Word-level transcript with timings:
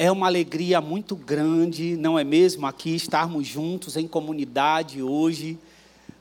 É 0.00 0.12
uma 0.12 0.28
alegria 0.28 0.80
muito 0.80 1.16
grande, 1.16 1.96
não 1.96 2.16
é 2.16 2.22
mesmo, 2.22 2.64
aqui 2.68 2.94
estarmos 2.94 3.48
juntos 3.48 3.96
em 3.96 4.06
comunidade 4.06 5.02
hoje 5.02 5.58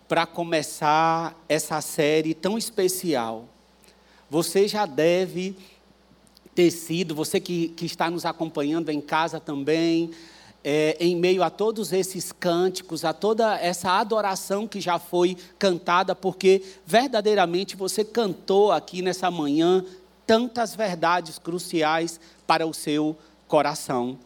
para 0.08 0.26
começar 0.26 1.40
essa 1.48 1.80
série 1.80 2.34
tão 2.34 2.58
especial. 2.58 3.46
Você 4.32 4.68
já 4.68 4.88
deve 4.88 5.56
ter 6.56 6.72
sido, 6.72 7.14
você 7.14 7.40
que, 7.40 7.68
que 7.68 7.86
está 7.86 8.10
nos 8.10 8.26
acompanhando 8.26 8.90
em 8.90 9.00
casa 9.00 9.40
também, 9.40 10.10
é, 10.64 10.98
em 11.00 11.16
meio 11.16 11.44
a 11.44 11.52
todos 11.52 11.94
esses 11.94 12.32
cânticos, 12.32 13.06
a 13.06 13.14
toda 13.14 13.60
essa 13.60 13.92
adoração 13.92 14.68
que 14.68 14.82
já 14.82 14.98
foi 14.98 15.38
cantada, 15.60 16.16
porque 16.16 16.64
verdadeiramente 16.84 17.76
você 17.76 18.04
cantou 18.04 18.72
aqui 18.72 19.04
nessa 19.04 19.30
manhã 19.30 19.86
tantas 20.26 20.74
verdades 20.74 21.38
cruciais 21.38 22.20
para 22.48 22.66
o 22.66 22.74
seu 22.74 23.16
coração. 23.48 24.18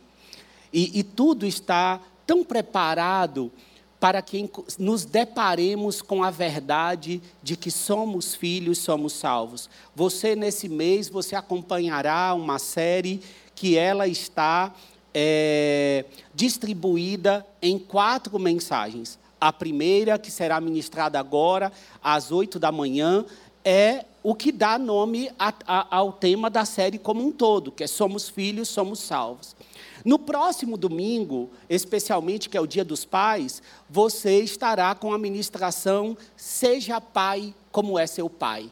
E, 0.73 0.99
e 0.99 1.03
tudo 1.03 1.45
está 1.45 1.99
tão 2.25 2.43
preparado 2.43 3.52
para 3.99 4.20
que 4.21 4.49
nos 4.79 5.05
deparemos 5.05 6.02
com 6.02 6.23
a 6.23 6.31
verdade 6.31 7.21
de 7.43 7.55
que 7.55 7.70
somos 7.70 8.34
filhos, 8.34 8.79
somos 8.79 9.13
salvos. 9.13 9.70
Você 9.95 10.35
nesse 10.35 10.67
mês 10.67 11.07
você 11.07 11.35
acompanhará 11.35 12.34
uma 12.34 12.57
série 12.57 13.21
que 13.53 13.77
ela 13.77 14.07
está 14.07 14.73
é, 15.13 16.05
distribuída 16.34 17.45
em 17.62 17.77
quatro 17.77 18.40
mensagens. 18.40 19.20
A 19.40 19.53
primeira, 19.53 20.17
que 20.17 20.31
será 20.31 20.59
ministrada 20.59 21.20
agora, 21.20 21.71
às 22.03 22.31
oito 22.31 22.57
da 22.57 22.71
manhã, 22.71 23.23
é 23.63 24.05
o 24.23 24.35
que 24.35 24.52
dá 24.52 24.77
nome 24.77 25.31
a, 25.38 25.53
a, 25.66 25.98
ao 25.98 26.13
tema 26.13 26.49
da 26.49 26.66
série 26.66 26.98
como 26.98 27.25
um 27.25 27.31
todo, 27.31 27.71
que 27.71 27.84
é 27.84 27.88
Somos 27.88 28.29
Filhos, 28.29 28.70
Somos 28.70 28.99
Salvos. 28.99 29.55
No 30.03 30.17
próximo 30.17 30.77
domingo, 30.77 31.49
especialmente 31.70 32.49
que 32.49 32.57
é 32.57 32.62
o 32.62 32.67
Dia 32.67 32.84
dos 32.84 33.05
Pais, 33.05 33.62
você 33.90 34.40
estará 34.40 34.93
com 34.96 35.13
a 35.13 35.18
ministração 35.18 36.18
Seja 36.35 36.99
Pai 36.99 37.54
como 37.71 37.98
é 37.98 38.07
seu 38.07 38.29
Pai 38.29 38.71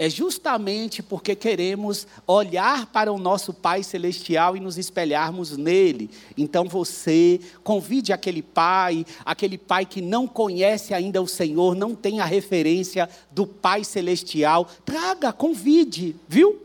é 0.00 0.08
justamente 0.08 1.02
porque 1.02 1.34
queremos 1.34 2.06
olhar 2.26 2.86
para 2.86 3.12
o 3.12 3.18
nosso 3.18 3.52
Pai 3.52 3.82
Celestial 3.82 4.56
e 4.56 4.60
nos 4.60 4.78
espelharmos 4.78 5.58
nele. 5.58 6.08
Então 6.38 6.64
você 6.64 7.38
convide 7.62 8.10
aquele 8.10 8.40
pai, 8.40 9.04
aquele 9.26 9.58
pai 9.58 9.84
que 9.84 10.00
não 10.00 10.26
conhece 10.26 10.94
ainda 10.94 11.20
o 11.20 11.28
Senhor, 11.28 11.74
não 11.74 11.94
tem 11.94 12.18
a 12.18 12.24
referência 12.24 13.10
do 13.30 13.46
Pai 13.46 13.84
Celestial, 13.84 14.66
traga, 14.86 15.34
convide, 15.34 16.16
viu? 16.26 16.62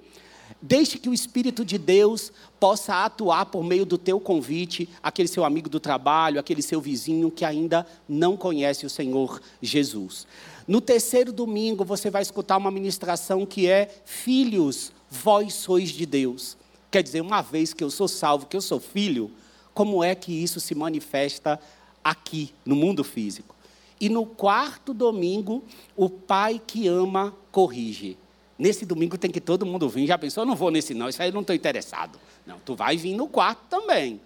Deixe 0.61 0.97
que 0.97 1.09
o 1.09 1.13
Espírito 1.13 1.65
de 1.65 1.77
Deus 1.77 2.31
possa 2.57 3.03
atuar 3.03 3.47
por 3.47 3.65
meio 3.65 3.85
do 3.85 3.97
teu 3.97 4.17
convite, 4.17 4.87
aquele 5.03 5.27
seu 5.27 5.43
amigo 5.43 5.67
do 5.67 5.79
trabalho, 5.79 6.39
aquele 6.39 6.61
seu 6.61 6.79
vizinho 6.79 7.29
que 7.29 7.43
ainda 7.43 7.85
não 8.07 8.37
conhece 8.37 8.85
o 8.85 8.89
Senhor 8.89 9.41
Jesus. 9.61 10.25
No 10.67 10.81
terceiro 10.81 11.31
domingo, 11.31 11.85
você 11.85 12.09
vai 12.09 12.21
escutar 12.21 12.57
uma 12.57 12.71
ministração 12.71 13.45
que 13.45 13.67
é 13.67 13.89
Filhos, 14.03 14.91
vós 15.09 15.53
sois 15.53 15.89
de 15.89 16.05
Deus. 16.05 16.57
Quer 16.89 17.03
dizer, 17.03 17.21
uma 17.21 17.41
vez 17.41 17.73
que 17.73 17.83
eu 17.83 17.89
sou 17.89 18.07
salvo, 18.07 18.45
que 18.45 18.55
eu 18.55 18.61
sou 18.61 18.79
filho, 18.79 19.29
como 19.73 20.01
é 20.01 20.15
que 20.15 20.31
isso 20.31 20.61
se 20.61 20.73
manifesta 20.73 21.59
aqui, 22.01 22.53
no 22.65 22.75
mundo 22.75 23.03
físico? 23.03 23.53
E 23.99 24.07
no 24.07 24.25
quarto 24.25 24.93
domingo, 24.93 25.63
o 25.95 26.09
pai 26.09 26.61
que 26.65 26.87
ama 26.87 27.35
corrige. 27.51 28.17
Nesse 28.57 28.85
domingo 28.85 29.17
tem 29.17 29.29
que 29.29 29.41
todo 29.41 29.65
mundo 29.65 29.89
vir. 29.89 30.07
Já 30.07 30.17
pensou? 30.17 30.45
Não 30.45 30.55
vou 30.55 30.71
nesse 30.71 30.93
não, 30.93 31.09
isso 31.09 31.21
aí 31.21 31.29
eu 31.29 31.33
não 31.33 31.41
estou 31.41 31.55
interessado. 31.55 32.17
Não, 32.47 32.57
tu 32.59 32.75
vai 32.75 32.95
vir 32.95 33.13
no 33.13 33.27
quarto 33.27 33.61
também. 33.69 34.21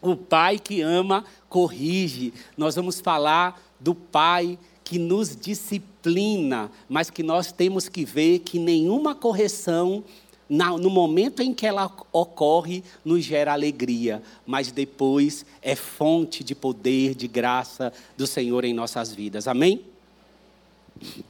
O 0.00 0.16
pai 0.16 0.58
que 0.58 0.80
ama 0.80 1.24
corrige. 1.48 2.34
Nós 2.56 2.74
vamos 2.74 3.00
falar 3.00 3.62
do 3.78 3.94
pai 3.94 4.58
que 4.58 4.71
nos 4.98 5.36
disciplina, 5.36 6.70
mas 6.88 7.10
que 7.10 7.22
nós 7.22 7.52
temos 7.52 7.88
que 7.88 8.04
ver 8.04 8.40
que 8.40 8.58
nenhuma 8.58 9.14
correção, 9.14 10.04
no 10.48 10.90
momento 10.90 11.40
em 11.40 11.54
que 11.54 11.66
ela 11.66 11.90
ocorre, 12.12 12.82
nos 13.04 13.24
gera 13.24 13.52
alegria, 13.52 14.22
mas 14.46 14.70
depois 14.70 15.46
é 15.62 15.74
fonte 15.74 16.44
de 16.44 16.54
poder, 16.54 17.14
de 17.14 17.26
graça 17.26 17.92
do 18.16 18.26
Senhor 18.26 18.64
em 18.64 18.74
nossas 18.74 19.12
vidas. 19.12 19.48
Amém? 19.48 19.84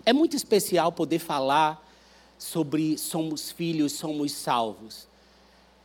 É 0.05 0.13
muito 0.13 0.37
especial 0.37 0.91
poder 0.93 1.19
falar 1.19 1.83
sobre 2.39 2.99
somos 2.99 3.53
filhos, 3.53 3.93
somos 3.93 4.33
salvos. 4.33 5.07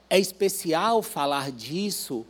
É 0.10 0.18
especial 0.18 1.02
falar 1.04 1.52
disso 1.52 2.26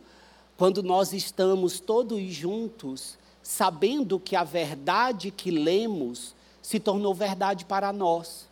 quando 0.56 0.82
nós 0.82 1.12
estamos 1.12 1.80
todos 1.80 2.20
juntos 2.32 3.16
sabendo 3.48 4.20
que 4.20 4.36
a 4.36 4.44
verdade 4.44 5.30
que 5.30 5.50
lemos 5.50 6.34
se 6.60 6.78
tornou 6.78 7.14
verdade 7.14 7.64
para 7.64 7.90
nós. 7.94 8.46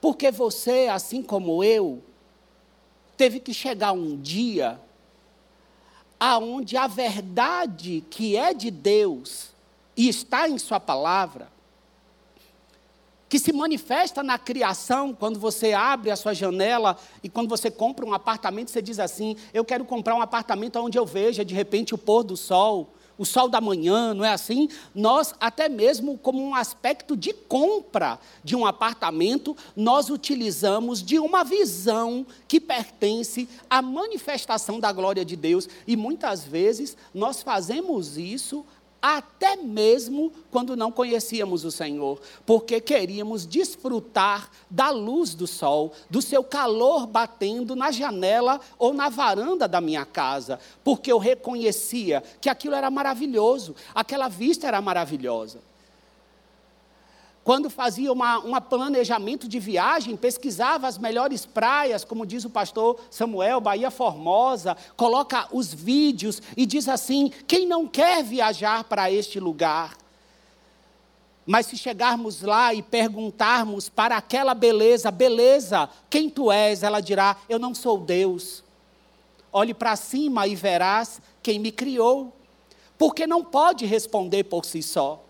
Porque 0.00 0.32
você, 0.32 0.88
assim 0.88 1.22
como 1.22 1.62
eu, 1.62 2.02
teve 3.16 3.38
que 3.38 3.54
chegar 3.54 3.92
um 3.92 4.20
dia 4.20 4.80
aonde 6.18 6.76
a 6.76 6.88
verdade 6.88 8.04
que 8.10 8.36
é 8.36 8.52
de 8.52 8.68
Deus 8.68 9.50
e 9.96 10.08
está 10.08 10.48
em 10.48 10.58
sua 10.58 10.80
palavra 10.80 11.52
que 13.30 13.38
se 13.38 13.52
manifesta 13.52 14.24
na 14.24 14.36
criação, 14.36 15.14
quando 15.14 15.38
você 15.38 15.72
abre 15.72 16.10
a 16.10 16.16
sua 16.16 16.34
janela 16.34 16.98
e 17.22 17.28
quando 17.28 17.48
você 17.48 17.70
compra 17.70 18.04
um 18.04 18.12
apartamento, 18.12 18.72
você 18.72 18.82
diz 18.82 18.98
assim: 18.98 19.36
Eu 19.54 19.64
quero 19.64 19.84
comprar 19.84 20.16
um 20.16 20.20
apartamento 20.20 20.80
onde 20.80 20.98
eu 20.98 21.06
veja 21.06 21.44
de 21.44 21.54
repente 21.54 21.94
o 21.94 21.98
pôr 21.98 22.24
do 22.24 22.36
sol, 22.36 22.92
o 23.16 23.24
sol 23.24 23.48
da 23.48 23.60
manhã, 23.60 24.12
não 24.12 24.24
é 24.24 24.32
assim? 24.32 24.68
Nós, 24.92 25.32
até 25.38 25.68
mesmo 25.68 26.18
como 26.18 26.42
um 26.42 26.56
aspecto 26.56 27.16
de 27.16 27.32
compra 27.32 28.18
de 28.42 28.56
um 28.56 28.66
apartamento, 28.66 29.56
nós 29.76 30.10
utilizamos 30.10 31.00
de 31.00 31.16
uma 31.20 31.44
visão 31.44 32.26
que 32.48 32.58
pertence 32.58 33.48
à 33.68 33.80
manifestação 33.80 34.80
da 34.80 34.90
glória 34.90 35.24
de 35.24 35.36
Deus. 35.36 35.68
E 35.86 35.96
muitas 35.96 36.42
vezes 36.42 36.96
nós 37.14 37.42
fazemos 37.42 38.18
isso 38.18 38.66
até 39.00 39.56
mesmo 39.56 40.32
quando 40.50 40.76
não 40.76 40.92
conhecíamos 40.92 41.64
o 41.64 41.70
Senhor, 41.70 42.20
porque 42.44 42.80
queríamos 42.80 43.46
desfrutar 43.46 44.50
da 44.68 44.90
luz 44.90 45.34
do 45.34 45.46
sol, 45.46 45.92
do 46.08 46.20
seu 46.20 46.42
calor 46.44 47.06
batendo 47.06 47.74
na 47.76 47.90
janela 47.90 48.60
ou 48.78 48.92
na 48.92 49.08
varanda 49.08 49.66
da 49.66 49.80
minha 49.80 50.04
casa, 50.04 50.58
porque 50.84 51.10
eu 51.10 51.18
reconhecia 51.18 52.22
que 52.40 52.48
aquilo 52.48 52.74
era 52.74 52.90
maravilhoso, 52.90 53.74
aquela 53.94 54.28
vista 54.28 54.66
era 54.66 54.80
maravilhosa. 54.80 55.69
Quando 57.42 57.70
fazia 57.70 58.12
um 58.12 58.60
planejamento 58.60 59.48
de 59.48 59.58
viagem, 59.58 60.16
pesquisava 60.16 60.86
as 60.86 60.98
melhores 60.98 61.46
praias, 61.46 62.04
como 62.04 62.26
diz 62.26 62.44
o 62.44 62.50
pastor 62.50 63.00
Samuel, 63.10 63.60
Bahia 63.60 63.90
Formosa, 63.90 64.76
coloca 64.94 65.48
os 65.50 65.72
vídeos 65.72 66.42
e 66.56 66.66
diz 66.66 66.86
assim: 66.86 67.32
quem 67.46 67.66
não 67.66 67.88
quer 67.88 68.22
viajar 68.22 68.84
para 68.84 69.10
este 69.10 69.40
lugar? 69.40 69.96
Mas 71.46 71.66
se 71.66 71.76
chegarmos 71.76 72.42
lá 72.42 72.74
e 72.74 72.82
perguntarmos 72.82 73.88
para 73.88 74.16
aquela 74.16 74.54
beleza, 74.54 75.10
beleza, 75.10 75.88
quem 76.08 76.28
tu 76.28 76.52
és? 76.52 76.82
Ela 76.82 77.00
dirá: 77.00 77.36
Eu 77.48 77.58
não 77.58 77.74
sou 77.74 77.98
Deus. 77.98 78.62
Olhe 79.52 79.74
para 79.74 79.96
cima 79.96 80.46
e 80.46 80.54
verás 80.54 81.20
quem 81.42 81.58
me 81.58 81.72
criou. 81.72 82.32
Porque 82.98 83.26
não 83.26 83.42
pode 83.42 83.86
responder 83.86 84.44
por 84.44 84.66
si 84.66 84.82
só. 84.82 85.24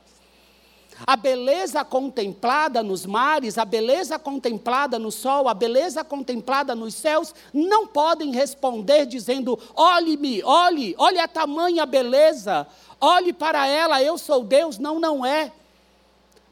A 1.06 1.16
beleza 1.16 1.84
contemplada 1.84 2.82
nos 2.82 3.06
mares, 3.06 3.56
a 3.56 3.64
beleza 3.64 4.18
contemplada 4.18 4.98
no 4.98 5.10
sol, 5.10 5.48
a 5.48 5.54
beleza 5.54 6.04
contemplada 6.04 6.74
nos 6.74 6.94
céus, 6.94 7.34
não 7.52 7.86
podem 7.86 8.32
responder 8.32 9.06
dizendo: 9.06 9.58
olhe-me, 9.74 10.42
olhe, 10.42 10.94
olhe 10.98 11.18
a 11.18 11.26
tamanha 11.26 11.86
beleza, 11.86 12.66
olhe 13.00 13.32
para 13.32 13.66
ela, 13.66 14.02
eu 14.02 14.18
sou 14.18 14.44
Deus. 14.44 14.78
Não, 14.78 15.00
não 15.00 15.24
é. 15.24 15.52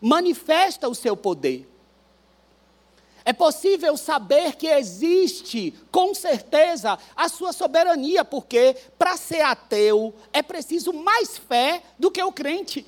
Manifesta 0.00 0.88
o 0.88 0.94
seu 0.94 1.16
poder. 1.16 1.68
É 3.24 3.32
possível 3.34 3.94
saber 3.98 4.56
que 4.56 4.66
existe, 4.66 5.74
com 5.92 6.14
certeza, 6.14 6.98
a 7.14 7.28
sua 7.28 7.52
soberania, 7.52 8.24
porque 8.24 8.74
para 8.98 9.18
ser 9.18 9.42
ateu 9.42 10.14
é 10.32 10.40
preciso 10.40 10.94
mais 10.94 11.36
fé 11.36 11.82
do 11.98 12.10
que 12.10 12.22
o 12.22 12.32
crente 12.32 12.86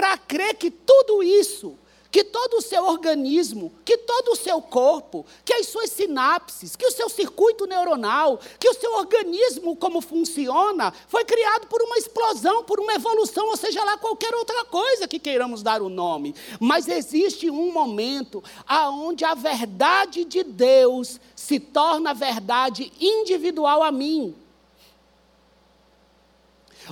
para 0.00 0.16
crer 0.16 0.54
que 0.54 0.70
tudo 0.70 1.22
isso 1.22 1.76
que 2.10 2.24
todo 2.24 2.54
o 2.54 2.60
seu 2.60 2.86
organismo, 2.86 3.72
que 3.84 3.96
todo 3.98 4.32
o 4.32 4.36
seu 4.36 4.60
corpo, 4.60 5.24
que 5.44 5.54
as 5.54 5.68
suas 5.68 5.90
sinapses, 5.90 6.74
que 6.74 6.84
o 6.84 6.90
seu 6.90 7.08
circuito 7.08 7.68
neuronal, 7.68 8.40
que 8.58 8.68
o 8.68 8.74
seu 8.74 8.94
organismo 8.94 9.76
como 9.76 10.00
funciona, 10.00 10.92
foi 11.06 11.24
criado 11.24 11.68
por 11.68 11.80
uma 11.80 11.96
explosão, 11.96 12.64
por 12.64 12.80
uma 12.80 12.94
evolução, 12.94 13.46
ou 13.46 13.56
seja 13.56 13.84
lá 13.84 13.96
qualquer 13.96 14.34
outra 14.34 14.64
coisa 14.64 15.06
que 15.06 15.20
queiramos 15.20 15.62
dar 15.62 15.80
o 15.82 15.88
nome. 15.88 16.34
Mas 16.58 16.88
existe 16.88 17.48
um 17.48 17.70
momento 17.70 18.42
aonde 18.66 19.24
a 19.24 19.34
verdade 19.34 20.24
de 20.24 20.42
Deus 20.42 21.20
se 21.36 21.60
torna 21.60 22.12
verdade 22.12 22.92
individual 22.98 23.84
a 23.84 23.92
mim. 23.92 24.34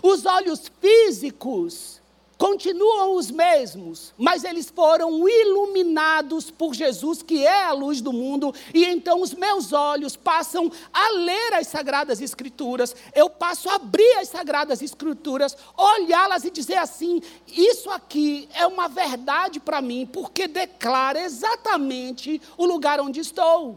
Os 0.01 0.25
olhos 0.25 0.71
físicos 0.81 1.98
continuam 2.39 3.17
os 3.17 3.33
mesmos, 3.33 4.15
mas 4.17 4.45
eles 4.45 4.71
foram 4.71 5.29
iluminados 5.29 6.53
por 6.53 6.73
Jesus, 6.73 7.21
que 7.21 7.45
é 7.45 7.65
a 7.65 7.73
luz 7.73 8.01
do 8.01 8.13
mundo, 8.13 8.55
e 8.73 8.85
então 8.85 9.21
os 9.21 9.35
meus 9.35 9.73
olhos 9.73 10.15
passam 10.15 10.71
a 10.93 11.11
ler 11.15 11.55
as 11.55 11.67
Sagradas 11.67 12.21
Escrituras, 12.21 12.95
eu 13.13 13.29
passo 13.29 13.69
a 13.69 13.75
abrir 13.75 14.13
as 14.19 14.29
Sagradas 14.29 14.81
Escrituras, 14.81 15.57
olhá-las 15.77 16.45
e 16.45 16.51
dizer 16.51 16.77
assim: 16.77 17.21
isso 17.49 17.91
aqui 17.91 18.49
é 18.55 18.65
uma 18.67 18.87
verdade 18.89 19.59
para 19.59 19.83
mim, 19.83 20.07
porque 20.07 20.47
declara 20.47 21.21
exatamente 21.21 22.41
o 22.57 22.65
lugar 22.65 23.01
onde 23.01 23.19
estou. 23.19 23.77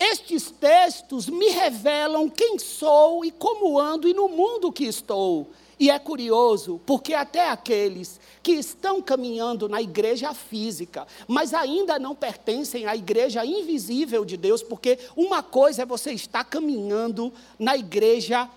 Estes 0.00 0.50
textos 0.50 1.28
me 1.28 1.50
revelam 1.50 2.28
quem 2.28 2.58
sou 2.58 3.24
e 3.24 3.30
como 3.30 3.78
ando 3.78 4.08
e 4.08 4.14
no 4.14 4.28
mundo 4.28 4.72
que 4.72 4.84
estou. 4.84 5.48
E 5.84 5.90
é 5.90 5.98
curioso, 5.98 6.80
porque 6.86 7.12
até 7.12 7.50
aqueles 7.50 8.18
que 8.42 8.52
estão 8.52 9.02
caminhando 9.02 9.68
na 9.68 9.82
igreja 9.82 10.32
física, 10.32 11.06
mas 11.28 11.52
ainda 11.52 11.98
não 11.98 12.14
pertencem 12.14 12.86
à 12.86 12.96
igreja 12.96 13.44
invisível 13.44 14.24
de 14.24 14.38
Deus, 14.38 14.62
porque 14.62 14.98
uma 15.14 15.42
coisa 15.42 15.82
é 15.82 15.84
você 15.84 16.12
estar 16.12 16.42
caminhando 16.42 17.30
na 17.58 17.76
igreja 17.76 18.48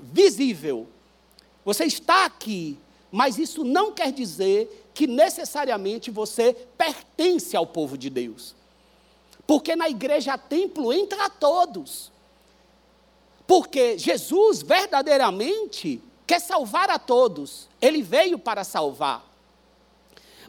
visível. 0.00 0.88
Você 1.64 1.84
está 1.84 2.24
aqui, 2.24 2.76
mas 3.08 3.38
isso 3.38 3.62
não 3.62 3.92
quer 3.92 4.10
dizer 4.10 4.90
que 4.92 5.06
necessariamente 5.06 6.10
você 6.10 6.54
pertence 6.76 7.56
ao 7.56 7.68
povo 7.68 7.96
de 7.96 8.10
Deus. 8.10 8.52
Porque 9.46 9.76
na 9.76 9.88
igreja 9.88 10.36
templo 10.36 10.92
entra 10.92 11.30
todos. 11.30 12.10
Porque 13.46 13.96
Jesus 13.96 14.60
verdadeiramente 14.60 16.02
quer 16.26 16.40
salvar 16.40 16.90
a 16.90 16.98
todos, 16.98 17.68
ele 17.80 18.02
veio 18.02 18.38
para 18.38 18.64
salvar. 18.64 19.34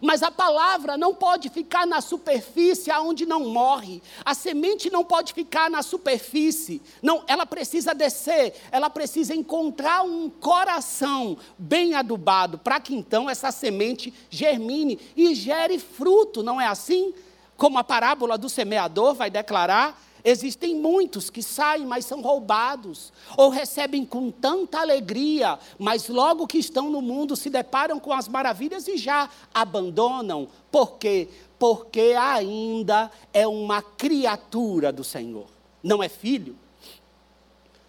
Mas 0.01 0.21
a 0.21 0.31
palavra 0.31 0.97
não 0.97 1.13
pode 1.13 1.49
ficar 1.49 1.87
na 1.87 2.01
superfície 2.01 2.91
aonde 2.91 3.25
não 3.25 3.45
morre. 3.45 4.01
A 4.23 4.33
semente 4.33 4.89
não 4.89 5.03
pode 5.03 5.33
ficar 5.33 5.69
na 5.69 5.81
superfície. 5.81 6.81
Não, 7.01 7.23
ela 7.27 7.45
precisa 7.45 7.93
descer, 7.93 8.53
ela 8.71 8.89
precisa 8.89 9.33
encontrar 9.33 10.03
um 10.03 10.29
coração 10.29 11.37
bem 11.57 11.95
adubado 11.95 12.57
para 12.57 12.79
que 12.79 12.93
então 12.93 13.29
essa 13.29 13.51
semente 13.51 14.13
germine 14.29 14.99
e 15.15 15.33
gere 15.33 15.79
fruto, 15.79 16.43
não 16.43 16.59
é 16.59 16.67
assim? 16.67 17.13
Como 17.57 17.77
a 17.77 17.83
parábola 17.83 18.37
do 18.37 18.49
semeador 18.49 19.13
vai 19.13 19.29
declarar, 19.29 19.99
Existem 20.27 20.73
muitos 20.73 21.29
que 21.29 21.43
saem, 21.43 21.85
mas 21.85 22.03
são 22.03 22.19
roubados, 22.19 23.13
ou 23.37 23.49
recebem 23.49 24.03
com 24.03 24.31
tanta 24.31 24.79
alegria, 24.79 25.59
mas 25.77 26.09
logo 26.09 26.47
que 26.47 26.57
estão 26.57 26.89
no 26.89 26.99
mundo 26.99 27.35
se 27.35 27.47
deparam 27.47 27.99
com 27.99 28.11
as 28.11 28.27
maravilhas 28.27 28.87
e 28.87 28.97
já 28.97 29.29
abandonam. 29.53 30.47
Por 30.71 30.93
quê? 30.97 31.29
Porque 31.59 32.15
ainda 32.17 33.11
é 33.31 33.47
uma 33.47 33.83
criatura 33.83 34.91
do 34.91 35.03
Senhor, 35.03 35.45
não 35.83 36.01
é 36.01 36.09
filho. 36.09 36.57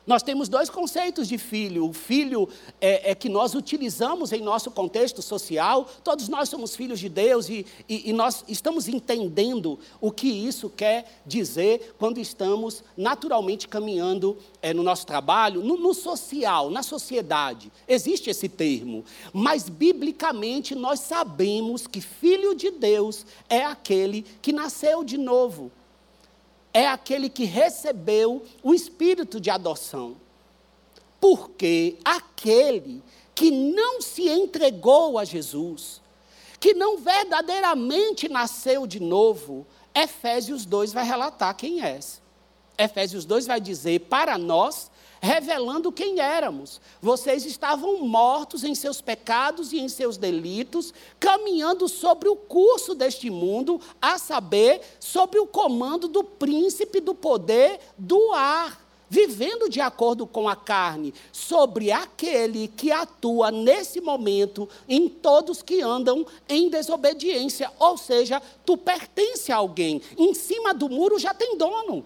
Nós 0.07 0.23
temos 0.23 0.49
dois 0.49 0.71
conceitos 0.71 1.27
de 1.27 1.37
filho. 1.37 1.89
O 1.89 1.93
filho 1.93 2.49
é, 2.81 3.11
é, 3.11 3.15
que 3.15 3.29
nós 3.29 3.55
utilizamos 3.57 4.33
em 4.33 4.41
nosso 4.41 4.71
contexto 4.71 5.21
social. 5.21 5.89
Todos 6.05 6.29
nós 6.29 6.49
somos 6.49 6.77
filhos 6.77 7.01
de 7.01 7.09
Deus 7.09 7.49
e, 7.49 7.67
e, 7.89 8.11
e, 8.11 8.13
nós 8.13 8.45
estamos 8.47 8.87
entendendo 8.87 9.79
o 10.01 10.13
que 10.13 10.29
isso 10.29 10.71
quer 10.71 11.21
dizer 11.27 11.97
quando 11.99 12.19
estamos 12.19 12.85
naturalmente 12.97 13.67
caminhando 13.67 14.39
é, 14.63 14.73
no 14.73 14.85
nosso 14.85 15.05
trabalho, 15.05 15.61
no, 15.61 15.77
no 15.77 15.93
social, 15.93 16.71
na 16.71 16.85
sociedade. 16.85 17.73
Existe 17.89 18.31
esse 18.31 18.49
termo. 18.49 19.05
Mas, 19.33 19.69
biblicamente, 19.69 20.77
nós 20.77 21.01
sabemos 21.01 21.89
que 21.89 22.01
filho 22.01 22.55
de 22.55 22.71
Deus 22.71 23.27
é 23.49 23.65
aquele 23.65 24.25
que 24.41 24.53
nasceu 24.53 25.03
de 25.03 25.19
novo 25.19 25.73
é 26.77 26.87
aquele 26.87 27.31
que 27.31 27.45
recebeu 27.45 28.45
o 28.63 28.75
espírito 28.75 29.41
de 29.41 29.49
adoção. 29.49 30.15
Porque 31.19 31.97
aquele 32.05 33.03
que 33.35 33.51
não 33.51 34.03
se 34.03 34.29
entregou 34.29 35.19
a 35.19 35.25
Jesus, 35.25 36.03
que 36.61 36.75
não 36.75 36.99
verdadeiramente 36.99 38.29
nasceu 38.29 38.87
de 38.87 39.01
novo, 39.01 39.67
Efésios 39.95 40.67
2 40.67 40.93
vai 40.93 41.07
relatar 41.07 41.57
quem 41.57 41.83
é. 41.83 41.99
Efésios 42.77 43.25
2 43.25 43.47
vai 43.47 43.59
dizer 43.59 44.01
para 44.01 44.37
nós 44.37 44.91
revelando 45.21 45.93
quem 45.93 46.21
éramos. 46.21 46.81
Vocês 47.01 47.45
estavam 47.45 48.01
mortos 48.01 48.65
em 48.65 48.75
seus 48.75 49.01
pecados 49.01 49.73
e 49.73 49.79
em 49.79 49.89
seus 49.89 50.17
delitos, 50.17 50.93
caminhando 51.19 51.89
sobre 51.89 52.29
o 52.29 52.37
curso 52.37 52.95
deste 52.95 53.31
mundo, 53.31 53.81
a 54.01 54.19
saber, 54.19 54.81
sobre 55.01 55.39
o 55.39 55.47
comando 55.47 56.09
do 56.09 56.23
príncipe 56.23 57.01
do 57.01 57.15
poder 57.15 57.81
do 57.99 58.33
ar 58.33 58.87
vivendo 59.09 59.69
de 59.69 59.81
acordo 59.81 60.27
com 60.27 60.49
a 60.49 60.57
carne, 60.57 61.15
sobre 61.33 61.93
aquele 61.93 62.69
que 62.69 62.91
atua 62.91 63.51
nesse 63.51 64.01
momento 64.01 64.69
em 64.89 65.09
todos 65.09 65.63
que 65.63 65.81
andam 65.81 66.27
em 66.49 66.69
desobediência. 66.69 67.71
Ou 67.79 67.97
seja, 67.97 68.43
tu 68.65 68.77
pertence 68.77 69.53
a 69.53 69.57
alguém. 69.57 70.03
Em 70.19 70.35
cima 70.35 70.75
do 70.75 70.89
muro 70.89 71.19
já 71.19 71.33
tem 71.33 71.57
dono. 71.57 72.05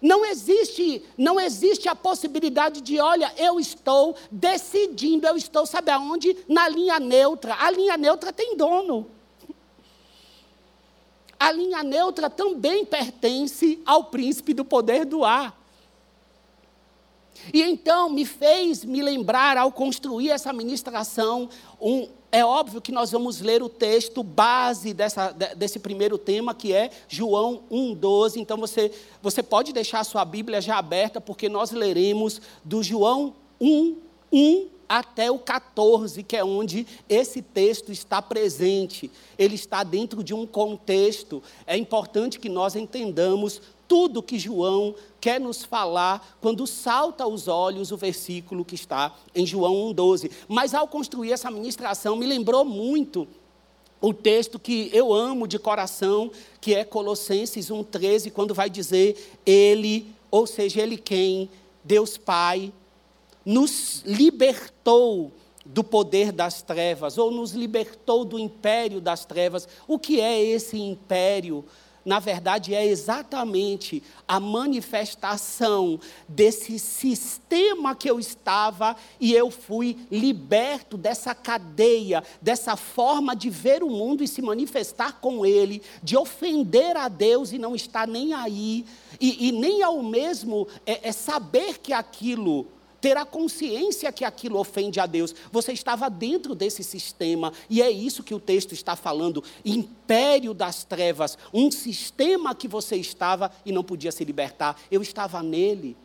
Não 0.00 0.24
existe, 0.24 1.02
não 1.16 1.40
existe 1.40 1.88
a 1.88 1.94
possibilidade 1.94 2.80
de, 2.80 3.00
olha, 3.00 3.32
eu 3.36 3.58
estou 3.58 4.14
decidindo, 4.30 5.26
eu 5.26 5.36
estou, 5.36 5.66
sabe 5.66 5.90
aonde? 5.90 6.36
Na 6.48 6.68
linha 6.68 7.00
neutra. 7.00 7.56
A 7.58 7.70
linha 7.70 7.96
neutra 7.96 8.32
tem 8.32 8.56
dono. 8.56 9.10
A 11.38 11.50
linha 11.50 11.82
neutra 11.82 12.30
também 12.30 12.84
pertence 12.84 13.80
ao 13.84 14.04
príncipe 14.04 14.54
do 14.54 14.64
poder 14.64 15.04
do 15.04 15.24
ar. 15.24 15.56
E 17.52 17.62
então 17.62 18.10
me 18.10 18.24
fez 18.24 18.84
me 18.84 19.00
lembrar, 19.02 19.56
ao 19.56 19.70
construir 19.70 20.30
essa 20.30 20.52
ministração, 20.52 21.48
um, 21.80 22.08
é 22.30 22.44
óbvio 22.44 22.80
que 22.80 22.92
nós 22.92 23.10
vamos 23.10 23.40
ler 23.40 23.62
o 23.62 23.68
texto 23.68 24.22
base 24.22 24.92
dessa, 24.92 25.30
desse 25.56 25.78
primeiro 25.78 26.18
tema, 26.18 26.54
que 26.54 26.72
é 26.72 26.90
João 27.08 27.62
1,12. 27.70 28.36
Então 28.36 28.58
você, 28.58 28.92
você 29.22 29.42
pode 29.42 29.72
deixar 29.72 30.00
a 30.00 30.04
sua 30.04 30.24
Bíblia 30.24 30.60
já 30.60 30.76
aberta, 30.76 31.20
porque 31.20 31.48
nós 31.48 31.70
leremos 31.70 32.40
do 32.62 32.82
João 32.82 33.34
1, 33.60 33.96
1 34.30 34.68
até 34.88 35.30
o 35.30 35.38
14, 35.38 36.22
que 36.22 36.36
é 36.36 36.44
onde 36.44 36.86
esse 37.08 37.40
texto 37.40 37.92
está 37.92 38.20
presente. 38.20 39.10
Ele 39.38 39.54
está 39.54 39.82
dentro 39.82 40.22
de 40.22 40.34
um 40.34 40.46
contexto. 40.46 41.42
É 41.66 41.76
importante 41.76 42.38
que 42.38 42.48
nós 42.48 42.76
entendamos 42.76 43.60
tudo 43.88 44.22
que 44.22 44.38
João 44.38 44.94
quer 45.18 45.40
nos 45.40 45.64
falar 45.64 46.36
quando 46.40 46.66
salta 46.66 47.24
aos 47.24 47.48
olhos 47.48 47.90
o 47.90 47.96
versículo 47.96 48.64
que 48.64 48.74
está 48.74 49.16
em 49.34 49.46
João 49.46 49.90
1,12. 49.94 50.30
Mas 50.46 50.74
ao 50.74 50.86
construir 50.86 51.32
essa 51.32 51.50
ministração, 51.50 52.14
me 52.14 52.26
lembrou 52.26 52.64
muito 52.64 53.26
o 54.00 54.12
texto 54.14 54.58
que 54.58 54.90
eu 54.92 55.12
amo 55.12 55.48
de 55.48 55.58
coração, 55.58 56.30
que 56.60 56.74
é 56.74 56.84
Colossenses 56.84 57.70
1,13, 57.70 58.30
quando 58.30 58.54
vai 58.54 58.70
dizer: 58.70 59.40
Ele, 59.44 60.06
ou 60.30 60.46
seja, 60.46 60.82
Ele 60.82 60.96
quem? 60.96 61.50
Deus 61.82 62.18
Pai, 62.18 62.72
nos 63.44 64.02
libertou 64.04 65.32
do 65.64 65.82
poder 65.82 66.32
das 66.32 66.62
trevas, 66.62 67.18
ou 67.18 67.30
nos 67.30 67.52
libertou 67.52 68.24
do 68.24 68.38
império 68.38 69.00
das 69.00 69.24
trevas. 69.24 69.66
O 69.86 69.98
que 69.98 70.20
é 70.20 70.40
esse 70.42 70.78
império? 70.78 71.64
Na 72.08 72.18
verdade, 72.18 72.74
é 72.74 72.86
exatamente 72.86 74.02
a 74.26 74.40
manifestação 74.40 76.00
desse 76.26 76.78
sistema 76.78 77.94
que 77.94 78.08
eu 78.08 78.18
estava 78.18 78.96
e 79.20 79.34
eu 79.34 79.50
fui 79.50 79.94
liberto 80.10 80.96
dessa 80.96 81.34
cadeia, 81.34 82.24
dessa 82.40 82.76
forma 82.76 83.36
de 83.36 83.50
ver 83.50 83.82
o 83.82 83.90
mundo 83.90 84.24
e 84.24 84.28
se 84.28 84.40
manifestar 84.40 85.20
com 85.20 85.44
ele, 85.44 85.82
de 86.02 86.16
ofender 86.16 86.96
a 86.96 87.08
Deus 87.08 87.52
e 87.52 87.58
não 87.58 87.76
estar 87.76 88.08
nem 88.08 88.32
aí, 88.32 88.86
e, 89.20 89.48
e 89.48 89.52
nem 89.52 89.82
ao 89.82 90.02
mesmo 90.02 90.66
é, 90.86 91.10
é 91.10 91.12
saber 91.12 91.78
que 91.78 91.92
aquilo 91.92 92.66
ter 93.00 93.16
a 93.16 93.24
consciência 93.24 94.12
que 94.12 94.24
aquilo 94.24 94.58
ofende 94.58 95.00
a 95.00 95.06
Deus. 95.06 95.34
Você 95.52 95.72
estava 95.72 96.08
dentro 96.08 96.54
desse 96.54 96.82
sistema, 96.82 97.52
e 97.68 97.82
é 97.82 97.90
isso 97.90 98.22
que 98.22 98.34
o 98.34 98.40
texto 98.40 98.72
está 98.72 98.96
falando: 98.96 99.42
império 99.64 100.52
das 100.54 100.84
trevas, 100.84 101.38
um 101.52 101.70
sistema 101.70 102.54
que 102.54 102.68
você 102.68 102.96
estava 102.96 103.50
e 103.64 103.72
não 103.72 103.84
podia 103.84 104.12
se 104.12 104.24
libertar. 104.24 104.80
Eu 104.90 105.02
estava 105.02 105.42
nele. 105.42 105.96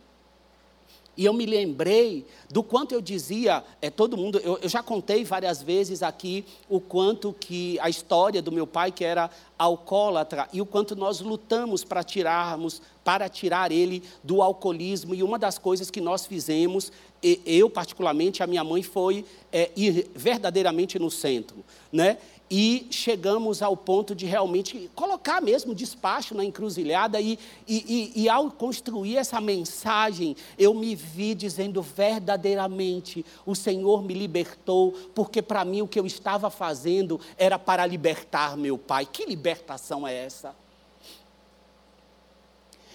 E 1.16 1.24
eu 1.24 1.32
me 1.32 1.46
lembrei 1.46 2.26
do 2.50 2.62
quanto 2.62 2.92
eu 2.92 3.00
dizia, 3.00 3.62
é, 3.80 3.88
todo 3.90 4.16
mundo, 4.16 4.38
eu, 4.38 4.58
eu, 4.60 4.68
já 4.68 4.82
contei 4.82 5.24
várias 5.24 5.62
vezes 5.62 6.02
aqui 6.02 6.44
o 6.68 6.80
quanto 6.80 7.32
que 7.32 7.78
a 7.80 7.88
história 7.88 8.42
do 8.42 8.50
meu 8.50 8.66
pai, 8.66 8.90
que 8.90 9.04
era 9.04 9.30
alcoólatra, 9.58 10.48
e 10.52 10.60
o 10.60 10.66
quanto 10.66 10.96
nós 10.96 11.20
lutamos 11.20 11.84
para 11.84 12.02
tirarmos, 12.02 12.82
para 13.04 13.28
tirar 13.28 13.70
ele 13.70 14.02
do 14.22 14.42
alcoolismo. 14.42 15.14
E 15.14 15.22
uma 15.22 15.38
das 15.38 15.58
coisas 15.58 15.90
que 15.90 16.00
nós 16.00 16.26
fizemos, 16.26 16.90
eu 17.22 17.70
particularmente, 17.70 18.42
a 18.42 18.46
minha 18.46 18.64
mãe, 18.64 18.82
foi 18.82 19.24
é, 19.52 19.70
ir 19.76 20.10
verdadeiramente 20.14 20.98
no 20.98 21.10
centro. 21.10 21.64
Né? 21.92 22.18
E 22.56 22.86
chegamos 22.88 23.62
ao 23.62 23.76
ponto 23.76 24.14
de 24.14 24.26
realmente 24.26 24.88
colocar 24.94 25.40
mesmo 25.40 25.74
despacho 25.74 26.36
na 26.36 26.44
encruzilhada 26.44 27.20
e, 27.20 27.36
e, 27.66 28.12
e, 28.14 28.22
e, 28.22 28.28
ao 28.28 28.48
construir 28.48 29.16
essa 29.16 29.40
mensagem, 29.40 30.36
eu 30.56 30.72
me 30.72 30.94
vi 30.94 31.34
dizendo 31.34 31.82
verdadeiramente, 31.82 33.26
o 33.44 33.56
Senhor 33.56 34.04
me 34.04 34.14
libertou, 34.14 34.92
porque 35.16 35.42
para 35.42 35.64
mim 35.64 35.82
o 35.82 35.88
que 35.88 35.98
eu 35.98 36.06
estava 36.06 36.48
fazendo 36.48 37.20
era 37.36 37.58
para 37.58 37.84
libertar 37.86 38.56
meu 38.56 38.78
pai. 38.78 39.04
Que 39.04 39.26
libertação 39.26 40.06
é 40.06 40.14
essa? 40.14 40.54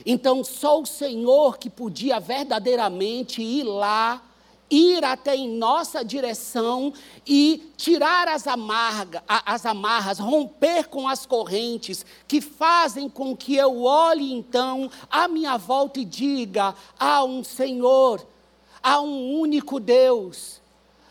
Então, 0.06 0.42
só 0.42 0.80
o 0.80 0.86
Senhor 0.86 1.58
que 1.58 1.70
podia 1.70 2.18
verdadeiramente 2.18 3.42
ir 3.42 3.64
lá 3.64 4.24
ir 4.70 5.04
até 5.04 5.36
em 5.36 5.50
nossa 5.50 6.04
direção 6.04 6.94
e 7.26 7.72
tirar 7.76 8.28
as, 8.28 8.46
amarga, 8.46 9.24
as 9.28 9.66
amarras, 9.66 10.20
romper 10.20 10.88
com 10.88 11.08
as 11.08 11.26
correntes 11.26 12.06
que 12.28 12.40
fazem 12.40 13.10
com 13.10 13.36
que 13.36 13.56
eu 13.56 13.84
olhe 13.84 14.32
então 14.32 14.90
à 15.10 15.28
minha 15.28 15.58
volta 15.58 16.00
e 16.00 16.06
diga: 16.06 16.76
há 17.00 17.24
um 17.24 17.44
Senhor, 17.44 18.26
há 18.84 19.02
um 19.02 19.40
único 19.40 19.80
Deus. 19.80 20.62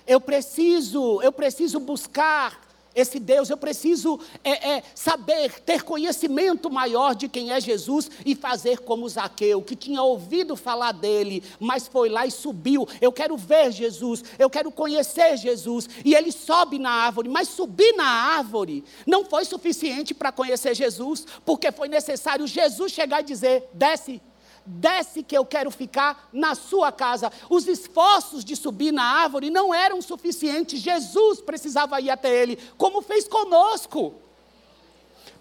Eu 0.06 0.20
preciso, 0.20 1.20
eu 1.20 1.32
preciso 1.32 1.80
buscar 1.80 2.67
esse 3.00 3.19
Deus, 3.19 3.49
eu 3.49 3.57
preciso 3.57 4.19
é, 4.43 4.76
é, 4.76 4.83
saber, 4.95 5.61
ter 5.61 5.83
conhecimento 5.83 6.71
maior 6.71 7.14
de 7.14 7.28
quem 7.28 7.52
é 7.52 7.61
Jesus 7.61 8.11
e 8.25 8.35
fazer 8.35 8.81
como 8.81 9.09
Zaqueu, 9.09 9.62
que 9.62 9.76
tinha 9.76 10.02
ouvido 10.02 10.57
falar 10.57 10.93
dele, 10.93 11.43
mas 11.61 11.87
foi 11.87 12.09
lá 12.09 12.26
e 12.26 12.31
subiu. 12.31 12.87
Eu 13.00 13.12
quero 13.12 13.37
ver 13.37 13.71
Jesus, 13.71 14.25
eu 14.38 14.50
quero 14.50 14.71
conhecer 14.71 15.37
Jesus. 15.37 15.88
E 16.05 16.14
ele 16.14 16.33
sobe 16.33 16.78
na 16.78 16.90
árvore, 16.90 17.28
mas 17.28 17.49
subir 17.49 17.95
na 17.95 18.07
árvore 18.07 18.85
não 19.07 19.25
foi 19.25 19.45
suficiente 19.45 20.12
para 20.12 20.33
conhecer 20.33 20.75
Jesus, 20.75 21.26
porque 21.45 21.71
foi 21.71 21.88
necessário 21.88 22.47
Jesus 22.47 22.93
chegar 22.93 23.21
e 23.21 23.25
dizer: 23.25 23.69
desce 23.73 24.21
desce 24.68 25.22
que 25.22 25.37
eu 25.37 25.44
quero 25.44 25.70
ficar 25.70 26.28
na 26.32 26.54
sua 26.54 26.92
casa. 26.92 27.32
Os 27.48 27.66
esforços 27.66 28.44
de 28.44 28.54
subir 28.54 28.92
na 28.92 29.02
árvore 29.02 29.50
não 29.50 29.75
eram 29.75 30.00
suficientes, 30.02 30.80
Jesus 30.80 31.40
precisava 31.40 32.00
ir 32.00 32.10
até 32.10 32.34
ele, 32.34 32.58
como 32.76 33.02
fez 33.02 33.26
conosco 33.26 34.27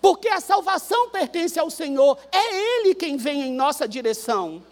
porque 0.02 0.28
a 0.28 0.40
salvação 0.40 1.10
pertence 1.10 1.60
ao 1.60 1.70
Senhor, 1.70 2.18
é 2.32 2.56
Ele 2.56 2.96
quem 2.96 3.18
vem 3.18 3.44
em 3.44 3.54
nossa 3.54 3.88
direção. 3.88 4.64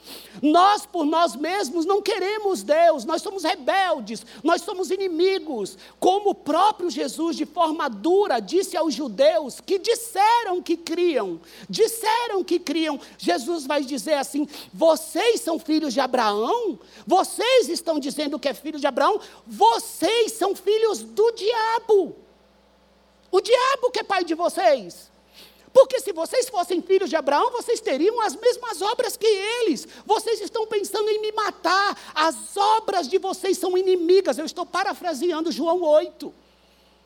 Nós, 0.41 0.85
por 0.85 1.05
nós 1.05 1.35
mesmos, 1.35 1.85
não 1.85 2.01
queremos 2.01 2.61
Deus, 2.61 3.05
nós 3.05 3.21
somos 3.21 3.43
rebeldes, 3.43 4.25
nós 4.43 4.61
somos 4.61 4.91
inimigos, 4.91 5.77
como 5.99 6.31
o 6.31 6.35
próprio 6.35 6.89
Jesus, 6.89 7.37
de 7.37 7.45
forma 7.45 7.89
dura, 7.89 8.39
disse 8.39 8.75
aos 8.75 8.93
judeus 8.93 9.59
que 9.59 9.79
disseram 9.79 10.61
que 10.61 10.77
criam, 10.77 11.39
disseram 11.69 12.43
que 12.43 12.59
criam. 12.59 12.99
Jesus 13.17 13.65
vai 13.65 13.83
dizer 13.83 14.15
assim: 14.15 14.47
vocês 14.73 15.41
são 15.41 15.57
filhos 15.57 15.93
de 15.93 15.99
Abraão? 15.99 16.77
Vocês 17.07 17.69
estão 17.69 17.99
dizendo 17.99 18.39
que 18.39 18.49
é 18.49 18.53
filho 18.53 18.79
de 18.79 18.87
Abraão? 18.87 19.19
Vocês 19.47 20.33
são 20.33 20.55
filhos 20.55 21.01
do 21.01 21.31
diabo. 21.31 22.15
O 23.31 23.41
diabo 23.41 23.91
que 23.91 23.99
é 23.99 24.03
pai 24.03 24.23
de 24.23 24.33
vocês. 24.33 25.14
Porque 25.75 25.99
se 25.99 26.13
vocês 26.13 26.47
fossem 26.47 26.81
filhos 26.81 27.09
de 27.09 27.17
Abraão, 27.17 27.51
vocês 27.51 27.81
teriam 27.81 28.21
as 28.21 28.33
mesmas 28.33 28.81
obras 28.81 29.17
que 29.17 29.27
eles. 29.27 29.85
Vocês 30.05 30.39
estão 30.39 30.65
pensando 30.65 31.09
em 31.09 31.19
me 31.19 31.33
matar. 31.33 31.99
As 32.15 32.55
obras 32.55 33.09
de 33.09 33.17
vocês 33.17 33.57
são 33.57 33.77
inimigas. 33.77 34.37
Eu 34.37 34.45
estou 34.45 34.65
parafraseando 34.65 35.51
João 35.51 35.81
8. 35.81 36.33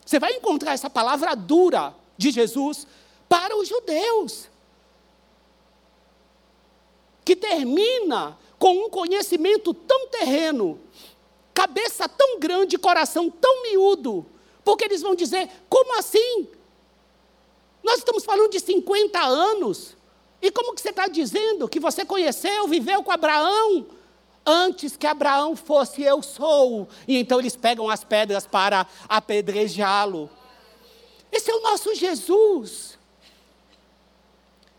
Você 0.05 0.19
vai 0.19 0.33
encontrar 0.33 0.73
essa 0.73 0.87
palavra 0.87 1.33
dura 1.33 1.95
de 2.15 2.29
Jesus 2.29 2.85
para 3.27 3.57
os 3.57 3.67
judeus. 3.67 4.47
Que 7.25 7.35
termina 7.35 8.37
com 8.59 8.85
um 8.85 8.89
conhecimento 8.91 9.73
tão 9.73 10.09
terreno, 10.09 10.79
cabeça 11.55 12.07
tão 12.07 12.39
grande, 12.39 12.77
coração 12.77 13.31
tão 13.31 13.63
miúdo. 13.63 14.27
Porque 14.63 14.85
eles 14.85 15.01
vão 15.01 15.15
dizer: 15.15 15.49
como 15.67 15.97
assim? 15.97 16.58
Nós 17.83 17.99
estamos 17.99 18.23
falando 18.23 18.51
de 18.51 18.59
50 18.59 19.19
anos. 19.19 19.95
E 20.41 20.51
como 20.51 20.73
que 20.73 20.81
você 20.81 20.89
está 20.89 21.07
dizendo 21.07 21.67
que 21.67 21.79
você 21.79 22.05
conheceu, 22.05 22.67
viveu 22.67 23.03
com 23.03 23.11
Abraão? 23.11 23.87
Antes 24.45 24.95
que 24.95 25.05
Abraão 25.05 25.55
fosse, 25.55 26.01
eu 26.01 26.23
sou. 26.23 26.87
E 27.07 27.17
então 27.17 27.39
eles 27.39 27.55
pegam 27.55 27.89
as 27.89 28.03
pedras 28.03 28.45
para 28.45 28.87
apedrejá-lo. 29.07 30.29
Esse 31.31 31.51
é 31.51 31.55
o 31.55 31.61
nosso 31.61 31.93
Jesus. 31.93 32.97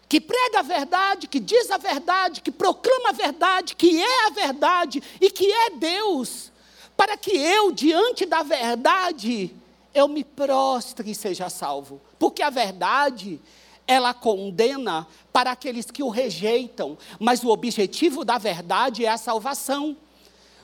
Que 0.08 0.20
prega 0.20 0.58
a 0.58 0.62
verdade, 0.62 1.28
que 1.28 1.38
diz 1.38 1.70
a 1.70 1.76
verdade, 1.76 2.40
que 2.40 2.50
proclama 2.50 3.10
a 3.10 3.12
verdade, 3.12 3.76
que 3.76 4.02
é 4.02 4.26
a 4.26 4.30
verdade 4.30 5.02
e 5.20 5.30
que 5.30 5.50
é 5.50 5.70
Deus. 5.70 6.50
Para 6.96 7.16
que 7.16 7.30
eu, 7.30 7.70
diante 7.70 8.26
da 8.26 8.42
verdade, 8.42 9.54
eu 9.94 10.08
me 10.08 10.24
prostre 10.24 11.10
e 11.10 11.14
seja 11.14 11.48
salvo. 11.48 12.00
Porque 12.18 12.42
a 12.42 12.50
verdade, 12.50 13.40
ela 13.86 14.14
condena 14.14 15.06
para 15.32 15.50
aqueles 15.52 15.90
que 15.90 16.02
o 16.02 16.08
rejeitam, 16.08 16.96
mas 17.18 17.42
o 17.42 17.48
objetivo 17.48 18.24
da 18.24 18.38
verdade 18.38 19.04
é 19.04 19.08
a 19.08 19.18
salvação. 19.18 19.96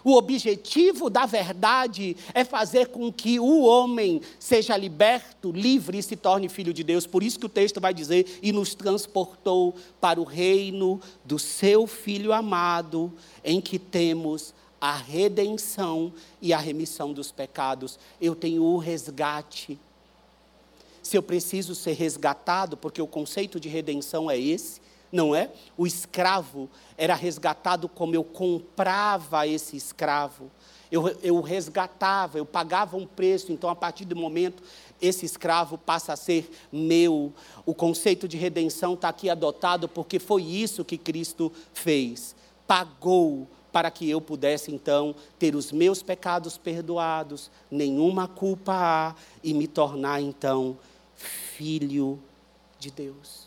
O 0.04 0.12
objetivo 0.12 1.10
da 1.10 1.26
verdade 1.26 2.16
é 2.32 2.44
fazer 2.44 2.90
com 2.90 3.12
que 3.12 3.40
o 3.40 3.64
homem 3.64 4.20
seja 4.38 4.76
liberto, 4.76 5.50
livre 5.50 5.98
e 5.98 6.02
se 6.04 6.14
torne 6.14 6.48
filho 6.48 6.72
de 6.72 6.84
Deus. 6.84 7.08
Por 7.08 7.24
isso 7.24 7.40
que 7.40 7.46
o 7.46 7.48
texto 7.48 7.80
vai 7.80 7.92
dizer: 7.92 8.38
e 8.40 8.52
nos 8.52 8.72
transportou 8.72 9.74
para 10.00 10.20
o 10.20 10.24
reino 10.24 11.00
do 11.24 11.40
seu 11.40 11.88
filho 11.88 12.32
amado, 12.32 13.12
em 13.42 13.60
que 13.60 13.80
temos 13.80 14.54
a 14.80 14.94
redenção 14.94 16.12
e 16.40 16.52
a 16.52 16.58
remissão 16.58 17.12
dos 17.12 17.32
pecados. 17.32 17.98
Eu 18.20 18.34
tenho 18.34 18.62
o 18.62 18.78
resgate. 18.78 19.78
Se 21.02 21.16
eu 21.16 21.22
preciso 21.22 21.74
ser 21.74 21.92
resgatado, 21.92 22.76
porque 22.76 23.00
o 23.00 23.06
conceito 23.06 23.60
de 23.60 23.68
redenção 23.68 24.30
é 24.30 24.38
esse, 24.38 24.80
não 25.10 25.34
é? 25.34 25.50
O 25.76 25.86
escravo 25.86 26.68
era 26.96 27.14
resgatado 27.14 27.88
como 27.88 28.14
eu 28.14 28.24
comprava 28.24 29.46
esse 29.46 29.76
escravo. 29.76 30.50
Eu, 30.90 31.08
eu 31.22 31.40
resgatava, 31.40 32.38
eu 32.38 32.46
pagava 32.46 32.96
um 32.96 33.06
preço, 33.06 33.52
então 33.52 33.68
a 33.68 33.74
partir 33.74 34.04
do 34.04 34.14
momento 34.14 34.62
esse 35.00 35.26
escravo 35.26 35.76
passa 35.76 36.12
a 36.12 36.16
ser 36.16 36.50
meu. 36.72 37.32
O 37.64 37.74
conceito 37.74 38.28
de 38.28 38.36
redenção 38.36 38.94
está 38.94 39.08
aqui 39.08 39.28
adotado 39.28 39.88
porque 39.88 40.18
foi 40.18 40.42
isso 40.42 40.84
que 40.84 40.96
Cristo 40.96 41.52
fez. 41.72 42.34
Pagou 42.66 43.48
para 43.76 43.90
que 43.90 44.08
eu 44.08 44.22
pudesse 44.22 44.74
então 44.74 45.14
ter 45.38 45.54
os 45.54 45.70
meus 45.70 46.02
pecados 46.02 46.56
perdoados, 46.56 47.50
nenhuma 47.70 48.26
culpa 48.26 48.72
há, 48.72 49.14
e 49.44 49.52
me 49.52 49.68
tornar 49.68 50.18
então 50.18 50.78
filho 51.14 52.18
de 52.78 52.90
Deus. 52.90 53.46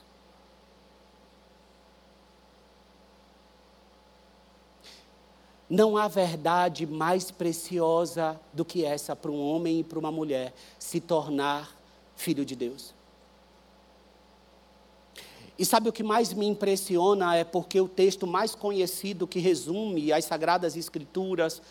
Não 5.68 5.98
há 5.98 6.08
verdade 6.08 6.86
mais 6.86 7.32
preciosa 7.32 8.40
do 8.54 8.64
que 8.64 8.86
essa 8.86 9.16
para 9.16 9.32
um 9.32 9.42
homem 9.42 9.80
e 9.80 9.84
para 9.84 9.98
uma 9.98 10.12
mulher 10.12 10.54
se 10.78 11.00
tornar 11.00 11.76
filho 12.16 12.46
de 12.46 12.56
Deus. 12.56 12.94
E 15.60 15.66
sabe 15.66 15.90
o 15.90 15.92
que 15.92 16.04
mais 16.04 16.32
me 16.32 16.48
impressiona 16.48 17.36
é 17.36 17.44
porque 17.44 17.82
o 17.82 17.88
texto 17.90 18.26
mais 18.26 18.56
conhecido 18.56 19.28
que 19.28 19.40
resume 19.40 20.14
as 20.14 20.24
Sagradas 20.24 20.78
Escrituras, 20.78 21.62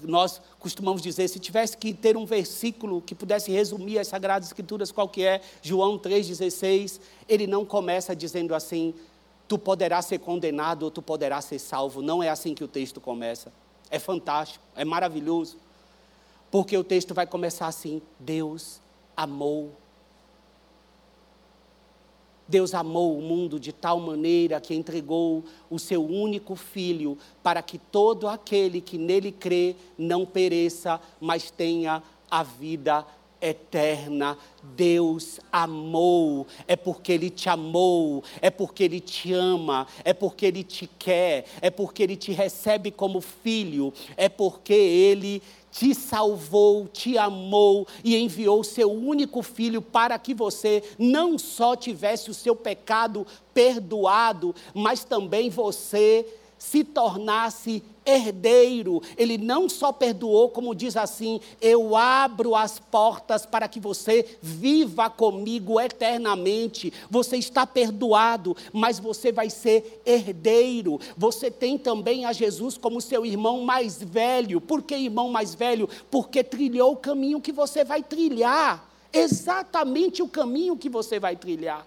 nós 0.00 0.40
costumamos 0.60 1.02
dizer, 1.02 1.26
se 1.26 1.40
tivesse 1.40 1.76
que 1.76 1.92
ter 1.92 2.16
um 2.16 2.24
versículo 2.24 3.02
que 3.02 3.16
pudesse 3.16 3.50
resumir 3.50 3.98
as 3.98 4.06
Sagradas 4.06 4.46
Escrituras, 4.46 4.92
qual 4.92 5.08
que 5.08 5.24
é? 5.24 5.40
João 5.60 5.98
3,16, 5.98 7.00
ele 7.28 7.48
não 7.48 7.64
começa 7.64 8.14
dizendo 8.14 8.54
assim, 8.54 8.94
tu 9.48 9.58
poderás 9.58 10.06
ser 10.06 10.20
condenado 10.20 10.84
ou 10.84 10.90
tu 10.92 11.02
poderás 11.02 11.46
ser 11.46 11.58
salvo. 11.58 12.00
Não 12.00 12.22
é 12.22 12.28
assim 12.28 12.54
que 12.54 12.62
o 12.62 12.68
texto 12.68 13.00
começa. 13.00 13.52
é 13.90 13.98
fantástico, 13.98 14.64
é 14.76 14.84
maravilhoso. 14.84 15.56
Porque 16.48 16.76
o 16.76 16.84
texto 16.84 17.12
vai 17.12 17.26
começar 17.26 17.66
assim: 17.66 18.00
Deus 18.20 18.80
amou. 19.16 19.72
Deus 22.48 22.74
amou 22.74 23.18
o 23.18 23.22
mundo 23.22 23.58
de 23.58 23.72
tal 23.72 23.98
maneira 23.98 24.60
que 24.60 24.74
entregou 24.74 25.44
o 25.68 25.78
seu 25.78 26.04
único 26.04 26.54
filho 26.54 27.18
para 27.42 27.60
que 27.62 27.78
todo 27.78 28.28
aquele 28.28 28.80
que 28.80 28.98
nele 28.98 29.32
crê 29.32 29.74
não 29.98 30.24
pereça, 30.24 31.00
mas 31.20 31.50
tenha 31.50 32.02
a 32.30 32.42
vida 32.42 33.04
eterna. 33.40 34.36
Deus 34.62 35.40
amou, 35.52 36.46
é 36.66 36.76
porque 36.76 37.12
Ele 37.12 37.30
te 37.30 37.48
amou, 37.48 38.22
é 38.40 38.50
porque 38.50 38.84
Ele 38.84 39.00
te 39.00 39.32
ama, 39.32 39.86
é 40.04 40.12
porque 40.12 40.46
Ele 40.46 40.62
te 40.62 40.88
quer, 40.98 41.46
é 41.60 41.70
porque 41.70 42.02
Ele 42.02 42.16
te 42.16 42.32
recebe 42.32 42.90
como 42.90 43.20
filho, 43.20 43.92
é 44.16 44.28
porque 44.28 44.72
Ele 44.72 45.42
te 45.76 45.94
salvou, 45.94 46.88
te 46.88 47.18
amou 47.18 47.86
e 48.02 48.16
enviou 48.16 48.64
seu 48.64 48.90
único 48.90 49.42
filho 49.42 49.82
para 49.82 50.18
que 50.18 50.32
você 50.32 50.82
não 50.98 51.36
só 51.36 51.76
tivesse 51.76 52.30
o 52.30 52.34
seu 52.34 52.56
pecado 52.56 53.26
perdoado, 53.52 54.54
mas 54.72 55.04
também 55.04 55.50
você 55.50 56.26
se 56.58 56.82
tornasse 56.82 57.82
herdeiro. 58.04 59.02
Ele 59.16 59.36
não 59.36 59.68
só 59.68 59.92
perdoou, 59.92 60.48
como 60.48 60.74
diz 60.74 60.96
assim: 60.96 61.40
Eu 61.60 61.96
abro 61.96 62.54
as 62.54 62.78
portas 62.78 63.44
para 63.44 63.68
que 63.68 63.80
você 63.80 64.38
viva 64.40 65.10
comigo 65.10 65.80
eternamente. 65.80 66.92
Você 67.10 67.36
está 67.36 67.66
perdoado, 67.66 68.56
mas 68.72 68.98
você 68.98 69.32
vai 69.32 69.50
ser 69.50 70.02
herdeiro. 70.06 71.00
Você 71.16 71.50
tem 71.50 71.76
também 71.76 72.24
a 72.24 72.32
Jesus 72.32 72.78
como 72.78 73.00
seu 73.00 73.26
irmão 73.26 73.62
mais 73.62 74.02
velho. 74.02 74.60
Por 74.60 74.82
que 74.82 74.94
irmão 74.94 75.28
mais 75.28 75.54
velho? 75.54 75.88
Porque 76.10 76.44
trilhou 76.44 76.92
o 76.92 76.96
caminho 76.96 77.40
que 77.40 77.52
você 77.52 77.84
vai 77.84 78.02
trilhar. 78.02 78.88
Exatamente 79.12 80.22
o 80.22 80.28
caminho 80.28 80.76
que 80.76 80.88
você 80.88 81.18
vai 81.18 81.36
trilhar. 81.36 81.86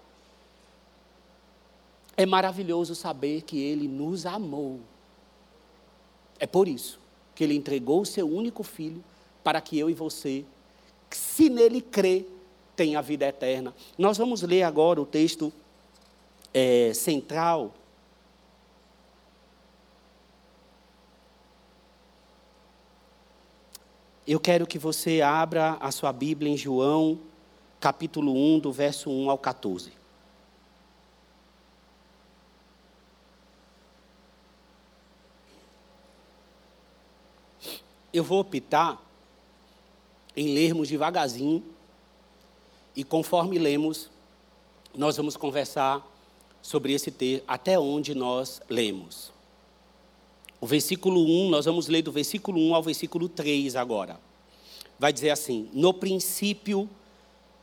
É 2.20 2.26
maravilhoso 2.26 2.94
saber 2.94 3.40
que 3.40 3.58
Ele 3.58 3.88
nos 3.88 4.26
amou. 4.26 4.80
É 6.38 6.46
por 6.46 6.68
isso 6.68 7.00
que 7.34 7.42
Ele 7.42 7.54
entregou 7.54 8.02
o 8.02 8.04
seu 8.04 8.28
único 8.28 8.62
filho 8.62 9.02
para 9.42 9.58
que 9.58 9.78
eu 9.78 9.88
e 9.88 9.94
você, 9.94 10.44
se 11.10 11.48
nele 11.48 11.80
crê, 11.80 12.26
tenha 12.76 12.98
a 12.98 13.00
vida 13.00 13.26
eterna. 13.26 13.74
Nós 13.96 14.18
vamos 14.18 14.42
ler 14.42 14.64
agora 14.64 15.00
o 15.00 15.06
texto 15.06 15.50
é, 16.52 16.92
central. 16.92 17.72
Eu 24.26 24.38
quero 24.38 24.66
que 24.66 24.78
você 24.78 25.22
abra 25.22 25.78
a 25.80 25.90
sua 25.90 26.12
Bíblia 26.12 26.52
em 26.52 26.56
João, 26.58 27.18
capítulo 27.80 28.34
1, 28.56 28.58
do 28.58 28.70
verso 28.70 29.08
1 29.08 29.30
ao 29.30 29.38
14. 29.38 29.99
Eu 38.12 38.24
vou 38.24 38.40
optar 38.40 39.00
em 40.36 40.52
lermos 40.54 40.88
devagarzinho 40.88 41.62
e 42.94 43.04
conforme 43.04 43.58
lemos, 43.58 44.10
nós 44.94 45.16
vamos 45.16 45.36
conversar 45.36 46.06
sobre 46.60 46.92
esse 46.92 47.10
texto, 47.10 47.44
até 47.46 47.78
onde 47.78 48.14
nós 48.14 48.60
lemos. 48.68 49.32
O 50.60 50.66
versículo 50.66 51.24
1, 51.24 51.48
nós 51.48 51.64
vamos 51.64 51.86
ler 51.86 52.02
do 52.02 52.12
versículo 52.12 52.60
1 52.60 52.74
ao 52.74 52.82
versículo 52.82 53.28
3 53.28 53.76
agora. 53.76 54.20
Vai 54.98 55.12
dizer 55.12 55.30
assim: 55.30 55.70
No 55.72 55.94
princípio 55.94 56.88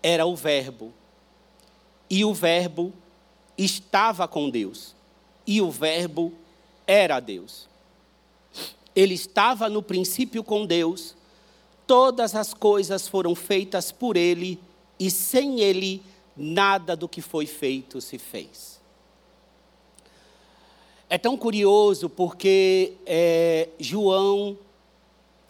era 0.01 0.25
o 0.25 0.36
Verbo, 0.36 0.92
e 2.10 2.25
o 2.25 2.34
Verbo 2.34 2.94
estava 3.58 4.27
com 4.27 4.50
Deus, 4.50 4.96
e 5.46 5.62
o 5.62 5.70
Verbo 5.70 6.34
era 6.88 7.20
Deus. 7.20 7.68
Ele 8.98 9.13
estava 9.13 9.70
no 9.70 9.84
princípio 9.84 10.44
com 10.44 10.66
Deus, 10.66 11.16
todas 11.86 12.34
as 12.34 12.51
coisas 12.51 13.08
foram 13.08 13.36
feitas 13.36 13.92
por 13.92 14.18
Ele, 14.18 14.60
e 15.00 15.12
sem 15.12 15.60
Ele, 15.60 16.01
nada 16.36 16.96
do 16.96 17.08
que 17.08 17.22
foi 17.22 17.46
feito 17.46 18.01
se 18.01 18.18
fez. 18.18 18.82
É 21.08 21.16
tão 21.16 21.38
curioso 21.38 22.10
porque 22.10 22.93
é, 23.06 23.69
João 23.80 24.58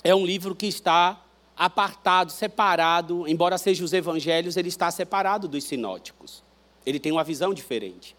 é 0.04 0.14
um 0.14 0.26
livro 0.26 0.54
que 0.54 0.68
está 0.68 1.24
apartado, 1.56 2.34
separado, 2.34 3.26
embora 3.30 3.58
seja 3.58 3.82
os 3.82 3.94
evangelhos, 3.94 4.58
ele 4.58 4.68
está 4.68 4.92
separado 4.92 5.48
dos 5.48 5.64
sinóticos. 5.64 6.44
Ele 6.86 7.00
tem 7.00 7.14
uma 7.14 7.24
visão 7.24 7.54
diferente. 7.54 8.14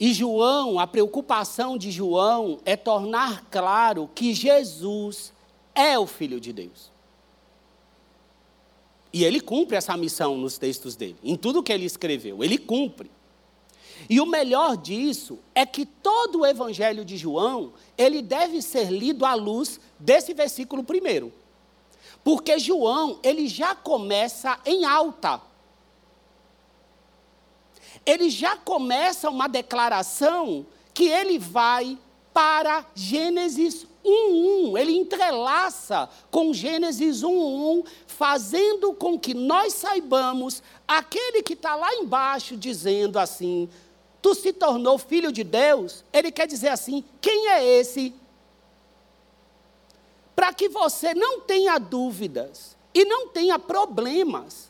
E 0.00 0.12
João, 0.12 0.78
a 0.78 0.86
preocupação 0.86 1.76
de 1.76 1.90
João 1.90 2.60
é 2.64 2.76
tornar 2.76 3.44
claro 3.50 4.08
que 4.14 4.32
Jesus 4.32 5.32
é 5.74 5.98
o 5.98 6.06
Filho 6.06 6.40
de 6.40 6.52
Deus. 6.52 6.92
E 9.12 9.24
ele 9.24 9.40
cumpre 9.40 9.76
essa 9.76 9.96
missão 9.96 10.36
nos 10.36 10.58
textos 10.58 10.94
dele, 10.94 11.16
em 11.22 11.36
tudo 11.36 11.62
que 11.62 11.72
ele 11.72 11.84
escreveu, 11.84 12.44
ele 12.44 12.58
cumpre. 12.58 13.10
E 14.08 14.20
o 14.20 14.26
melhor 14.26 14.76
disso 14.76 15.38
é 15.54 15.66
que 15.66 15.84
todo 15.84 16.40
o 16.40 16.46
evangelho 16.46 17.04
de 17.04 17.16
João, 17.16 17.72
ele 17.96 18.22
deve 18.22 18.62
ser 18.62 18.90
lido 18.90 19.24
à 19.24 19.34
luz 19.34 19.80
desse 19.98 20.32
versículo 20.32 20.84
primeiro. 20.84 21.32
Porque 22.22 22.58
João, 22.58 23.18
ele 23.22 23.48
já 23.48 23.74
começa 23.74 24.60
em 24.64 24.84
alta 24.84 25.40
ele 28.04 28.30
já 28.30 28.56
começa 28.56 29.30
uma 29.30 29.48
declaração 29.48 30.66
que 30.94 31.08
ele 31.08 31.38
vai 31.38 31.98
para 32.32 32.86
Gênesis 32.94 33.86
1:1. 34.04 34.78
Ele 34.78 34.96
entrelaça 34.96 36.08
com 36.30 36.52
Gênesis 36.52 37.22
1:1, 37.22 37.84
fazendo 38.06 38.92
com 38.92 39.18
que 39.18 39.34
nós 39.34 39.74
saibamos 39.74 40.62
aquele 40.86 41.42
que 41.42 41.52
está 41.54 41.74
lá 41.76 41.94
embaixo 41.94 42.56
dizendo 42.56 43.18
assim: 43.18 43.68
Tu 44.20 44.34
se 44.34 44.52
tornou 44.52 44.98
filho 44.98 45.30
de 45.30 45.44
Deus. 45.44 46.04
Ele 46.12 46.30
quer 46.32 46.46
dizer 46.46 46.68
assim: 46.68 47.04
quem 47.20 47.48
é 47.48 47.64
esse? 47.64 48.14
Para 50.34 50.52
que 50.52 50.68
você 50.68 51.14
não 51.14 51.40
tenha 51.40 51.78
dúvidas 51.78 52.76
e 52.94 53.04
não 53.04 53.28
tenha 53.28 53.58
problemas 53.58 54.67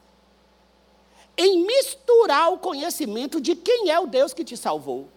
em 1.39 1.65
misturar 1.65 2.53
o 2.53 2.59
conhecimento 2.59 3.41
de 3.41 3.55
quem 3.55 3.91
é 3.91 4.01
o 4.01 4.09
Deus 4.09 4.35
que 4.35 4.45
te 4.45 4.57
salvou. 4.57 5.09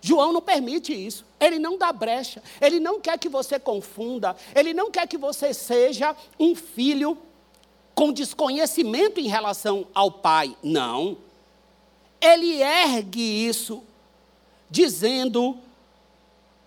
João 0.00 0.32
não 0.32 0.40
permite 0.40 0.94
isso. 0.94 1.24
Ele 1.40 1.58
não 1.58 1.76
dá 1.76 1.92
brecha. 1.92 2.40
Ele 2.60 2.78
não 2.78 3.00
quer 3.00 3.18
que 3.18 3.28
você 3.28 3.58
confunda. 3.58 4.36
Ele 4.54 4.72
não 4.72 4.92
quer 4.92 5.08
que 5.08 5.18
você 5.18 5.52
seja 5.52 6.14
um 6.38 6.54
filho 6.54 7.18
com 7.96 8.12
desconhecimento 8.12 9.18
em 9.18 9.26
relação 9.26 9.88
ao 9.92 10.12
pai. 10.12 10.56
Não. 10.62 11.18
Ele 12.20 12.62
ergue 12.62 13.20
isso, 13.20 13.82
dizendo: 14.70 15.58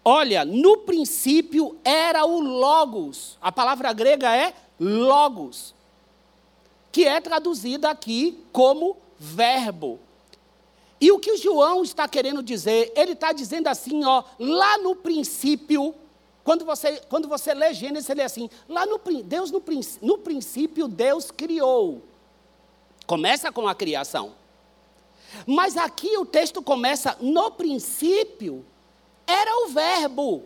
olha, 0.04 0.44
no 0.44 0.80
princípio 0.80 1.78
era 1.86 2.26
o 2.26 2.42
Logos. 2.42 3.38
A 3.42 3.54
palavra 3.54 3.94
grega 3.94 4.36
é 4.36 4.54
Logos 4.78 5.74
que 6.92 7.06
é 7.06 7.20
traduzida 7.22 7.90
aqui 7.90 8.44
como 8.52 8.98
verbo. 9.18 10.00
E 11.00 11.12
o 11.12 11.20
que 11.20 11.32
o 11.32 11.38
João 11.38 11.84
está 11.84 12.08
querendo 12.08 12.44
dizer? 12.44 12.92
Ele 12.96 13.14
está 13.14 13.32
dizendo 13.32 13.68
assim, 13.68 14.04
ó, 14.06 14.24
lá 14.38 14.78
no 14.78 14.96
princípio, 14.96 15.96
quando 16.44 16.64
você, 16.64 17.02
quando 17.10 17.28
você 17.28 17.54
lê 17.54 17.74
Gênesis, 17.74 18.10
ele 18.10 18.22
é 18.22 18.26
assim, 18.26 18.50
lá 18.70 18.86
no, 18.86 19.00
Deus 19.24 19.50
no, 19.50 19.64
no 20.02 20.18
princípio 20.20 20.88
Deus 20.88 21.32
criou. 21.32 22.04
Começa 23.08 23.52
com 23.52 23.68
a 23.68 23.74
criação. 23.74 24.36
Mas 25.48 25.78
aqui 25.78 26.18
o 26.18 26.26
texto 26.26 26.62
começa, 26.62 27.18
no 27.20 27.52
princípio 27.52 28.66
era 29.26 29.66
o 29.66 29.70
verbo. 29.70 30.44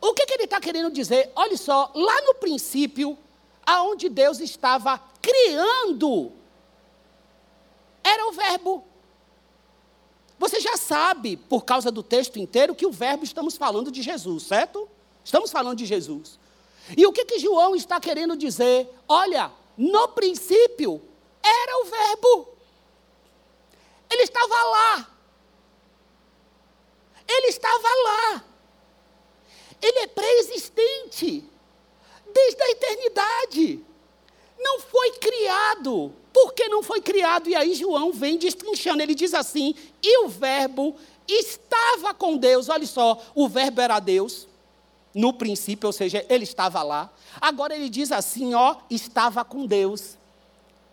O 0.00 0.14
que, 0.14 0.26
que 0.26 0.34
ele 0.34 0.44
está 0.44 0.60
querendo 0.60 0.90
dizer? 0.90 1.30
Olha 1.36 1.56
só, 1.56 1.90
lá 1.94 2.22
no 2.22 2.34
princípio, 2.34 3.16
aonde 3.64 4.08
Deus 4.08 4.40
estava 4.40 5.00
criando, 5.20 6.32
era 8.02 8.28
o 8.28 8.32
verbo. 8.32 8.84
Você 10.38 10.60
já 10.60 10.76
sabe, 10.76 11.36
por 11.36 11.64
causa 11.64 11.90
do 11.90 12.02
texto 12.02 12.38
inteiro, 12.38 12.74
que 12.74 12.86
o 12.86 12.90
verbo 12.90 13.24
estamos 13.24 13.56
falando 13.56 13.92
de 13.92 14.02
Jesus, 14.02 14.42
certo? 14.42 14.88
Estamos 15.24 15.52
falando 15.52 15.78
de 15.78 15.86
Jesus. 15.86 16.38
E 16.96 17.06
o 17.06 17.12
que, 17.12 17.24
que 17.24 17.38
João 17.38 17.76
está 17.76 18.00
querendo 18.00 18.36
dizer? 18.36 18.92
Olha, 19.08 19.52
no 19.76 20.08
princípio 20.08 21.00
era 21.42 21.82
o 21.82 21.84
verbo. 21.84 22.48
Ele 24.10 24.22
estava 24.22 24.54
lá. 24.54 25.10
Ele 27.28 27.46
estava 27.46 27.88
lá. 28.04 28.44
Ele 29.80 29.98
é 30.00 30.06
desde 32.32 32.62
a 32.62 32.70
eternidade. 32.70 33.80
Não 34.58 34.80
foi 34.80 35.12
criado. 35.12 36.12
Por 36.32 36.54
que 36.54 36.68
não 36.68 36.82
foi 36.82 37.00
criado? 37.00 37.48
E 37.48 37.54
aí 37.54 37.74
João 37.74 38.12
vem 38.12 38.38
destrinchando, 38.38 39.02
ele 39.02 39.14
diz 39.14 39.34
assim: 39.34 39.74
e 40.02 40.24
o 40.24 40.28
Verbo 40.28 40.96
estava 41.28 42.14
com 42.14 42.36
Deus. 42.36 42.68
Olha 42.68 42.86
só, 42.86 43.20
o 43.34 43.48
Verbo 43.48 43.80
era 43.80 44.00
Deus 44.00 44.48
no 45.14 45.32
princípio, 45.32 45.88
ou 45.88 45.92
seja, 45.92 46.24
ele 46.28 46.44
estava 46.44 46.82
lá. 46.82 47.10
Agora 47.40 47.74
ele 47.74 47.88
diz 47.88 48.12
assim: 48.12 48.54
ó, 48.54 48.76
estava 48.88 49.44
com 49.44 49.66
Deus. 49.66 50.16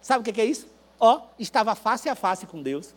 Sabe 0.01 0.29
o 0.29 0.33
que 0.33 0.41
é 0.41 0.45
isso? 0.45 0.67
Ó, 0.99 1.21
estava 1.37 1.75
face 1.75 2.09
a 2.09 2.15
face 2.15 2.45
com 2.45 2.61
Deus. 2.61 2.93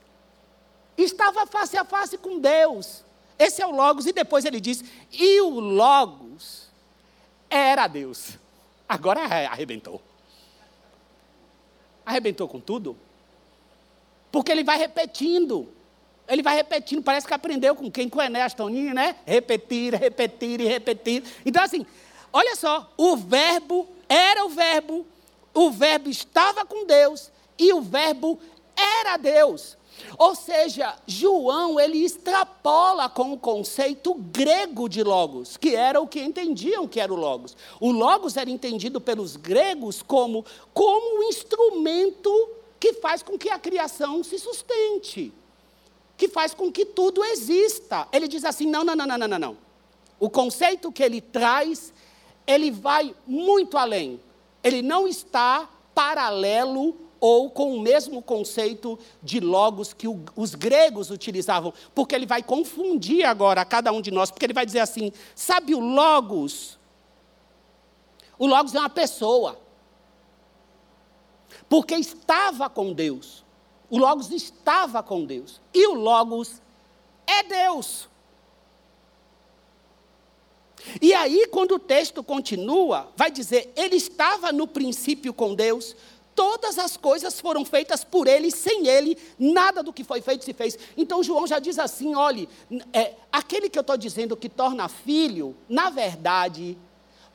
Estava 0.96 1.46
face 1.46 1.76
a 1.76 1.84
face 1.84 2.18
com 2.18 2.38
Deus. 2.38 3.04
Esse 3.38 3.62
é 3.62 3.66
o 3.66 3.70
Logos, 3.70 4.06
e 4.06 4.12
depois 4.12 4.44
ele 4.44 4.60
diz: 4.60 4.82
e 5.12 5.40
o 5.40 5.60
Logos 5.60 6.71
era 7.52 7.86
Deus. 7.86 8.38
Agora 8.88 9.20
arrebentou. 9.20 10.00
Arrebentou 12.04 12.48
com 12.48 12.58
tudo. 12.58 12.96
Porque 14.30 14.50
ele 14.50 14.64
vai 14.64 14.78
repetindo. 14.78 15.68
Ele 16.26 16.42
vai 16.42 16.56
repetindo, 16.56 17.02
parece 17.02 17.26
que 17.26 17.34
aprendeu 17.34 17.74
com 17.74 17.90
quem? 17.90 18.08
Com 18.08 18.18
o 18.18 18.22
Enéas 18.22 18.54
Toninho, 18.54 18.94
né? 18.94 19.16
Repetir, 19.26 19.94
repetir 19.94 20.60
e 20.60 20.66
repetir. 20.66 21.22
Então, 21.44 21.62
assim, 21.62 21.84
olha 22.32 22.56
só, 22.56 22.90
o 22.96 23.16
verbo 23.16 23.88
era 24.08 24.44
o 24.46 24.48
verbo, 24.48 25.06
o 25.52 25.70
verbo 25.70 26.08
estava 26.08 26.64
com 26.64 26.86
Deus 26.86 27.30
e 27.58 27.72
o 27.72 27.82
verbo 27.82 28.40
era 28.76 29.16
Deus. 29.16 29.76
Ou 30.18 30.34
seja, 30.34 30.94
João, 31.06 31.78
ele 31.78 31.98
extrapola 32.04 33.08
com 33.08 33.32
o 33.32 33.38
conceito 33.38 34.14
grego 34.14 34.88
de 34.88 35.02
logos, 35.02 35.56
que 35.56 35.74
era 35.74 36.00
o 36.00 36.06
que 36.06 36.20
entendiam 36.20 36.86
que 36.86 37.00
era 37.00 37.12
o 37.12 37.16
logos. 37.16 37.56
O 37.80 37.90
logos 37.90 38.36
era 38.36 38.50
entendido 38.50 39.00
pelos 39.00 39.36
gregos 39.36 40.02
como 40.02 40.44
como 40.72 41.18
um 41.18 41.22
instrumento 41.24 42.30
que 42.78 42.94
faz 42.94 43.22
com 43.22 43.38
que 43.38 43.48
a 43.48 43.58
criação 43.58 44.22
se 44.24 44.38
sustente, 44.38 45.32
que 46.16 46.28
faz 46.28 46.52
com 46.54 46.70
que 46.70 46.84
tudo 46.84 47.24
exista. 47.24 48.08
Ele 48.12 48.28
diz 48.28 48.44
assim: 48.44 48.66
"Não, 48.66 48.84
não, 48.84 48.94
não, 48.94 49.06
não, 49.06 49.18
não, 49.28 49.38
não. 49.38 49.56
O 50.18 50.30
conceito 50.30 50.92
que 50.92 51.02
ele 51.02 51.20
traz, 51.20 51.92
ele 52.46 52.70
vai 52.70 53.14
muito 53.26 53.76
além. 53.76 54.20
Ele 54.62 54.80
não 54.80 55.08
está 55.08 55.68
paralelo 55.94 56.96
ou 57.22 57.48
com 57.48 57.76
o 57.76 57.80
mesmo 57.80 58.20
conceito 58.20 58.98
de 59.22 59.38
logos 59.38 59.92
que 59.92 60.08
o, 60.08 60.24
os 60.34 60.56
gregos 60.56 61.08
utilizavam, 61.08 61.72
porque 61.94 62.16
ele 62.16 62.26
vai 62.26 62.42
confundir 62.42 63.24
agora 63.24 63.64
cada 63.64 63.92
um 63.92 64.02
de 64.02 64.10
nós, 64.10 64.28
porque 64.28 64.44
ele 64.44 64.52
vai 64.52 64.66
dizer 64.66 64.80
assim: 64.80 65.12
sabe 65.32 65.72
o 65.72 65.78
logos? 65.78 66.80
O 68.36 68.44
logos 68.44 68.74
é 68.74 68.80
uma 68.80 68.90
pessoa. 68.90 69.56
Porque 71.68 71.94
estava 71.94 72.68
com 72.68 72.92
Deus. 72.92 73.44
O 73.88 73.98
logos 73.98 74.32
estava 74.32 75.00
com 75.00 75.24
Deus. 75.24 75.60
E 75.72 75.86
o 75.86 75.94
logos 75.94 76.60
é 77.24 77.44
Deus. 77.44 78.08
E 81.00 81.14
aí, 81.14 81.46
quando 81.52 81.76
o 81.76 81.78
texto 81.78 82.24
continua, 82.24 83.12
vai 83.16 83.30
dizer: 83.30 83.72
ele 83.76 83.94
estava 83.94 84.50
no 84.50 84.66
princípio 84.66 85.32
com 85.32 85.54
Deus, 85.54 85.94
Todas 86.34 86.78
as 86.78 86.96
coisas 86.96 87.40
foram 87.40 87.64
feitas 87.64 88.04
por 88.04 88.26
ele, 88.26 88.50
sem 88.50 88.86
ele, 88.86 89.18
nada 89.38 89.82
do 89.82 89.92
que 89.92 90.02
foi 90.02 90.20
feito 90.22 90.44
se 90.44 90.54
fez. 90.54 90.78
Então 90.96 91.22
João 91.22 91.46
já 91.46 91.58
diz 91.58 91.78
assim: 91.78 92.14
olhe, 92.14 92.48
é, 92.92 93.14
aquele 93.30 93.68
que 93.68 93.78
eu 93.78 93.82
estou 93.82 93.96
dizendo 93.96 94.36
que 94.36 94.48
torna 94.48 94.88
filho, 94.88 95.54
na 95.68 95.90
verdade, 95.90 96.78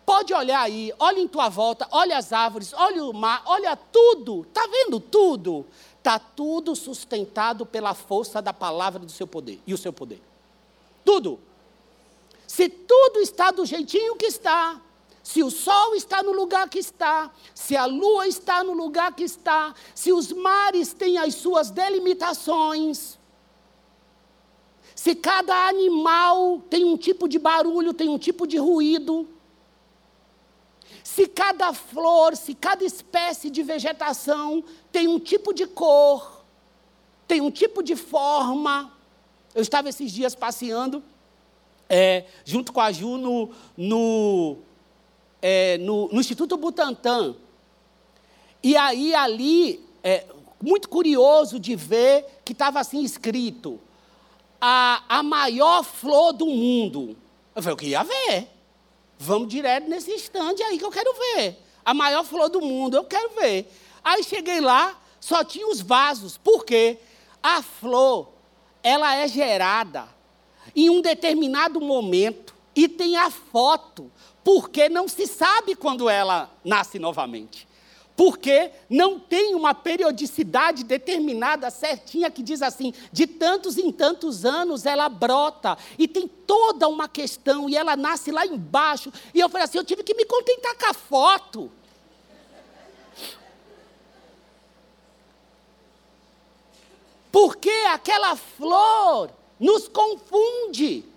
pode 0.06 0.34
olhar 0.34 0.62
aí, 0.62 0.92
olha 0.98 1.20
em 1.20 1.28
tua 1.28 1.50
volta, 1.50 1.88
olha 1.92 2.18
as 2.18 2.34
árvores, 2.34 2.74
olha 2.74 3.04
o 3.04 3.14
mar, 3.14 3.44
olha 3.46 3.76
tudo, 3.76 4.46
está 4.48 4.66
vendo 4.66 5.00
tudo? 5.00 5.66
Está 5.98 6.18
tudo 6.18 6.76
sustentado 6.76 7.66
pela 7.66 7.94
força 7.94 8.42
da 8.42 8.54
palavra 8.54 9.00
do 9.00 9.12
seu 9.12 9.28
poder 9.28 9.60
e 9.68 9.74
o 9.74 9.78
seu 9.78 9.92
poder. 9.92 10.22
Tudo. 11.04 11.40
Se 12.48 12.70
tudo 12.70 13.20
está 13.20 13.52
do 13.52 13.66
jeitinho 13.66 14.16
que 14.16 14.26
está, 14.26 14.82
se 15.28 15.44
o 15.44 15.52
sol 15.52 15.94
está 15.94 16.24
no 16.24 16.32
lugar 16.32 16.70
que 16.70 16.80
está, 16.80 17.30
se 17.54 17.76
a 17.76 17.86
lua 17.86 18.26
está 18.30 18.64
no 18.64 18.72
lugar 18.72 19.14
que 19.14 19.26
está, 19.26 19.76
se 19.94 20.14
os 20.14 20.32
mares 20.32 20.94
têm 20.94 21.18
as 21.18 21.36
suas 21.36 21.70
delimitações, 21.70 23.20
se 24.96 25.14
cada 25.14 25.68
animal 25.68 26.62
tem 26.70 26.86
um 26.86 26.96
tipo 26.96 27.28
de 27.28 27.38
barulho, 27.38 27.94
tem 27.94 28.08
um 28.08 28.18
tipo 28.18 28.48
de 28.48 28.58
ruído, 28.58 29.28
se 31.04 31.28
cada 31.28 31.74
flor, 31.74 32.38
se 32.38 32.54
cada 32.56 32.86
espécie 32.86 33.50
de 33.50 33.62
vegetação 33.64 34.64
tem 34.94 35.10
um 35.10 35.20
tipo 35.20 35.54
de 35.54 35.68
cor, 35.68 36.46
tem 37.28 37.42
um 37.42 37.52
tipo 37.52 37.84
de 37.84 37.98
forma. 37.98 38.94
Eu 39.54 39.62
estava 39.62 39.90
esses 39.90 40.10
dias 40.10 40.34
passeando, 40.34 41.04
é, 41.90 42.24
junto 42.46 42.72
com 42.72 42.80
a 42.80 42.94
Ju, 42.94 43.18
no, 43.18 43.50
no 43.76 44.66
é, 45.42 45.78
no, 45.78 46.08
no, 46.10 46.20
Instituto 46.20 46.58
Butantan. 46.58 47.36
E 48.64 48.76
aí, 48.76 49.14
ali, 49.14 49.86
é, 50.04 50.26
muito 50.62 50.90
curioso 50.90 51.60
de 51.60 51.76
ver 51.76 52.42
que 52.44 52.54
estava 52.54 52.80
assim 52.80 53.04
escrito: 53.04 53.80
a, 54.60 55.04
a 55.08 55.24
maior 55.24 55.84
flor 55.84 56.34
do 56.34 56.46
mundo. 56.46 57.18
Eu 57.56 57.62
falei, 57.62 57.74
eu 57.74 57.78
queria 57.78 58.04
ver. 58.04 58.48
Vamos 59.20 59.48
direto 59.48 59.90
nesse 59.90 60.12
estande 60.12 60.62
aí 60.62 60.78
que 60.78 60.86
eu 60.86 60.92
quero 60.92 61.12
ver. 61.14 61.58
A 61.84 61.94
maior 61.94 62.24
flor 62.24 62.50
do 62.50 62.62
mundo, 62.62 62.98
eu 62.98 63.04
quero 63.04 63.30
ver. 63.30 63.72
Aí 64.04 64.24
cheguei 64.24 64.62
lá, 64.62 65.00
só 65.20 65.44
tinha 65.44 65.68
os 65.68 65.82
vasos. 65.82 66.38
Por 66.38 66.66
quê? 66.66 67.00
A 67.42 67.62
flor, 67.62 68.30
ela 68.84 69.16
é 69.16 69.28
gerada 69.28 70.08
em 70.76 70.90
um 70.90 71.02
determinado 71.02 71.82
momento 71.82 72.54
e 72.76 72.88
tem 72.88 73.18
a 73.18 73.32
foto 73.32 74.12
porque 74.48 74.88
não 74.88 75.10
se 75.10 75.28
sabe 75.28 75.76
quando 75.76 76.10
ela 76.10 76.50
nasce 76.64 76.98
novamente. 76.98 77.68
Porque 78.16 78.72
não 78.90 79.20
tem 79.20 79.54
uma 79.54 79.76
periodicidade 79.76 80.86
determinada, 80.86 81.70
certinha, 81.70 82.32
que 82.32 82.42
diz 82.42 82.62
assim: 82.62 82.94
de 83.12 83.28
tantos 83.28 83.78
em 83.78 83.92
tantos 83.92 84.46
anos 84.46 84.86
ela 84.86 85.10
brota, 85.10 85.78
e 86.00 86.08
tem 86.08 86.30
toda 86.30 86.88
uma 86.88 87.10
questão, 87.10 87.68
e 87.68 87.76
ela 87.76 87.98
nasce 87.98 88.32
lá 88.32 88.46
embaixo. 88.46 89.12
E 89.34 89.40
eu 89.42 89.50
falei 89.50 89.66
assim: 89.66 89.80
eu 89.80 89.84
tive 89.84 90.02
que 90.02 90.14
me 90.14 90.24
contentar 90.24 90.78
com 90.78 90.86
a 90.86 90.94
foto. 90.94 91.72
Porque 97.30 97.70
aquela 97.90 98.38
flor 98.38 99.30
nos 99.60 99.90
confunde. 99.90 101.17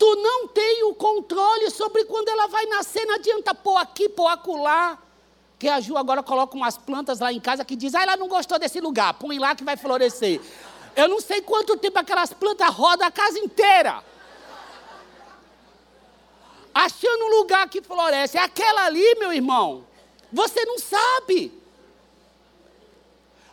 Tu 0.00 0.16
não 0.16 0.48
tem 0.48 0.82
o 0.84 0.94
controle 0.94 1.70
sobre 1.70 2.06
quando 2.06 2.30
ela 2.30 2.46
vai 2.46 2.64
nascer, 2.64 3.04
não 3.04 3.16
adianta 3.16 3.54
pôr 3.54 3.76
aqui, 3.76 4.08
pôr 4.08 4.28
acolá. 4.28 4.96
Que 5.58 5.68
a 5.68 5.78
Ju 5.78 5.94
agora 5.98 6.22
coloca 6.22 6.56
umas 6.56 6.78
plantas 6.78 7.20
lá 7.20 7.30
em 7.30 7.38
casa 7.38 7.66
que 7.66 7.76
diz, 7.76 7.94
ah, 7.94 8.04
ela 8.04 8.16
não 8.16 8.26
gostou 8.26 8.58
desse 8.58 8.80
lugar, 8.80 9.12
põe 9.12 9.38
lá 9.38 9.54
que 9.54 9.62
vai 9.62 9.76
florescer. 9.76 10.40
Eu 10.96 11.06
não 11.06 11.20
sei 11.20 11.42
quanto 11.42 11.76
tempo 11.76 11.98
aquelas 11.98 12.32
plantas 12.32 12.70
rodam 12.70 13.06
a 13.06 13.10
casa 13.10 13.38
inteira. 13.38 14.02
Achando 16.74 17.24
um 17.26 17.38
lugar 17.40 17.68
que 17.68 17.82
floresce. 17.82 18.38
Aquela 18.38 18.86
ali, 18.86 19.16
meu 19.16 19.34
irmão, 19.34 19.84
você 20.32 20.64
não 20.64 20.78
sabe. 20.78 21.52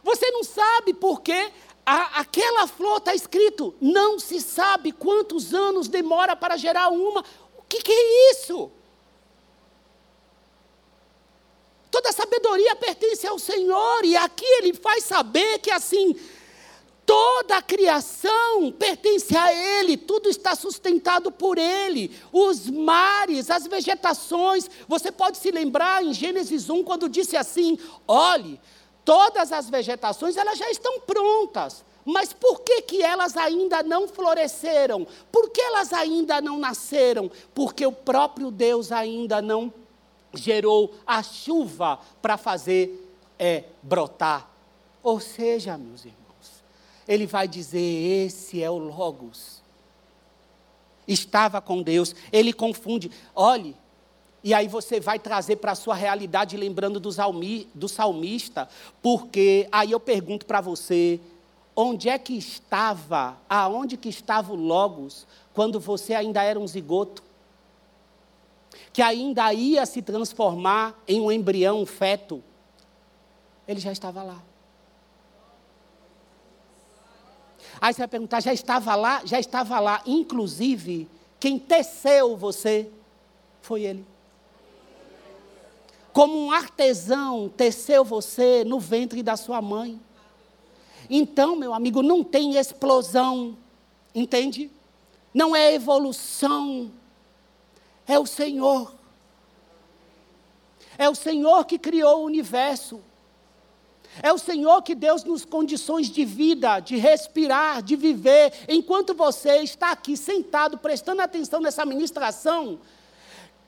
Você 0.01 0.31
não 0.31 0.45
sabe 0.45 0.93
porque 0.93 1.51
a, 1.89 2.19
aquela 2.19 2.67
flor 2.67 2.97
está 2.97 3.15
escrito, 3.15 3.73
não 3.79 4.19
se 4.19 4.41
sabe 4.41 4.91
quantos 4.91 5.53
anos 5.53 5.87
demora 5.87 6.35
para 6.35 6.57
gerar 6.57 6.89
uma. 6.89 7.23
O 7.57 7.63
que, 7.63 7.81
que 7.81 7.93
é 7.93 8.31
isso? 8.31 8.69
Toda 11.89 12.11
sabedoria 12.11 12.75
pertence 12.75 13.25
ao 13.25 13.39
Senhor, 13.39 14.03
e 14.03 14.17
aqui 14.17 14.45
ele 14.45 14.73
faz 14.73 15.05
saber 15.05 15.59
que 15.59 15.71
assim, 15.71 16.13
toda 17.05 17.55
a 17.55 17.61
criação 17.61 18.69
pertence 18.73 19.35
a 19.37 19.53
Ele, 19.53 19.95
tudo 19.95 20.27
está 20.27 20.55
sustentado 20.55 21.31
por 21.31 21.57
Ele. 21.57 22.13
Os 22.33 22.69
mares, 22.69 23.49
as 23.49 23.65
vegetações, 23.65 24.69
você 24.89 25.09
pode 25.09 25.37
se 25.37 25.51
lembrar 25.51 26.03
em 26.03 26.13
Gênesis 26.13 26.69
1, 26.69 26.83
quando 26.83 27.07
disse 27.07 27.37
assim: 27.37 27.79
olhe, 28.05 28.59
Todas 29.07 29.53
as 29.53 29.69
vegetações 29.69 30.35
elas 30.35 30.59
já 30.59 30.69
estão 30.69 30.99
prontas. 30.99 31.81
Mas 32.03 32.33
por 32.33 32.59
que, 32.59 32.81
que 32.81 33.01
elas 33.01 33.37
ainda 33.37 33.81
não 33.81 34.05
floresceram? 34.05 35.07
Por 35.31 35.49
que 35.49 35.61
elas 35.61 35.93
ainda 35.93 36.41
não 36.41 36.59
nasceram? 36.59 37.31
Porque 37.55 37.85
o 37.85 37.91
próprio 37.93 38.51
Deus 38.51 38.91
ainda 38.91 39.41
não 39.41 39.73
gerou 40.33 40.93
a 41.07 41.23
chuva 41.23 42.01
para 42.21 42.35
fazer 42.35 43.09
é, 43.39 43.63
brotar. 43.81 44.49
Ou 45.01 45.21
seja, 45.21 45.77
meus 45.77 46.03
irmãos, 46.03 46.63
ele 47.07 47.25
vai 47.25 47.47
dizer: 47.47 48.25
esse 48.25 48.61
é 48.61 48.69
o 48.69 48.77
Logos. 48.77 49.61
Estava 51.07 51.61
com 51.61 51.81
Deus, 51.81 52.13
ele 52.29 52.51
confunde. 52.51 53.09
Olhe, 53.33 53.73
E 54.43 54.53
aí 54.53 54.67
você 54.67 54.99
vai 54.99 55.19
trazer 55.19 55.57
para 55.57 55.71
a 55.71 55.75
sua 55.75 55.95
realidade, 55.95 56.55
lembrando 56.55 56.99
do, 56.99 57.09
do 57.73 57.87
salmista, 57.87 58.69
porque 59.01 59.67
aí 59.71 59.91
eu 59.91 59.99
pergunto 59.99 60.45
para 60.45 60.61
você, 60.61 61.19
onde 61.75 62.09
é 62.09 62.17
que 62.17 62.33
estava, 62.33 63.37
aonde 63.49 63.97
que 63.97 64.09
estava 64.09 64.53
o 64.53 64.55
Logos, 64.55 65.27
quando 65.53 65.79
você 65.79 66.13
ainda 66.13 66.41
era 66.43 66.59
um 66.59 66.67
zigoto? 66.67 67.23
Que 68.93 69.01
ainda 69.01 69.53
ia 69.53 69.85
se 69.85 70.01
transformar 70.01 70.99
em 71.07 71.19
um 71.19 71.31
embrião, 71.31 71.81
um 71.81 71.85
feto. 71.85 72.43
Ele 73.67 73.79
já 73.79 73.91
estava 73.91 74.23
lá. 74.23 74.41
Aí 77.79 77.93
você 77.93 77.99
vai 77.99 78.07
perguntar, 78.07 78.41
já 78.41 78.53
estava 78.53 78.95
lá? 78.95 79.21
Já 79.25 79.39
estava 79.39 79.79
lá. 79.79 80.01
Inclusive, 80.05 81.07
quem 81.39 81.59
teceu 81.59 82.35
você 82.35 82.89
foi 83.61 83.83
ele. 83.83 84.05
Como 86.17 86.35
um 86.35 86.51
artesão 86.51 87.47
teceu 87.47 88.03
você 88.03 88.63
no 88.63 88.79
ventre 88.79 89.21
da 89.21 89.37
sua 89.37 89.61
mãe. 89.61 90.01
Então, 91.07 91.55
meu 91.55 91.75
amigo, 91.75 92.01
não 92.01 92.23
tem 92.23 92.57
explosão, 92.57 93.55
entende? 94.15 94.71
Não 95.31 95.55
é 95.55 95.75
evolução, 95.75 96.91
é 98.07 98.17
o 98.17 98.25
Senhor. 98.25 98.95
É 100.97 101.07
o 101.07 101.13
Senhor 101.13 101.63
que 101.65 101.77
criou 101.77 102.21
o 102.21 102.25
universo. 102.25 102.99
É 104.23 104.33
o 104.33 104.39
Senhor 104.39 104.81
que 104.81 104.95
Deus 104.95 105.23
nos 105.23 105.45
condições 105.45 106.09
de 106.09 106.25
vida, 106.25 106.79
de 106.79 106.97
respirar, 106.97 107.83
de 107.83 107.95
viver. 107.95 108.53
Enquanto 108.67 109.13
você 109.13 109.57
está 109.57 109.91
aqui 109.91 110.17
sentado, 110.17 110.79
prestando 110.79 111.21
atenção 111.21 111.61
nessa 111.61 111.85
ministração, 111.85 112.79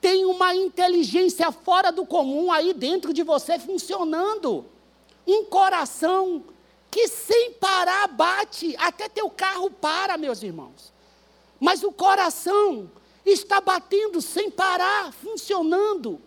tem 0.02 0.26
uma 0.26 0.56
inteligência 0.56 1.52
fora 1.52 1.92
do 1.92 2.06
comum 2.06 2.52
aí 2.52 2.74
dentro 2.74 3.14
de 3.14 3.24
você 3.24 3.60
funcionando. 3.60 4.66
Um 5.28 5.46
coração 5.46 6.44
que 6.90 7.08
sem 7.08 7.52
parar 7.54 8.08
bate, 8.08 8.76
até 8.78 9.08
teu 9.08 9.30
carro 9.30 9.70
para, 9.70 10.18
meus 10.18 10.42
irmãos. 10.42 10.92
Mas 11.60 11.84
o 11.84 11.92
coração 11.92 12.90
está 13.26 13.62
batendo 13.62 14.22
sem 14.22 14.50
parar, 14.50 15.12
funcionando. 15.14 16.20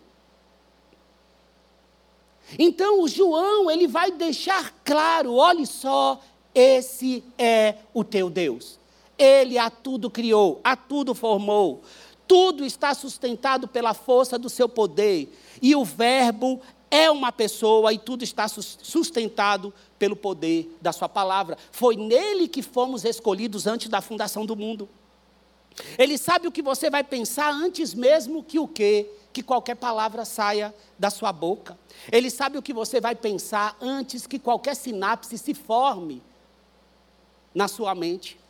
Então 2.57 3.01
o 3.01 3.07
João, 3.07 3.69
ele 3.69 3.87
vai 3.87 4.11
deixar 4.11 4.73
claro, 4.85 5.33
olhe 5.33 5.65
só, 5.65 6.21
esse 6.53 7.23
é 7.37 7.77
o 7.93 8.03
teu 8.03 8.29
Deus. 8.29 8.79
Ele 9.17 9.57
a 9.57 9.69
tudo 9.69 10.09
criou, 10.09 10.59
a 10.63 10.75
tudo 10.75 11.15
formou. 11.15 11.81
Tudo 12.33 12.65
está 12.65 12.95
sustentado 12.95 13.67
pela 13.67 13.93
força 13.93 14.39
do 14.39 14.49
seu 14.49 14.67
poder. 14.67 15.31
E 15.61 15.75
o 15.75 15.85
Verbo 15.85 16.59
é 16.89 17.11
uma 17.11 17.31
pessoa 17.31 17.93
e 17.93 17.99
tudo 17.99 18.23
está 18.23 18.47
sustentado 18.47 19.71
pelo 19.99 20.15
poder 20.15 20.75
da 20.81 20.91
sua 20.91 21.07
palavra. 21.07 21.55
Foi 21.71 21.95
nele 21.95 22.47
que 22.47 22.63
fomos 22.63 23.05
escolhidos 23.05 23.67
antes 23.67 23.87
da 23.87 24.01
fundação 24.01 24.47
do 24.47 24.55
mundo. 24.55 24.89
Ele 25.95 26.17
sabe 26.17 26.47
o 26.47 26.51
que 26.51 26.63
você 26.63 26.89
vai 26.89 27.03
pensar 27.03 27.51
antes 27.53 27.93
mesmo 27.93 28.43
que 28.43 28.57
o 28.57 28.67
quê? 28.67 29.07
Que 29.31 29.43
qualquer 29.43 29.75
palavra 29.75 30.25
saia 30.25 30.73
da 30.97 31.11
sua 31.11 31.31
boca. 31.31 31.77
Ele 32.11 32.31
sabe 32.31 32.57
o 32.57 32.63
que 32.63 32.73
você 32.73 32.99
vai 32.99 33.13
pensar 33.13 33.77
antes 33.79 34.25
que 34.25 34.39
qualquer 34.39 34.75
sinapse 34.75 35.37
se 35.37 35.53
forme 35.53 36.19
na 37.53 37.67
sua 37.67 37.93
mente. 37.93 38.41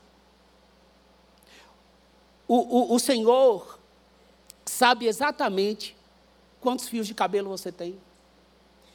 O, 2.53 2.57
o, 2.57 2.93
o 2.93 2.99
Senhor 2.99 3.79
sabe 4.63 5.07
exatamente 5.07 5.97
quantos 6.61 6.87
fios 6.87 7.07
de 7.07 7.15
cabelo 7.15 7.49
você 7.49 7.71
tem. 7.71 7.99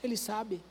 Ele 0.00 0.16
sabe. 0.16 0.62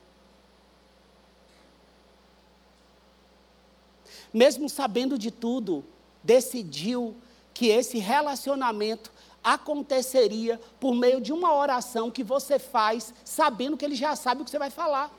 Mesmo 4.32 4.70
sabendo 4.70 5.18
de 5.18 5.30
tudo, 5.30 5.84
decidiu 6.24 7.14
que 7.52 7.66
esse 7.66 7.98
relacionamento 7.98 9.12
aconteceria 9.44 10.58
por 10.80 10.94
meio 10.94 11.20
de 11.20 11.30
uma 11.30 11.52
oração 11.52 12.10
que 12.10 12.24
você 12.24 12.58
faz, 12.58 13.12
sabendo 13.22 13.76
que 13.76 13.84
ele 13.84 13.96
já 13.96 14.16
sabe 14.16 14.40
o 14.40 14.44
que 14.46 14.50
você 14.50 14.58
vai 14.58 14.70
falar. 14.70 15.12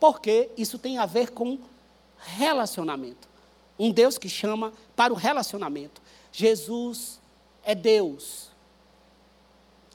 Porque 0.00 0.48
isso 0.56 0.78
tem 0.78 0.96
a 0.96 1.04
ver 1.04 1.32
com 1.32 1.58
relacionamento. 2.16 3.35
Um 3.78 3.90
Deus 3.90 4.18
que 4.18 4.28
chama 4.28 4.72
para 4.94 5.12
o 5.12 5.16
relacionamento. 5.16 6.00
Jesus 6.32 7.20
é 7.64 7.74
Deus, 7.74 8.50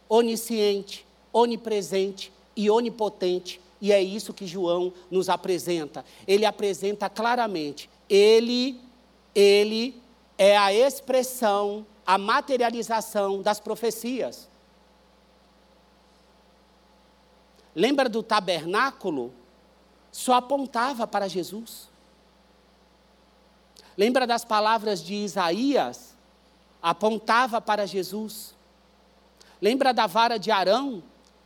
onisciente, 0.09 1.05
onipresente 1.31 2.31
e 2.55 2.69
onipotente. 2.69 3.61
E 3.79 3.91
é 3.91 4.01
isso 4.01 4.33
que 4.33 4.45
João 4.45 4.93
nos 5.09 5.29
apresenta. 5.29 6.05
Ele 6.27 6.45
apresenta 6.45 7.09
claramente. 7.09 7.89
Ele, 8.09 8.79
ele 9.33 9.99
é 10.37 10.57
a 10.57 10.73
expressão, 10.73 11.85
a 12.05 12.17
materialização 12.17 13.41
das 13.41 13.59
profecias. 13.59 14.47
Lembra 17.75 18.09
do 18.09 18.21
tabernáculo? 18.21 19.33
Só 20.11 20.33
apontava 20.33 21.07
para 21.07 21.27
Jesus. 21.27 21.90
Lembra 24.01 24.25
das 24.25 24.43
palavras 24.43 25.03
de 25.03 25.13
Isaías? 25.13 26.15
Apontava 26.81 27.61
para 27.61 27.85
Jesus. 27.85 28.55
Lembra 29.61 29.93
da 29.93 30.07
vara 30.07 30.39
de 30.39 30.49
Arão? 30.49 31.03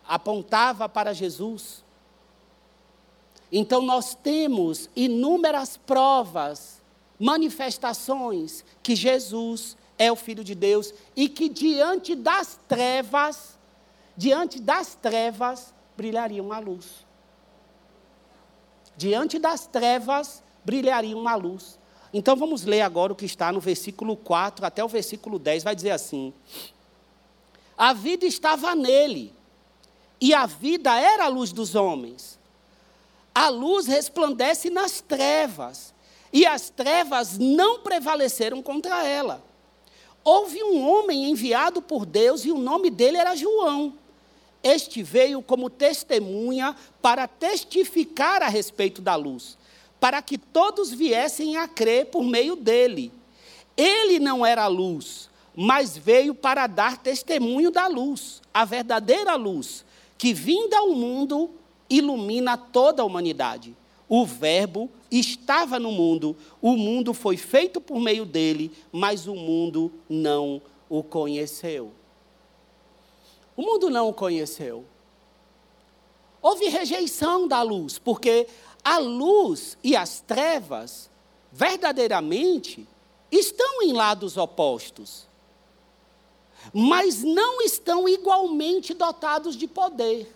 Apontava 0.08 0.88
para 0.88 1.12
Jesus. 1.14 1.84
Então 3.52 3.82
nós 3.82 4.16
temos 4.16 4.90
inúmeras 4.96 5.76
provas 5.76 6.82
manifestações 7.20 8.64
que 8.82 8.96
Jesus 8.96 9.76
é 9.98 10.10
o 10.10 10.16
Filho 10.16 10.42
de 10.42 10.56
Deus 10.56 10.94
e 11.14 11.28
que 11.28 11.50
diante 11.50 12.16
das 12.16 12.58
trevas, 12.70 13.60
diante 14.16 14.62
das 14.62 14.96
trevas, 14.96 15.74
brilharia 15.98 16.42
uma 16.42 16.60
luz. 16.60 17.06
Diante 18.96 19.38
das 19.38 19.68
trevas, 19.68 20.42
brilharia 20.64 21.18
uma 21.18 21.36
luz. 21.36 21.78
Então 22.18 22.34
vamos 22.34 22.64
ler 22.64 22.80
agora 22.80 23.12
o 23.12 23.16
que 23.16 23.26
está 23.26 23.52
no 23.52 23.60
versículo 23.60 24.16
4 24.16 24.66
até 24.66 24.82
o 24.82 24.88
versículo 24.88 25.38
10, 25.38 25.66
vai 25.66 25.76
dizer 25.76 25.92
assim: 25.92 26.34
A 27.78 27.92
vida 27.92 28.26
estava 28.26 28.74
nele, 28.74 29.34
e 30.22 30.34
a 30.34 30.46
vida 30.46 30.98
era 30.98 31.26
a 31.26 31.28
luz 31.28 31.52
dos 31.52 31.76
homens. 31.76 32.40
A 33.34 33.50
luz 33.50 33.86
resplandece 33.86 34.70
nas 34.70 35.02
trevas, 35.02 35.94
e 36.32 36.46
as 36.46 36.70
trevas 36.70 37.38
não 37.38 37.82
prevaleceram 37.82 38.62
contra 38.62 39.06
ela. 39.06 39.44
Houve 40.24 40.64
um 40.64 40.88
homem 40.88 41.30
enviado 41.30 41.82
por 41.82 42.06
Deus 42.06 42.46
e 42.46 42.52
o 42.52 42.58
nome 42.58 42.90
dele 42.90 43.18
era 43.18 43.36
João. 43.36 43.94
Este 44.64 45.04
veio 45.04 45.42
como 45.42 45.70
testemunha 45.70 46.78
para 47.02 47.28
testificar 47.28 48.42
a 48.42 48.48
respeito 48.48 49.02
da 49.02 49.16
luz, 49.16 49.58
para 50.06 50.22
que 50.22 50.38
todos 50.38 50.92
viessem 50.92 51.58
a 51.58 51.68
crer 51.68 52.06
por 52.12 52.24
meio 52.24 52.56
dele. 52.56 53.12
Ele 53.76 54.20
não 54.20 54.46
era 54.46 54.66
a 54.66 54.68
luz, 54.68 55.32
mas 55.56 55.98
veio 55.98 56.36
para 56.36 56.68
dar 56.68 57.00
testemunho 57.00 57.72
da 57.72 57.88
luz, 57.88 58.40
a 58.54 58.64
verdadeira 58.66 59.34
luz, 59.34 59.84
que 60.16 60.32
vinda 60.32 60.78
ao 60.78 60.92
mundo 60.92 61.50
ilumina 61.90 62.56
toda 62.56 63.02
a 63.02 63.06
humanidade. 63.06 63.76
O 64.08 64.28
Verbo 64.28 64.92
estava 65.10 65.80
no 65.80 65.92
mundo, 65.92 66.38
o 66.62 66.78
mundo 66.78 67.12
foi 67.12 67.36
feito 67.36 67.82
por 67.82 68.00
meio 68.00 68.28
dele, 68.28 68.72
mas 68.92 69.26
o 69.26 69.34
mundo 69.34 69.92
não 70.08 70.62
o 70.88 71.02
conheceu. 71.02 71.92
O 73.58 73.64
mundo 73.64 73.90
não 73.90 74.08
o 74.10 74.14
conheceu. 74.14 74.86
Houve 76.44 76.68
rejeição 76.68 77.48
da 77.48 77.64
luz, 77.64 77.98
porque 77.98 78.46
a 78.86 79.00
luz 79.00 79.76
e 79.84 79.96
as 79.96 80.22
trevas, 80.22 81.10
verdadeiramente, 81.52 82.88
estão 83.32 83.82
em 83.82 83.92
lados 83.92 84.38
opostos, 84.38 85.26
mas 86.72 87.24
não 87.24 87.64
estão 87.64 88.08
igualmente 88.08 88.94
dotados 88.94 89.56
de 89.56 89.68
poder. 89.68 90.32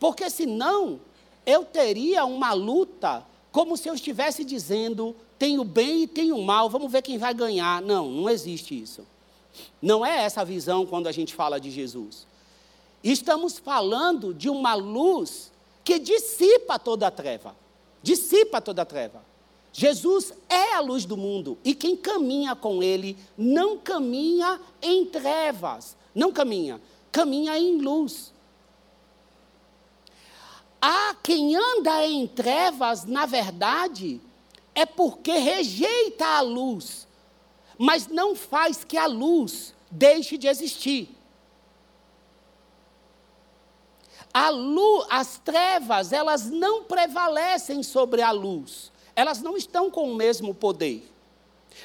Porque 0.00 0.28
senão, 0.28 1.00
eu 1.46 1.64
teria 1.64 2.24
uma 2.24 2.52
luta 2.52 3.24
como 3.52 3.76
se 3.76 3.88
eu 3.88 3.94
estivesse 3.94 4.44
dizendo: 4.44 5.14
tem 5.38 5.60
o 5.60 5.64
bem 5.64 6.02
e 6.02 6.06
tem 6.08 6.32
o 6.32 6.42
mal, 6.42 6.68
vamos 6.68 6.90
ver 6.90 7.02
quem 7.02 7.16
vai 7.16 7.32
ganhar. 7.32 7.80
Não, 7.80 8.10
não 8.10 8.28
existe 8.28 8.80
isso. 8.80 9.06
Não 9.80 10.04
é 10.04 10.24
essa 10.24 10.40
a 10.40 10.44
visão 10.44 10.84
quando 10.84 11.06
a 11.06 11.12
gente 11.12 11.32
fala 11.32 11.60
de 11.60 11.70
Jesus. 11.70 12.26
Estamos 13.04 13.56
falando 13.56 14.34
de 14.34 14.50
uma 14.50 14.74
luz 14.74 15.52
que 15.86 16.00
dissipa 16.00 16.80
toda 16.80 17.06
a 17.06 17.10
treva. 17.12 17.56
Dissipa 18.02 18.60
toda 18.60 18.82
a 18.82 18.84
treva. 18.84 19.24
Jesus 19.72 20.32
é 20.48 20.74
a 20.74 20.80
luz 20.80 21.04
do 21.04 21.16
mundo 21.16 21.56
e 21.62 21.76
quem 21.76 21.96
caminha 21.96 22.56
com 22.56 22.82
ele 22.82 23.16
não 23.38 23.78
caminha 23.78 24.60
em 24.82 25.06
trevas, 25.06 25.96
não 26.12 26.32
caminha, 26.32 26.80
caminha 27.12 27.56
em 27.56 27.80
luz. 27.80 28.32
Há 30.82 31.14
quem 31.22 31.54
anda 31.54 32.04
em 32.04 32.26
trevas, 32.26 33.04
na 33.04 33.24
verdade, 33.24 34.20
é 34.74 34.84
porque 34.84 35.32
rejeita 35.38 36.26
a 36.26 36.40
luz, 36.40 37.06
mas 37.78 38.08
não 38.08 38.34
faz 38.34 38.82
que 38.82 38.96
a 38.96 39.06
luz 39.06 39.72
deixe 39.88 40.36
de 40.36 40.48
existir. 40.48 41.15
Luz, 44.50 45.06
as 45.10 45.38
trevas, 45.38 46.12
elas 46.12 46.50
não 46.50 46.84
prevalecem 46.84 47.82
sobre 47.82 48.22
a 48.22 48.30
luz. 48.30 48.92
Elas 49.14 49.40
não 49.40 49.56
estão 49.56 49.90
com 49.90 50.10
o 50.10 50.14
mesmo 50.14 50.54
poder. 50.54 51.10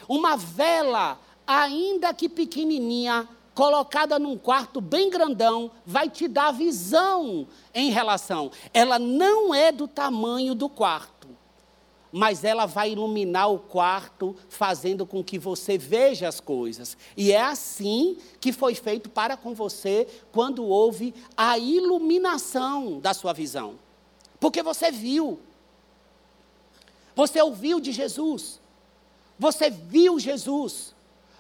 Uma 0.08 0.36
vela, 0.36 1.20
ainda 1.48 2.14
que 2.14 2.28
pequenininha, 2.28 3.28
colocada 3.54 4.18
num 4.18 4.38
quarto 4.38 4.82
bem 4.82 5.10
grandão, 5.10 5.72
vai 5.86 6.10
te 6.10 6.28
dar 6.28 6.52
visão 6.52 7.48
em 7.74 7.90
relação. 7.90 8.52
Ela 8.74 8.98
não 8.98 9.54
é 9.54 9.72
do 9.72 9.88
tamanho 9.88 10.56
do 10.56 10.68
quarto 10.68 11.21
mas 12.12 12.44
ela 12.44 12.66
vai 12.66 12.92
iluminar 12.92 13.52
o 13.52 13.60
quarto, 13.60 14.36
fazendo 14.50 15.06
com 15.06 15.24
que 15.24 15.40
você 15.40 15.78
veja 15.78 16.28
as 16.28 16.40
coisas. 16.40 16.98
E 17.16 17.32
é 17.32 17.42
assim 17.42 18.18
que 18.40 18.52
foi 18.52 18.76
feito 18.76 19.10
para 19.10 19.38
com 19.38 19.54
você 19.54 20.08
quando 20.32 20.66
houve 20.66 21.14
a 21.38 21.58
iluminação 21.58 23.00
da 23.00 23.14
sua 23.14 23.34
visão. 23.34 23.76
Porque 24.40 24.62
você 24.62 24.92
viu, 24.92 25.40
você 27.16 27.42
ouviu 27.42 27.80
de 27.80 27.92
Jesus, 27.92 28.60
você 29.38 29.70
viu 29.70 30.20
Jesus, 30.20 30.94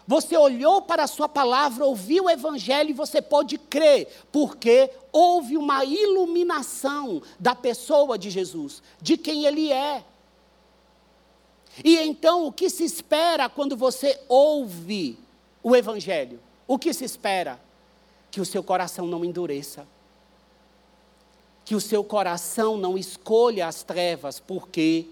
você 0.07 0.37
olhou 0.37 0.81
para 0.81 1.03
a 1.03 1.07
sua 1.07 1.29
palavra, 1.29 1.85
ouviu 1.85 2.25
o 2.25 2.29
evangelho 2.29 2.89
e 2.89 2.93
você 2.93 3.21
pode 3.21 3.57
crer, 3.57 4.07
porque 4.31 4.89
houve 5.11 5.57
uma 5.57 5.85
iluminação 5.85 7.21
da 7.39 7.55
pessoa 7.55 8.17
de 8.17 8.29
Jesus, 8.29 8.81
de 9.01 9.17
quem 9.17 9.45
ele 9.45 9.71
é. 9.71 10.03
E 11.83 11.97
então, 11.97 12.45
o 12.45 12.51
que 12.51 12.69
se 12.69 12.83
espera 12.83 13.47
quando 13.47 13.77
você 13.77 14.19
ouve 14.27 15.17
o 15.63 15.75
Evangelho? 15.75 16.39
O 16.67 16.77
que 16.77 16.93
se 16.93 17.05
espera? 17.05 17.59
Que 18.29 18.41
o 18.41 18.45
seu 18.45 18.61
coração 18.61 19.07
não 19.07 19.23
endureça. 19.23 19.87
Que 21.63 21.75
o 21.75 21.81
seu 21.81 22.03
coração 22.03 22.75
não 22.75 22.97
escolha 22.97 23.67
as 23.67 23.83
trevas, 23.83 24.39
porque 24.39 25.07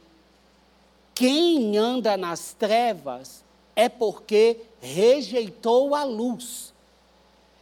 quem 1.16 1.78
anda 1.78 2.18
nas 2.18 2.54
trevas 2.54 3.44
é 3.76 3.88
porque 3.88 4.58
rejeitou 4.82 5.96
a 5.96 6.04
luz. 6.04 6.74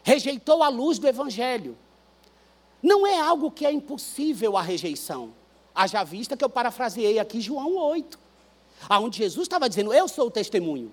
Rejeitou 0.03 0.63
a 0.63 0.69
luz 0.69 0.97
do 0.97 1.07
Evangelho. 1.07 1.77
Não 2.81 3.05
é 3.05 3.19
algo 3.19 3.51
que 3.51 3.65
é 3.65 3.71
impossível 3.71 4.57
a 4.57 4.61
rejeição. 4.61 5.33
Haja 5.75 6.03
vista 6.03 6.35
que 6.35 6.43
eu 6.43 6.49
parafraseei 6.49 7.19
aqui 7.19 7.39
João 7.39 7.75
8 7.75 8.26
aonde 8.89 9.17
Jesus 9.17 9.45
estava 9.45 9.69
dizendo: 9.69 9.93
Eu 9.93 10.07
sou 10.07 10.27
o 10.27 10.31
testemunho. 10.31 10.91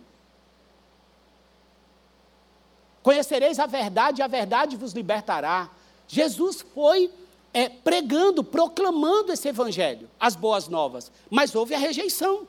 Conhecereis 3.02 3.58
a 3.58 3.66
verdade, 3.66 4.20
e 4.20 4.22
a 4.22 4.26
verdade 4.26 4.76
vos 4.76 4.92
libertará. 4.92 5.70
Jesus 6.08 6.64
foi 6.74 7.10
é, 7.52 7.68
pregando, 7.68 8.42
proclamando 8.42 9.32
esse 9.32 9.48
evangelho, 9.48 10.08
as 10.18 10.34
boas 10.34 10.68
novas, 10.68 11.12
mas 11.30 11.54
houve 11.54 11.74
a 11.74 11.78
rejeição. 11.78 12.48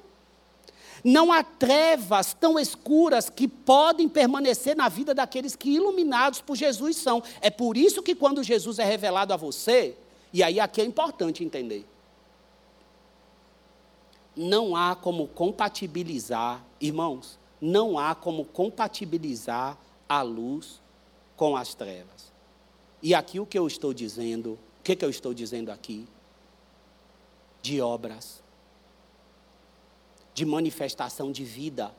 Não 1.03 1.31
há 1.31 1.43
trevas 1.43 2.33
tão 2.33 2.57
escuras 2.57 3.29
que 3.29 3.47
podem 3.47 4.09
permanecer 4.09 4.75
na 4.75 4.89
vida 4.89 5.13
daqueles 5.13 5.55
que 5.55 5.69
iluminados 5.69 6.41
por 6.41 6.55
Jesus 6.55 6.97
são. 6.97 7.21
É 7.41 7.49
por 7.51 7.77
isso 7.77 8.01
que 8.01 8.15
quando 8.15 8.41
Jesus 8.41 8.79
é 8.79 8.83
revelado 8.83 9.33
a 9.33 9.37
você, 9.37 9.95
e 10.33 10.41
aí 10.41 10.59
aqui 10.59 10.81
é 10.81 10.85
importante 10.85 11.43
entender 11.43 11.85
não 14.35 14.75
há 14.75 14.95
como 14.95 15.27
compatibilizar, 15.27 16.63
irmãos, 16.79 17.39
não 17.61 17.97
há 17.97 18.13
como 18.13 18.45
compatibilizar 18.45 19.77
a 20.07 20.21
luz 20.21 20.81
com 21.35 21.55
as 21.55 21.73
trevas. 21.73 22.33
E 23.01 23.13
aqui 23.13 23.39
o 23.39 23.45
que 23.45 23.57
eu 23.57 23.67
estou 23.67 23.93
dizendo, 23.93 24.53
o 24.79 24.83
que, 24.83 24.95
que 24.95 25.05
eu 25.05 25.09
estou 25.09 25.33
dizendo 25.33 25.71
aqui? 25.71 26.07
De 27.61 27.81
obras, 27.81 28.43
de 30.33 30.45
manifestação 30.45 31.31
de 31.31 31.43
vida. 31.43 31.93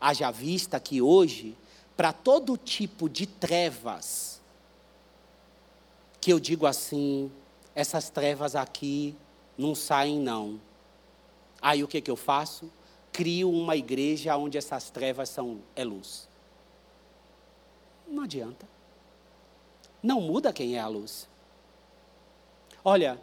Haja 0.00 0.30
vista 0.30 0.78
que 0.80 1.00
hoje, 1.00 1.56
para 1.96 2.12
todo 2.12 2.56
tipo 2.56 3.08
de 3.08 3.26
trevas, 3.26 4.40
que 6.20 6.32
eu 6.32 6.40
digo 6.40 6.66
assim, 6.66 7.30
essas 7.74 8.10
trevas 8.10 8.56
aqui 8.56 9.14
não 9.56 9.74
saem 9.74 10.18
não. 10.18 10.60
Aí 11.66 11.82
o 11.82 11.88
que, 11.88 12.00
que 12.00 12.12
eu 12.12 12.14
faço? 12.14 12.70
Crio 13.10 13.50
uma 13.50 13.74
igreja 13.74 14.36
onde 14.36 14.56
essas 14.56 14.88
trevas 14.88 15.28
são 15.28 15.58
é 15.74 15.82
luz. 15.82 16.28
Não 18.06 18.22
adianta. 18.22 18.68
Não 20.00 20.20
muda 20.20 20.52
quem 20.52 20.76
é 20.76 20.78
a 20.78 20.86
luz. 20.86 21.28
Olha, 22.84 23.20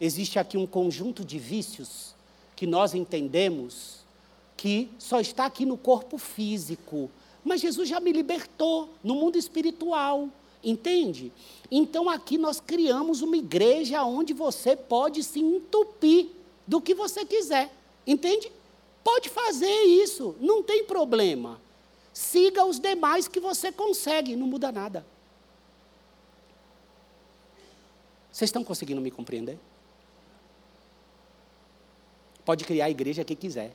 existe 0.00 0.38
aqui 0.38 0.56
um 0.56 0.68
conjunto 0.68 1.24
de 1.24 1.36
vícios 1.36 2.14
que 2.54 2.64
nós 2.64 2.94
entendemos 2.94 4.04
que 4.56 4.88
só 4.96 5.18
está 5.18 5.46
aqui 5.46 5.66
no 5.66 5.76
corpo 5.76 6.16
físico, 6.16 7.10
mas 7.42 7.60
Jesus 7.60 7.88
já 7.88 7.98
me 7.98 8.12
libertou 8.12 8.88
no 9.02 9.16
mundo 9.16 9.36
espiritual, 9.36 10.28
entende? 10.62 11.32
Então 11.68 12.08
aqui 12.08 12.38
nós 12.38 12.60
criamos 12.60 13.20
uma 13.20 13.36
igreja 13.36 14.04
onde 14.04 14.32
você 14.32 14.76
pode 14.76 15.24
se 15.24 15.40
entupir 15.40 16.28
do 16.68 16.80
que 16.80 16.94
você 16.94 17.24
quiser. 17.24 17.79
Entende? 18.10 18.50
Pode 19.04 19.28
fazer 19.28 19.82
isso, 19.84 20.34
não 20.40 20.64
tem 20.64 20.84
problema. 20.84 21.60
Siga 22.12 22.64
os 22.64 22.80
demais 22.80 23.28
que 23.28 23.38
você 23.38 23.70
consegue, 23.70 24.34
não 24.34 24.48
muda 24.48 24.72
nada. 24.72 25.06
Vocês 28.32 28.48
estão 28.48 28.64
conseguindo 28.64 29.00
me 29.00 29.12
compreender? 29.12 29.56
Pode 32.44 32.64
criar 32.64 32.86
a 32.86 32.90
igreja 32.90 33.24
que 33.24 33.36
quiser. 33.36 33.72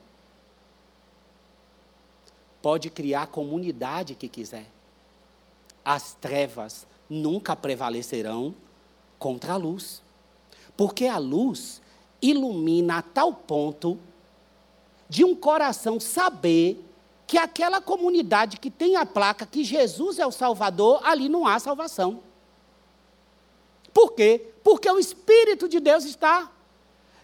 Pode 2.60 2.90
criar 2.90 3.22
a 3.22 3.26
comunidade 3.26 4.14
que 4.14 4.28
quiser. 4.28 4.66
As 5.82 6.12
trevas 6.12 6.86
nunca 7.08 7.56
prevalecerão 7.56 8.54
contra 9.18 9.54
a 9.54 9.56
luz. 9.56 10.02
Porque 10.76 11.06
a 11.06 11.16
luz 11.16 11.80
ilumina 12.20 12.98
a 12.98 13.02
tal 13.02 13.32
ponto 13.32 13.98
de 15.08 15.24
um 15.24 15.34
coração 15.34 16.00
saber 16.00 16.82
que 17.26 17.38
aquela 17.38 17.80
comunidade 17.80 18.58
que 18.58 18.70
tem 18.70 18.96
a 18.96 19.04
placa 19.04 19.44
que 19.46 19.64
Jesus 19.64 20.18
é 20.18 20.26
o 20.26 20.32
Salvador, 20.32 21.00
ali 21.04 21.28
não 21.28 21.46
há 21.46 21.58
salvação. 21.58 22.22
Por 23.92 24.12
quê? 24.12 24.52
Porque 24.62 24.90
o 24.90 24.98
Espírito 24.98 25.68
de 25.68 25.80
Deus 25.80 26.04
está. 26.04 26.50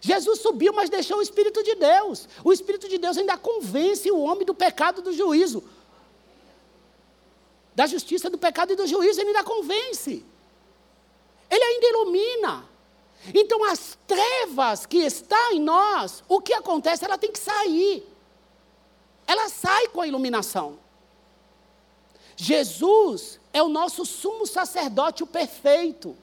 Jesus 0.01 0.41
subiu, 0.41 0.73
mas 0.73 0.89
deixou 0.89 1.19
o 1.19 1.21
Espírito 1.21 1.63
de 1.63 1.75
Deus. 1.75 2.27
O 2.43 2.51
Espírito 2.51 2.89
de 2.89 2.97
Deus 2.97 3.17
ainda 3.17 3.37
convence 3.37 4.11
o 4.11 4.19
homem 4.19 4.45
do 4.45 4.53
pecado 4.53 5.01
do 5.01 5.13
juízo. 5.13 5.63
Da 7.73 7.87
justiça, 7.87 8.29
do 8.29 8.37
pecado 8.37 8.73
e 8.73 8.75
do 8.75 8.85
juízo, 8.85 9.21
ele 9.21 9.29
ainda 9.29 9.43
convence. 9.43 10.25
Ele 11.49 11.63
ainda 11.63 11.87
ilumina. 11.87 12.72
Então, 13.33 13.63
as 13.65 13.97
trevas 14.07 14.85
que 14.85 14.97
estão 14.97 15.51
em 15.51 15.59
nós, 15.59 16.23
o 16.27 16.41
que 16.41 16.53
acontece? 16.53 17.05
Ela 17.05 17.17
tem 17.17 17.31
que 17.31 17.39
sair. 17.39 18.05
Ela 19.27 19.49
sai 19.49 19.87
com 19.89 20.01
a 20.01 20.07
iluminação. 20.07 20.77
Jesus 22.35 23.39
é 23.53 23.61
o 23.61 23.69
nosso 23.69 24.05
sumo 24.05 24.45
sacerdote 24.45 25.23
o 25.23 25.27
perfeito. 25.27 26.17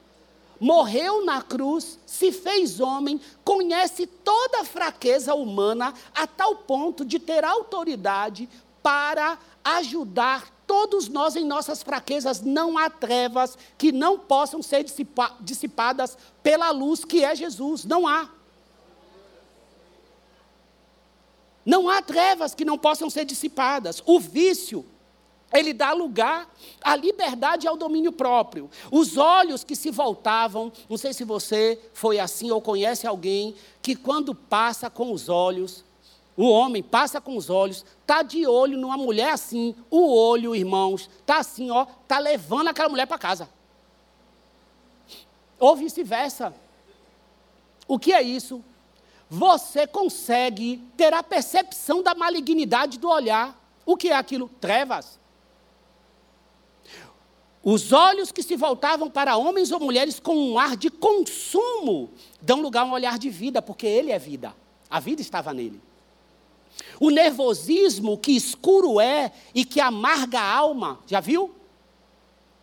Morreu 0.59 1.25
na 1.25 1.41
cruz, 1.41 1.97
se 2.05 2.31
fez 2.31 2.79
homem, 2.79 3.19
conhece 3.43 4.05
toda 4.05 4.61
a 4.61 4.65
fraqueza 4.65 5.33
humana 5.33 5.93
a 6.13 6.27
tal 6.27 6.55
ponto 6.57 7.03
de 7.03 7.17
ter 7.17 7.43
autoridade 7.43 8.47
para 8.83 9.39
ajudar 9.63 10.51
todos 10.71 11.09
nós 11.09 11.35
em 11.35 11.43
nossas 11.43 11.83
fraquezas, 11.83 12.39
não 12.39 12.77
há 12.77 12.89
trevas 12.89 13.57
que 13.77 13.91
não 13.91 14.17
possam 14.17 14.63
ser 14.63 14.85
dissipa 14.85 15.35
dissipadas 15.41 16.17
pela 16.41 16.71
luz 16.71 17.03
que 17.03 17.25
é 17.25 17.35
Jesus. 17.35 17.83
Não 17.83 18.07
há. 18.07 18.29
Não 21.65 21.89
há 21.89 22.01
trevas 22.01 22.55
que 22.55 22.63
não 22.63 22.77
possam 22.77 23.09
ser 23.09 23.25
dissipadas. 23.25 24.01
O 24.05 24.17
vício, 24.17 24.85
ele 25.51 25.73
dá 25.73 25.91
lugar 25.91 26.49
à 26.81 26.95
liberdade 26.95 27.65
e 27.65 27.67
ao 27.67 27.75
domínio 27.75 28.13
próprio. 28.13 28.69
Os 28.89 29.17
olhos 29.17 29.65
que 29.65 29.75
se 29.75 29.91
voltavam, 29.91 30.71
não 30.89 30.95
sei 30.95 31.11
se 31.11 31.25
você 31.25 31.77
foi 31.93 32.17
assim 32.17 32.49
ou 32.49 32.61
conhece 32.61 33.05
alguém 33.05 33.55
que 33.81 33.93
quando 33.93 34.33
passa 34.33 34.89
com 34.89 35.11
os 35.11 35.27
olhos, 35.27 35.83
O 36.35 36.47
homem 36.47 36.81
passa 36.81 37.19
com 37.19 37.35
os 37.35 37.49
olhos, 37.49 37.85
tá 38.05 38.21
de 38.21 38.47
olho 38.47 38.77
numa 38.77 38.97
mulher 38.97 39.33
assim, 39.33 39.75
o 39.89 40.13
olho, 40.13 40.55
irmãos, 40.55 41.09
tá 41.25 41.37
assim, 41.37 41.69
ó, 41.69 41.85
tá 42.07 42.19
levando 42.19 42.69
aquela 42.69 42.89
mulher 42.89 43.05
para 43.05 43.17
casa. 43.17 43.49
Ou 45.59 45.75
vice-versa. 45.75 46.53
O 47.87 47.99
que 47.99 48.13
é 48.13 48.21
isso? 48.21 48.63
Você 49.29 49.85
consegue 49.85 50.81
ter 50.97 51.13
a 51.13 51.21
percepção 51.21 52.01
da 52.01 52.15
malignidade 52.15 52.97
do 52.97 53.09
olhar. 53.09 53.57
O 53.85 53.95
que 53.95 54.09
é 54.09 54.15
aquilo? 54.15 54.49
Trevas. 54.59 55.19
Os 57.63 57.91
olhos 57.91 58.31
que 58.31 58.41
se 58.41 58.55
voltavam 58.55 59.09
para 59.09 59.37
homens 59.37 59.71
ou 59.71 59.79
mulheres 59.79 60.19
com 60.19 60.35
um 60.35 60.57
ar 60.57 60.75
de 60.75 60.89
consumo 60.89 62.09
dão 62.41 62.61
lugar 62.61 62.81
a 62.81 62.85
um 62.85 62.91
olhar 62.91 63.19
de 63.19 63.29
vida, 63.29 63.61
porque 63.61 63.85
ele 63.85 64.11
é 64.11 64.17
vida. 64.17 64.55
A 64.89 64.99
vida 64.99 65.21
estava 65.21 65.53
nele. 65.53 65.79
O 66.99 67.09
nervosismo 67.09 68.17
que 68.17 68.31
escuro 68.31 68.99
é 68.99 69.31
e 69.53 69.65
que 69.65 69.79
amarga 69.79 70.39
a 70.39 70.55
alma, 70.55 70.99
já 71.07 71.19
viu? 71.19 71.53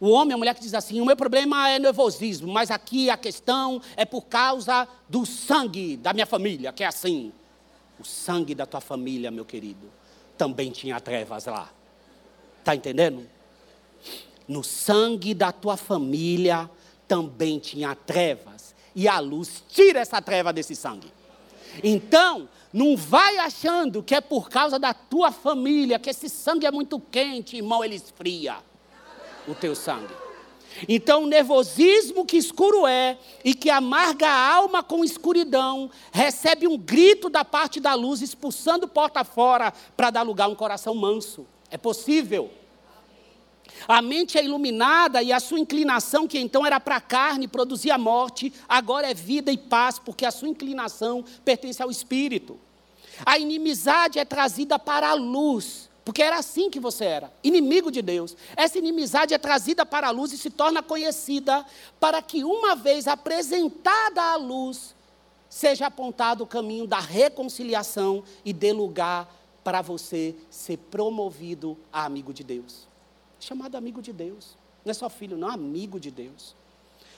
O 0.01 0.11
homem, 0.11 0.35
a 0.35 0.37
mulher 0.37 0.55
que 0.55 0.61
diz 0.61 0.75
assim: 0.75 1.01
o 1.01 1.07
meu 1.07 1.17
problema 1.17 1.69
é 1.71 1.79
nervosismo, 1.79 2.53
mas 2.53 2.71
aqui 2.71 3.11
a 3.11 3.17
questão 3.17 3.83
é 3.97 4.05
por 4.05 4.23
causa 4.23 4.87
do 5.09 5.27
sangue 5.27 5.97
da 5.97 6.13
minha 6.13 6.27
família, 6.27 6.73
que 6.73 6.85
é 6.85 6.87
assim. 6.87 7.33
O 7.99 8.05
sangue 8.05 8.55
da 8.55 8.65
tua 8.65 8.81
família, 8.81 9.29
meu 9.31 9.45
querido, 9.45 9.91
também 10.37 10.71
tinha 10.71 11.01
trevas 11.01 11.47
lá. 11.47 11.69
Está 12.61 12.77
entendendo? 12.77 13.27
No 14.47 14.63
sangue 14.63 15.35
da 15.35 15.51
tua 15.51 15.77
família 15.77 16.71
também 17.09 17.59
tinha 17.59 17.95
trevas. 17.97 18.75
E 18.95 19.09
a 19.09 19.19
luz 19.19 19.65
tira 19.69 19.99
essa 19.99 20.23
treva 20.23 20.53
desse 20.53 20.77
sangue. 20.77 21.13
Então, 21.83 22.49
não 22.73 22.97
vai 22.97 23.39
achando 23.39 24.03
que 24.03 24.15
é 24.15 24.21
por 24.21 24.49
causa 24.49 24.79
da 24.79 24.93
tua 24.93 25.31
família, 25.31 25.99
que 25.99 26.11
esse 26.11 26.29
sangue 26.29 26.67
é 26.67 26.71
muito 26.71 27.01
quente, 27.01 27.57
irmão, 27.57 27.85
ele 27.85 27.95
esfria 27.95 28.57
o 29.47 29.55
teu 29.55 29.75
sangue. 29.75 30.15
Então, 30.89 31.25
o 31.25 31.27
nervosismo 31.27 32.25
que 32.25 32.37
escuro 32.37 32.87
é 32.87 33.19
e 33.45 33.55
que 33.55 33.71
amarga 33.71 34.29
a 34.29 34.55
alma 34.55 34.83
com 34.83 35.05
escuridão, 35.05 35.91
recebe 36.13 36.69
um 36.69 36.77
grito 36.77 37.29
da 37.29 37.45
parte 37.45 37.81
da 37.81 37.95
luz, 37.95 38.21
expulsando 38.21 38.87
porta 38.87 39.25
fora 39.25 39.73
para 39.97 40.11
dar 40.11 40.23
lugar 40.23 40.45
a 40.45 40.49
um 40.49 40.55
coração 40.55 40.95
manso. 40.95 41.47
É 41.71 41.77
possível. 41.77 42.51
A 43.87 44.03
mente 44.03 44.39
é 44.39 44.45
iluminada 44.45 45.23
e 45.23 45.33
a 45.33 45.41
sua 45.41 45.59
inclinação, 45.59 46.27
que 46.27 46.39
então 46.39 46.65
era 46.65 46.81
para 46.81 46.97
a 46.97 47.01
carne, 47.01 47.49
produzia 47.49 47.97
morte, 47.97 48.53
agora 48.69 49.11
é 49.11 49.15
vida 49.15 49.53
e 49.53 49.59
paz, 49.59 49.99
porque 49.99 50.27
a 50.27 50.31
sua 50.31 50.49
inclinação 50.49 51.25
pertence 51.45 51.83
ao 51.83 51.91
espírito. 51.91 52.59
A 53.25 53.39
inimizade 53.39 54.19
é 54.19 54.25
trazida 54.25 54.79
para 54.79 55.11
a 55.11 55.15
luz, 55.15 55.89
porque 56.05 56.23
era 56.23 56.39
assim 56.39 56.71
que 56.71 56.81
você 56.81 57.05
era, 57.05 57.33
inimigo 57.43 57.91
de 57.91 58.01
Deus. 58.01 58.37
Essa 58.57 58.79
inimizade 58.79 59.35
é 59.35 59.39
trazida 59.39 59.85
para 59.85 60.09
a 60.09 60.11
luz 60.11 60.33
e 60.33 60.39
se 60.39 60.51
torna 60.51 60.83
conhecida, 60.83 61.65
para 62.01 62.23
que, 62.23 62.45
uma 62.45 62.75
vez 62.75 63.07
apresentada 63.07 64.23
à 64.23 64.37
luz, 64.37 64.95
seja 65.49 65.87
apontado 65.87 66.45
o 66.45 66.47
caminho 66.47 66.87
da 66.87 67.01
reconciliação 67.01 68.23
e 68.45 68.53
dê 68.53 68.73
lugar 68.73 69.35
para 69.65 69.83
você 69.83 70.35
ser 70.51 70.77
promovido 70.77 71.77
a 71.93 72.05
amigo 72.05 72.33
de 72.33 72.45
Deus 72.45 72.88
chamado 73.41 73.77
amigo 73.77 74.01
de 74.03 74.13
Deus. 74.13 74.57
Não 74.85 74.91
é 74.91 74.95
só 74.95 75.09
filho, 75.09 75.37
não, 75.37 75.49
amigo 75.49 75.99
de 75.99 76.11
Deus. 76.11 76.55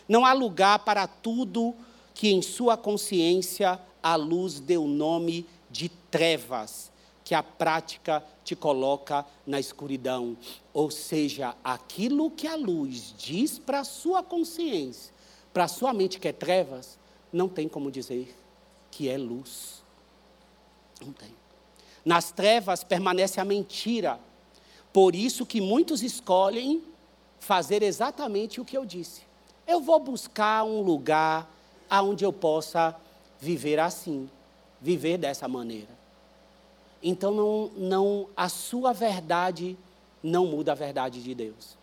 Não 0.08 0.24
há 0.26 0.32
lugar 0.32 0.80
para 0.80 1.06
tudo 1.06 1.74
que 2.14 2.28
em 2.28 2.42
sua 2.42 2.76
consciência 2.76 3.80
a 4.02 4.16
luz 4.16 4.60
deu 4.60 4.86
nome 4.86 5.46
de 5.70 5.88
trevas, 6.10 6.90
que 7.24 7.34
a 7.34 7.42
prática 7.42 8.24
te 8.44 8.56
coloca 8.56 9.24
na 9.46 9.60
escuridão. 9.60 10.36
Ou 10.74 10.90
seja, 10.90 11.54
aquilo 11.62 12.30
que 12.30 12.46
a 12.46 12.56
luz 12.56 13.14
diz 13.16 13.58
para 13.58 13.80
a 13.80 13.84
sua 13.84 14.22
consciência, 14.22 15.14
para 15.52 15.64
a 15.64 15.68
sua 15.68 15.92
mente 15.92 16.18
que 16.18 16.28
é 16.28 16.32
trevas, 16.32 16.98
não 17.32 17.48
tem 17.48 17.68
como 17.68 17.90
dizer 17.90 18.36
que 18.90 19.08
é 19.08 19.16
luz. 19.16 19.82
Não 21.00 21.12
tem. 21.12 21.34
Nas 22.04 22.32
trevas 22.32 22.82
permanece 22.82 23.40
a 23.40 23.44
mentira, 23.44 24.18
por 24.92 25.14
isso 25.14 25.46
que 25.46 25.60
muitos 25.60 26.02
escolhem 26.02 26.82
fazer 27.38 27.82
exatamente 27.82 28.60
o 28.60 28.64
que 28.64 28.76
eu 28.76 28.84
disse. 28.84 29.22
Eu 29.66 29.80
vou 29.80 30.00
buscar 30.00 30.64
um 30.64 30.82
lugar 30.82 31.48
onde 31.90 32.24
eu 32.24 32.32
possa 32.32 32.94
viver 33.38 33.78
assim, 33.78 34.28
viver 34.80 35.16
dessa 35.16 35.46
maneira. 35.46 35.98
Então 37.02 37.32
não, 37.32 37.70
não, 37.76 38.28
a 38.36 38.48
sua 38.48 38.92
verdade 38.92 39.76
não 40.22 40.46
muda 40.46 40.72
a 40.72 40.74
verdade 40.74 41.22
de 41.22 41.34
Deus. 41.34 41.78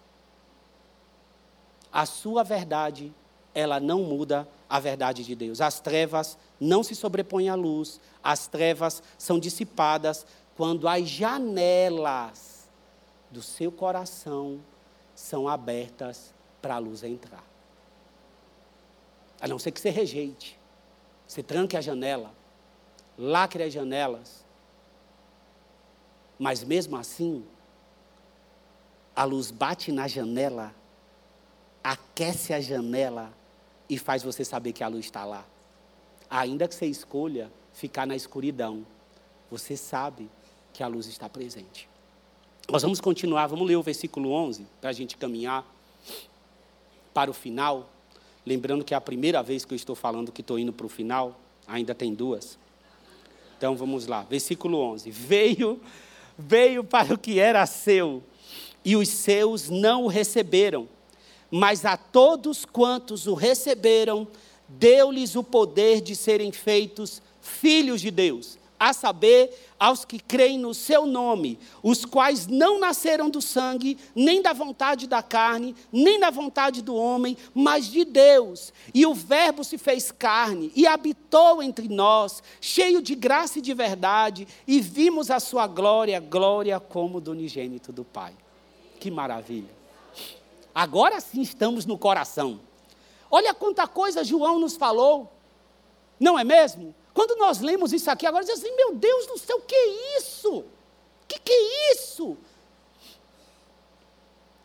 A 1.91 2.05
sua 2.05 2.43
verdade, 2.43 3.11
ela 3.55 3.79
não 3.79 4.03
muda 4.03 4.47
a 4.69 4.79
verdade 4.79 5.23
de 5.23 5.33
Deus. 5.33 5.61
As 5.61 5.79
trevas 5.79 6.37
não 6.59 6.83
se 6.83 6.93
sobrepõem 6.93 7.49
à 7.49 7.55
luz, 7.55 7.99
as 8.23 8.47
trevas 8.47 9.01
são 9.17 9.39
dissipadas 9.39 10.25
quando 10.55 10.87
as 10.87 11.07
janelas 11.07 12.56
do 13.31 13.41
seu 13.41 13.71
coração 13.71 14.59
são 15.15 15.47
abertas 15.47 16.33
para 16.61 16.75
a 16.75 16.79
luz 16.79 17.03
entrar. 17.03 17.43
A 19.39 19.47
não 19.47 19.59
ser 19.59 19.71
que 19.71 19.79
você 19.79 19.89
rejeite. 19.89 20.57
Você 21.27 21.43
tranque 21.43 21.75
a 21.75 21.81
janela, 21.81 22.33
lacre 23.17 23.63
as 23.63 23.73
janelas. 23.73 24.45
Mas 26.39 26.63
mesmo 26.63 26.95
assim, 26.95 27.45
a 29.15 29.23
luz 29.23 29.51
bate 29.51 29.91
na 29.91 30.07
janela, 30.07 30.73
aquece 31.83 32.53
a 32.53 32.61
janela 32.61 33.33
e 33.89 33.97
faz 33.97 34.23
você 34.23 34.45
saber 34.45 34.73
que 34.73 34.83
a 34.83 34.87
luz 34.87 35.05
está 35.05 35.25
lá. 35.25 35.43
Ainda 36.29 36.67
que 36.67 36.75
você 36.75 36.85
escolha 36.85 37.51
ficar 37.73 38.05
na 38.05 38.15
escuridão, 38.15 38.85
você 39.49 39.75
sabe 39.75 40.29
que 40.73 40.83
a 40.83 40.87
luz 40.87 41.07
está 41.07 41.27
presente. 41.27 41.89
Nós 42.69 42.81
vamos 42.81 42.99
continuar, 42.99 43.47
vamos 43.47 43.65
ler 43.65 43.77
o 43.77 43.81
versículo 43.81 44.29
11, 44.29 44.67
para 44.81 44.89
a 44.89 44.93
gente 44.93 45.15
caminhar 45.15 45.65
para 47.13 47.31
o 47.31 47.33
final. 47.33 47.89
Lembrando 48.45 48.83
que 48.83 48.93
é 48.93 48.97
a 48.97 49.01
primeira 49.01 49.41
vez 49.41 49.63
que 49.63 49.73
eu 49.73 49.75
estou 49.77 49.95
falando 49.95 50.33
que 50.33 50.41
estou 50.41 50.59
indo 50.59 50.73
para 50.73 50.85
o 50.85 50.89
final, 50.89 51.39
ainda 51.65 51.95
tem 51.95 52.13
duas. 52.13 52.59
Então 53.57 53.73
vamos 53.77 54.05
lá, 54.05 54.23
versículo 54.23 54.79
11: 54.79 55.09
Veio, 55.09 55.79
veio 56.37 56.83
para 56.83 57.13
o 57.13 57.17
que 57.17 57.39
era 57.39 57.65
seu, 57.65 58.21
e 58.83 58.97
os 58.97 59.07
seus 59.07 59.69
não 59.69 60.03
o 60.03 60.07
receberam, 60.07 60.89
mas 61.49 61.85
a 61.85 61.95
todos 61.95 62.65
quantos 62.65 63.27
o 63.27 63.33
receberam, 63.33 64.27
deu-lhes 64.67 65.37
o 65.37 65.43
poder 65.43 66.01
de 66.01 66.17
serem 66.17 66.51
feitos 66.51 67.21
filhos 67.41 68.01
de 68.01 68.11
Deus 68.11 68.57
a 68.79 68.93
saber, 68.93 69.67
aos 69.79 70.05
que 70.05 70.19
creem 70.19 70.57
no 70.57 70.73
seu 70.73 71.05
nome, 71.05 71.59
os 71.81 72.05
quais 72.05 72.47
não 72.47 72.79
nasceram 72.79 73.29
do 73.29 73.41
sangue, 73.41 73.97
nem 74.15 74.41
da 74.41 74.53
vontade 74.53 75.07
da 75.07 75.21
carne, 75.21 75.75
nem 75.91 76.19
da 76.19 76.29
vontade 76.29 76.81
do 76.81 76.95
homem, 76.95 77.37
mas 77.53 77.87
de 77.87 78.05
Deus. 78.05 78.71
E 78.93 79.05
o 79.05 79.13
Verbo 79.13 79.63
se 79.63 79.77
fez 79.77 80.11
carne 80.11 80.71
e 80.75 80.85
habitou 80.85 81.61
entre 81.61 81.87
nós, 81.87 82.43
cheio 82.61 83.01
de 83.01 83.15
graça 83.15 83.59
e 83.59 83.61
de 83.61 83.73
verdade, 83.73 84.47
e 84.67 84.79
vimos 84.79 85.31
a 85.31 85.39
sua 85.39 85.67
glória, 85.67 86.19
glória 86.19 86.79
como 86.79 87.19
do 87.19 87.31
unigênito 87.31 87.91
do 87.91 88.03
Pai. 88.03 88.33
Que 88.99 89.11
maravilha. 89.11 89.75
Agora 90.73 91.19
sim 91.19 91.41
estamos 91.41 91.85
no 91.85 91.97
coração. 91.97 92.59
Olha 93.29 93.53
quanta 93.53 93.87
coisa 93.87 94.23
João 94.23 94.59
nos 94.59 94.75
falou. 94.75 95.33
Não 96.19 96.37
é 96.37 96.43
mesmo? 96.43 96.95
Quando 97.17 97.35
nós 97.37 97.61
lemos 97.61 97.91
isso 97.93 98.11
aqui 98.11 98.27
agora, 98.27 98.45
diz 98.45 98.59
assim: 98.59 98.75
meu 98.75 98.93
Deus 98.93 99.25
do 99.25 99.39
céu, 99.39 99.57
o 99.57 99.61
que 99.61 99.73
é 99.73 100.19
isso? 100.19 100.57
O 100.59 100.65
que, 101.27 101.39
que 101.39 101.51
é 101.51 101.93
isso? 101.93 102.37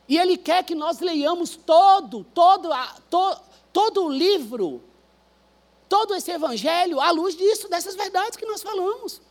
E 0.07 0.19
Ele 0.19 0.37
quer 0.37 0.63
que 0.63 0.75
nós 0.75 1.01
leiamos 1.01 1.57
todo, 1.57 2.23
todo, 2.35 2.69
to, 3.09 3.41
todo 3.73 4.05
o 4.05 4.11
livro, 4.11 4.83
todo 5.89 6.15
esse 6.15 6.31
evangelho, 6.31 7.01
à 7.01 7.11
luz 7.11 7.35
disso, 7.35 7.71
dessas 7.71 7.95
verdades 7.95 8.37
que 8.37 8.45
nós 8.45 8.63
falamos. 8.63 9.23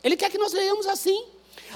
Ele 0.00 0.16
quer 0.16 0.30
que 0.30 0.38
nós 0.38 0.52
leiamos 0.52 0.86
assim. 0.86 1.26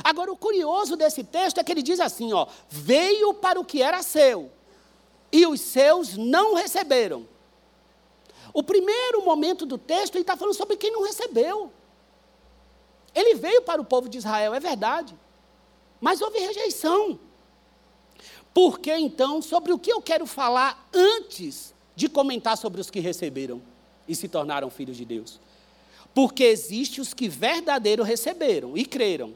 Agora, 0.05 0.31
o 0.31 0.37
curioso 0.37 0.95
desse 0.95 1.25
texto 1.25 1.59
é 1.59 1.65
que 1.65 1.73
ele 1.73 1.83
diz 1.83 1.99
assim: 1.99 2.33
ó, 2.33 2.47
veio 2.69 3.35
para 3.35 3.59
o 3.59 3.65
que 3.65 3.83
era 3.83 4.05
seu, 4.05 4.53
e 5.33 5.45
os 5.49 5.61
seus 5.61 6.17
não 6.17 6.55
receberam. 6.55 7.27
O 8.53 8.63
primeiro 8.63 9.25
momento 9.25 9.67
do 9.67 9.79
texto, 9.79 10.15
ele 10.15 10.23
está 10.23 10.37
falando 10.37 10.55
sobre 10.55 10.77
quem 10.77 10.91
não 10.91 11.05
recebeu. 11.05 11.73
Ele 13.15 13.35
veio 13.35 13.63
para 13.63 13.81
o 13.81 13.85
povo 13.85 14.09
de 14.09 14.19
Israel, 14.19 14.55
é 14.55 14.61
verdade. 14.61 15.15
Mas 16.01 16.21
houve 16.21 16.39
rejeição. 16.39 17.19
Por 18.55 18.79
que 18.79 18.95
então, 18.95 19.41
sobre 19.43 19.73
o 19.73 19.79
que 19.79 19.93
eu 19.93 20.01
quero 20.01 20.27
falar 20.27 20.89
antes 20.93 21.75
de 21.95 22.09
comentar 22.09 22.57
sobre 22.57 22.81
os 22.81 22.91
que 22.91 23.01
receberam 23.01 23.61
e 24.07 24.15
se 24.15 24.29
tornaram 24.29 24.71
filhos 24.71 24.97
de 24.97 25.05
Deus? 25.05 25.41
Porque 26.15 26.45
existe 26.45 27.01
os 27.01 27.15
que 27.15 27.29
verdadeiro 27.29 28.03
receberam 28.03 28.77
e 28.77 28.85
creram. 28.85 29.35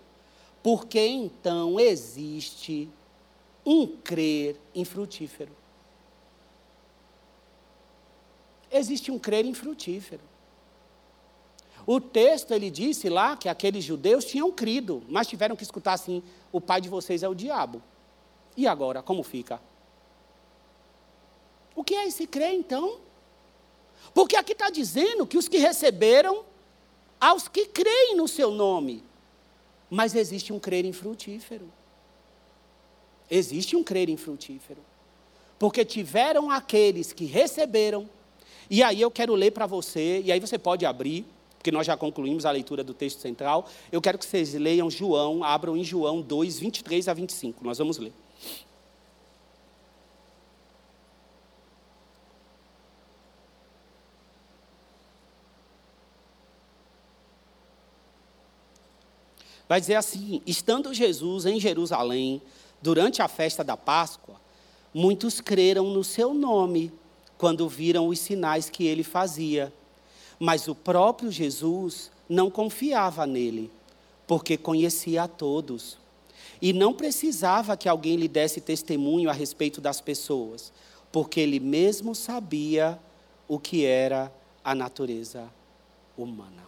Porque 0.62 1.00
então 1.00 1.78
existe 1.78 2.88
um 3.64 3.86
crer 3.86 4.56
infrutífero. 4.74 5.61
Existe 8.72 9.10
um 9.10 9.18
crer 9.18 9.44
infrutífero. 9.44 10.22
O 11.86 12.00
texto 12.00 12.52
ele 12.52 12.70
disse 12.70 13.08
lá 13.08 13.36
que 13.36 13.48
aqueles 13.48 13.84
judeus 13.84 14.24
tinham 14.24 14.50
crido, 14.50 15.02
mas 15.08 15.26
tiveram 15.26 15.56
que 15.56 15.62
escutar 15.62 15.92
assim: 15.92 16.22
o 16.50 16.60
pai 16.60 16.80
de 16.80 16.88
vocês 16.88 17.22
é 17.22 17.28
o 17.28 17.34
diabo. 17.34 17.82
E 18.56 18.66
agora, 18.66 19.02
como 19.02 19.22
fica? 19.22 19.60
O 21.74 21.82
que 21.82 21.94
é 21.94 22.06
esse 22.06 22.26
crer 22.26 22.52
então? 22.54 23.00
Porque 24.14 24.36
aqui 24.36 24.52
está 24.52 24.70
dizendo 24.70 25.26
que 25.26 25.38
os 25.38 25.48
que 25.48 25.58
receberam, 25.58 26.44
aos 27.20 27.48
que 27.48 27.66
creem 27.66 28.16
no 28.16 28.28
seu 28.28 28.50
nome. 28.50 29.02
Mas 29.88 30.14
existe 30.14 30.52
um 30.52 30.58
crer 30.58 30.84
infrutífero. 30.84 31.70
Existe 33.30 33.76
um 33.76 33.82
crer 33.84 34.08
infrutífero. 34.08 34.80
Porque 35.58 35.84
tiveram 35.84 36.50
aqueles 36.50 37.12
que 37.12 37.24
receberam, 37.24 38.08
e 38.72 38.82
aí 38.82 39.02
eu 39.02 39.10
quero 39.10 39.34
ler 39.34 39.50
para 39.50 39.66
você, 39.66 40.22
e 40.24 40.32
aí 40.32 40.40
você 40.40 40.58
pode 40.58 40.86
abrir, 40.86 41.26
porque 41.58 41.70
nós 41.70 41.86
já 41.86 41.94
concluímos 41.94 42.46
a 42.46 42.50
leitura 42.50 42.82
do 42.82 42.94
texto 42.94 43.20
central. 43.20 43.68
Eu 43.92 44.00
quero 44.00 44.16
que 44.16 44.24
vocês 44.24 44.54
leiam 44.54 44.90
João, 44.90 45.44
abram 45.44 45.76
em 45.76 45.84
João 45.84 46.22
2, 46.22 46.58
23 46.58 47.06
a 47.06 47.12
25. 47.12 47.62
Nós 47.62 47.76
vamos 47.76 47.98
ler. 47.98 48.14
Vai 59.68 59.82
dizer 59.82 59.96
assim: 59.96 60.40
estando 60.46 60.94
Jesus 60.94 61.44
em 61.44 61.60
Jerusalém, 61.60 62.40
durante 62.80 63.20
a 63.20 63.28
festa 63.28 63.62
da 63.62 63.76
Páscoa, 63.76 64.40
muitos 64.94 65.42
creram 65.42 65.90
no 65.90 66.02
seu 66.02 66.32
nome, 66.32 66.90
quando 67.42 67.68
viram 67.68 68.06
os 68.06 68.20
sinais 68.20 68.70
que 68.70 68.86
ele 68.86 69.02
fazia. 69.02 69.72
Mas 70.38 70.68
o 70.68 70.76
próprio 70.76 71.28
Jesus 71.28 72.08
não 72.28 72.48
confiava 72.48 73.26
nele, 73.26 73.68
porque 74.28 74.56
conhecia 74.56 75.24
a 75.24 75.26
todos. 75.26 75.98
E 76.60 76.72
não 76.72 76.94
precisava 76.94 77.76
que 77.76 77.88
alguém 77.88 78.14
lhe 78.14 78.28
desse 78.28 78.60
testemunho 78.60 79.28
a 79.28 79.32
respeito 79.32 79.80
das 79.80 80.00
pessoas, 80.00 80.72
porque 81.10 81.40
ele 81.40 81.58
mesmo 81.58 82.14
sabia 82.14 82.96
o 83.48 83.58
que 83.58 83.84
era 83.84 84.32
a 84.62 84.72
natureza 84.72 85.52
humana. 86.16 86.62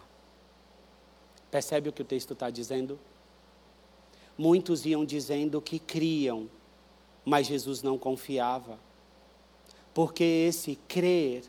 Percebe 1.49 1.87
o 1.87 1.93
que 1.93 2.01
o 2.01 2.05
texto 2.05 2.33
está 2.33 2.49
dizendo? 2.49 2.99
Muitos 4.37 4.85
iam 4.85 5.05
dizendo 5.05 5.61
que 5.61 5.79
criam, 5.79 6.49
mas 7.23 7.47
Jesus 7.47 7.81
não 7.81 7.97
confiava. 7.97 8.77
Porque 9.95 10.25
esse 10.25 10.75
crer 10.89 11.45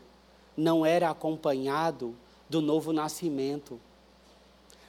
não 0.55 0.85
era 0.85 1.09
acompanhado 1.09 2.15
do 2.49 2.61
novo 2.61 2.93
nascimento, 2.93 3.77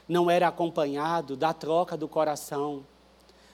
não 0.08 0.30
era 0.30 0.46
acompanhado 0.46 1.36
da 1.36 1.52
troca 1.52 1.96
do 1.96 2.06
coração, 2.06 2.84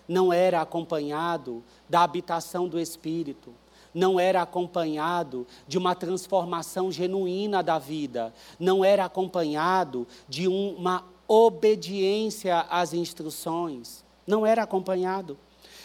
não 0.07 0.31
era 0.31 0.61
acompanhado 0.61 1.65
da 1.89 2.03
habitação 2.03 2.69
do 2.69 2.79
Espírito, 2.79 3.51
não 3.95 4.21
era 4.21 4.43
acompanhado 4.43 5.47
de 5.67 5.79
uma 5.79 5.95
transformação 5.95 6.93
genuína 6.93 7.63
da 7.63 7.79
vida, 7.79 8.35
não 8.61 8.85
era 8.85 9.07
acompanhado 9.07 10.07
de 10.29 10.47
uma 10.47 11.03
obediência 11.27 12.61
às 12.69 12.93
instruções, 12.93 14.05
não 14.27 14.45
era 14.45 14.65
acompanhado. 14.65 15.39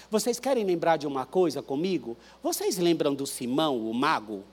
Vocês 0.09 0.39
querem 0.39 0.63
lembrar 0.63 0.97
de 0.97 1.05
uma 1.05 1.25
coisa 1.25 1.61
comigo? 1.61 2.17
Vocês 2.41 2.77
lembram 2.77 3.13
do 3.13 3.27
Simão, 3.27 3.77
o 3.77 3.93
mago? 3.93 4.43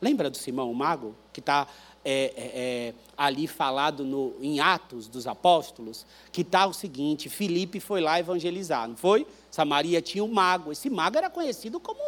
Lembra 0.00 0.28
do 0.28 0.36
Simão, 0.36 0.70
o 0.70 0.74
mago? 0.74 1.14
Que 1.32 1.40
está 1.40 1.66
é, 2.04 2.12
é, 2.36 2.50
é, 2.54 2.94
ali 3.16 3.46
falado 3.46 4.04
no, 4.04 4.34
em 4.42 4.60
Atos 4.60 5.08
dos 5.08 5.26
Apóstolos, 5.26 6.04
que 6.30 6.42
está 6.42 6.66
o 6.66 6.74
seguinte: 6.74 7.30
Filipe 7.30 7.80
foi 7.80 8.02
lá 8.02 8.20
evangelizar, 8.20 8.86
não 8.86 8.96
foi? 8.96 9.26
Samaria 9.50 10.02
tinha 10.02 10.22
um 10.22 10.28
mago. 10.28 10.70
Esse 10.70 10.90
mago 10.90 11.16
era 11.16 11.30
conhecido 11.30 11.80
como 11.80 12.00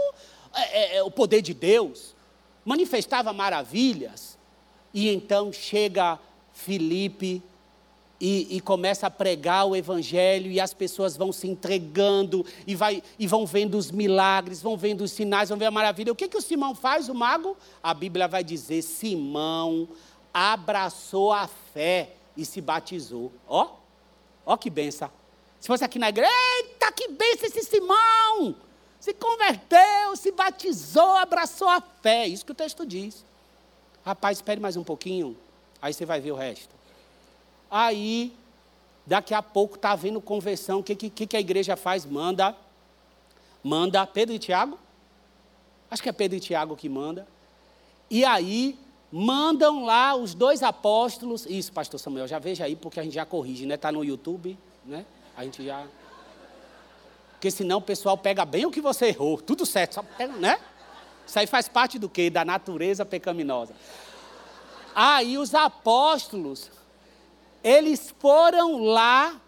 é, 0.54 0.98
é, 0.98 1.02
o 1.02 1.10
poder 1.10 1.40
de 1.40 1.54
Deus, 1.54 2.14
manifestava 2.62 3.32
maravilhas. 3.32 4.36
E 4.92 5.08
então 5.08 5.50
chega 5.50 6.18
Filipe 6.52 7.42
e, 8.20 8.56
e, 8.56 8.60
começa 8.60 9.06
a 9.06 9.10
pregar 9.10 9.66
o 9.66 9.76
evangelho 9.76 10.50
e 10.50 10.58
as 10.58 10.72
pessoas 10.72 11.16
vão 11.16 11.32
se 11.32 11.46
entregando 11.46 12.46
e, 12.66 12.74
vai, 12.74 13.02
e 13.18 13.26
vão 13.26 13.44
vendo 13.44 13.76
os 13.76 13.90
milagres, 13.90 14.62
vão 14.62 14.76
vendo 14.76 15.02
os 15.02 15.12
sinais, 15.12 15.50
vão 15.50 15.58
ver 15.58 15.66
a 15.66 15.70
maravilha. 15.70 16.12
O 16.12 16.16
que, 16.16 16.28
que 16.28 16.36
o 16.36 16.42
Simão 16.42 16.74
faz, 16.74 17.08
o 17.08 17.14
mago? 17.14 17.56
A 17.82 17.92
Bíblia 17.92 18.26
vai 18.26 18.42
dizer: 18.42 18.82
Simão 18.82 19.88
abraçou 20.32 21.32
a 21.32 21.46
fé 21.46 22.12
e 22.36 22.44
se 22.44 22.60
batizou. 22.60 23.32
Ó, 23.46 23.70
ó 24.44 24.56
que 24.56 24.70
benção. 24.70 25.10
Se 25.60 25.66
fosse 25.66 25.84
aqui 25.84 25.98
na 25.98 26.08
igreja, 26.08 26.30
eita, 26.58 26.92
que 26.92 27.08
benção 27.08 27.46
esse 27.46 27.64
Simão! 27.64 28.54
Se 29.00 29.12
converteu, 29.14 30.16
se 30.16 30.32
batizou, 30.32 31.16
abraçou 31.16 31.68
a 31.68 31.80
fé. 31.80 32.26
Isso 32.26 32.44
que 32.44 32.52
o 32.52 32.54
texto 32.54 32.86
diz. 32.86 33.24
Rapaz, 34.04 34.38
espere 34.38 34.60
mais 34.60 34.76
um 34.76 34.84
pouquinho, 34.84 35.36
aí 35.82 35.92
você 35.92 36.06
vai 36.06 36.20
ver 36.20 36.30
o 36.30 36.36
resto. 36.36 36.75
Aí, 37.70 38.34
daqui 39.06 39.34
a 39.34 39.42
pouco 39.42 39.76
está 39.76 39.92
havendo 39.92 40.20
conversão. 40.20 40.80
O 40.80 40.82
que, 40.82 40.94
que, 40.94 41.26
que 41.26 41.36
a 41.36 41.40
igreja 41.40 41.76
faz? 41.76 42.04
Manda, 42.04 42.54
manda 43.62 44.06
Pedro 44.06 44.34
e 44.34 44.38
Tiago. 44.38 44.78
Acho 45.90 46.02
que 46.02 46.08
é 46.08 46.12
Pedro 46.12 46.36
e 46.36 46.40
Tiago 46.40 46.76
que 46.76 46.88
manda. 46.88 47.26
E 48.10 48.24
aí, 48.24 48.78
mandam 49.10 49.84
lá 49.84 50.14
os 50.14 50.34
dois 50.34 50.62
apóstolos. 50.62 51.46
Isso, 51.46 51.72
pastor 51.72 51.98
Samuel, 51.98 52.28
já 52.28 52.38
veja 52.38 52.64
aí, 52.64 52.76
porque 52.76 53.00
a 53.00 53.02
gente 53.02 53.14
já 53.14 53.24
corrige, 53.24 53.66
né? 53.66 53.74
Está 53.74 53.90
no 53.90 54.04
YouTube, 54.04 54.58
né? 54.84 55.04
A 55.36 55.44
gente 55.44 55.64
já. 55.64 55.86
Porque 57.32 57.50
senão 57.50 57.78
o 57.78 57.82
pessoal 57.82 58.16
pega 58.16 58.44
bem 58.44 58.64
o 58.66 58.70
que 58.70 58.80
você 58.80 59.06
errou. 59.06 59.40
Tudo 59.40 59.66
certo, 59.66 59.94
só 59.94 60.02
pega, 60.02 60.32
né? 60.34 60.58
Isso 61.26 61.38
aí 61.38 61.46
faz 61.46 61.68
parte 61.68 61.98
do 61.98 62.08
quê? 62.08 62.30
Da 62.30 62.44
natureza 62.44 63.04
pecaminosa. 63.04 63.74
Aí 64.94 65.36
os 65.36 65.54
apóstolos 65.54 66.70
eles 67.66 68.14
foram 68.20 68.84
lá 68.84 69.40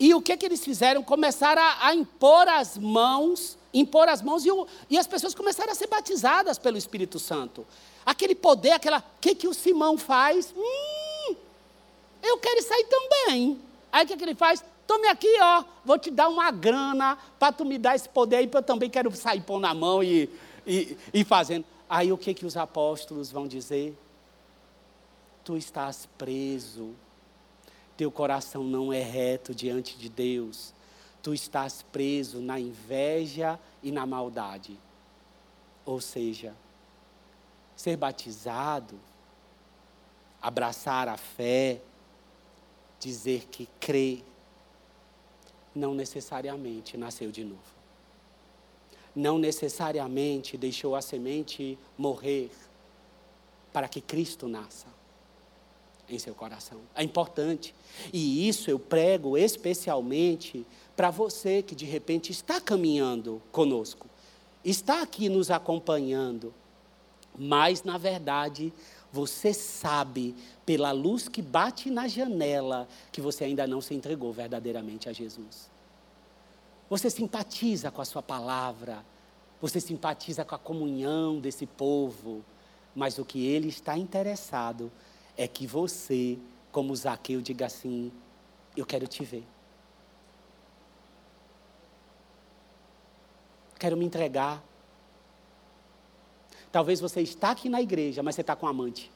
e 0.00 0.14
o 0.14 0.22
que, 0.22 0.34
que 0.38 0.46
eles 0.46 0.64
fizeram? 0.64 1.02
Começaram 1.02 1.60
a, 1.60 1.88
a 1.88 1.94
impor 1.94 2.48
as 2.48 2.78
mãos, 2.78 3.58
impor 3.74 4.08
as 4.08 4.22
mãos 4.22 4.46
e, 4.46 4.50
o, 4.50 4.66
e, 4.88 4.96
as 4.96 5.06
pessoas 5.06 5.34
começaram 5.34 5.70
a 5.70 5.74
ser 5.74 5.86
batizadas 5.86 6.58
pelo 6.58 6.78
Espírito 6.78 7.18
Santo. 7.18 7.66
Aquele 8.06 8.34
poder, 8.34 8.70
aquela. 8.70 9.00
O 9.00 9.20
que, 9.20 9.34
que 9.34 9.46
o 9.46 9.52
Simão 9.52 9.98
faz? 9.98 10.54
Hum, 10.56 11.36
eu 12.22 12.38
quero 12.38 12.62
sair 12.62 12.84
também. 12.84 13.60
Aí 13.92 14.06
o 14.06 14.08
que, 14.08 14.16
que 14.16 14.24
ele 14.24 14.34
faz? 14.34 14.64
Tome 14.86 15.06
aqui, 15.06 15.36
ó, 15.38 15.64
vou 15.84 15.98
te 15.98 16.10
dar 16.10 16.28
uma 16.28 16.50
grana 16.50 17.18
para 17.38 17.52
tu 17.52 17.66
me 17.66 17.76
dar 17.76 17.94
esse 17.94 18.08
poder 18.08 18.36
aí, 18.36 18.46
porque 18.46 18.58
eu 18.58 18.62
também 18.62 18.88
quero 18.88 19.14
sair 19.14 19.42
pôr 19.42 19.60
na 19.60 19.74
mão 19.74 20.02
e, 20.02 20.30
e, 20.66 20.96
e 21.12 21.22
fazendo. 21.22 21.66
Aí 21.86 22.10
o 22.10 22.16
que, 22.16 22.32
que 22.32 22.46
os 22.46 22.56
apóstolos 22.56 23.30
vão 23.30 23.46
dizer? 23.46 23.94
Tu 25.44 25.54
estás 25.58 26.08
preso 26.16 26.94
teu 27.98 28.12
coração 28.12 28.62
não 28.62 28.92
é 28.92 29.02
reto 29.02 29.52
diante 29.52 29.98
de 29.98 30.08
Deus, 30.08 30.72
tu 31.20 31.34
estás 31.34 31.82
preso 31.82 32.38
na 32.38 32.60
inveja 32.60 33.58
e 33.82 33.90
na 33.90 34.06
maldade. 34.06 34.78
Ou 35.84 36.00
seja, 36.00 36.54
ser 37.74 37.96
batizado, 37.96 39.00
abraçar 40.40 41.08
a 41.08 41.16
fé, 41.16 41.80
dizer 43.00 43.48
que 43.50 43.68
crê, 43.80 44.22
não 45.74 45.92
necessariamente 45.92 46.96
nasceu 46.96 47.32
de 47.32 47.42
novo. 47.42 47.78
Não 49.12 49.40
necessariamente 49.40 50.56
deixou 50.56 50.94
a 50.94 51.02
semente 51.02 51.76
morrer 51.96 52.52
para 53.72 53.88
que 53.88 54.00
Cristo 54.00 54.46
nasça 54.46 54.97
em 56.08 56.18
seu 56.18 56.34
coração. 56.34 56.80
É 56.94 57.02
importante. 57.02 57.74
E 58.12 58.48
isso 58.48 58.70
eu 58.70 58.78
prego 58.78 59.36
especialmente 59.36 60.66
para 60.96 61.10
você 61.10 61.62
que 61.62 61.74
de 61.74 61.84
repente 61.84 62.32
está 62.32 62.60
caminhando 62.60 63.40
conosco, 63.52 64.06
está 64.64 65.02
aqui 65.02 65.28
nos 65.28 65.50
acompanhando, 65.50 66.52
mas 67.38 67.84
na 67.84 67.96
verdade 67.96 68.72
você 69.12 69.54
sabe, 69.54 70.34
pela 70.66 70.92
luz 70.92 71.28
que 71.28 71.40
bate 71.40 71.90
na 71.90 72.06
janela, 72.06 72.86
que 73.10 73.20
você 73.20 73.44
ainda 73.44 73.66
não 73.66 73.80
se 73.80 73.94
entregou 73.94 74.32
verdadeiramente 74.32 75.08
a 75.08 75.12
Jesus. 75.12 75.70
Você 76.90 77.08
simpatiza 77.08 77.90
com 77.90 78.02
a 78.02 78.04
sua 78.04 78.22
palavra, 78.22 79.04
você 79.60 79.80
simpatiza 79.80 80.44
com 80.44 80.54
a 80.54 80.58
comunhão 80.58 81.40
desse 81.40 81.66
povo, 81.66 82.44
mas 82.94 83.18
o 83.18 83.24
que 83.24 83.46
ele 83.46 83.68
está 83.68 83.96
interessado 83.96 84.90
é 84.94 85.07
que 85.46 85.66
você 85.66 86.38
como 86.72 86.94
Zaqueu, 86.94 87.40
diga 87.40 87.66
assim: 87.66 88.12
Eu 88.76 88.86
quero 88.86 89.06
te 89.06 89.24
ver. 89.24 89.44
Quero 93.78 93.96
me 93.96 94.04
entregar. 94.04 94.62
Talvez 96.70 97.00
você 97.00 97.20
está 97.20 97.50
aqui 97.50 97.68
na 97.68 97.80
igreja, 97.80 98.22
mas 98.22 98.34
você 98.34 98.42
está 98.42 98.54
com 98.54 98.66
um 98.66 98.68
amante. 98.68 99.10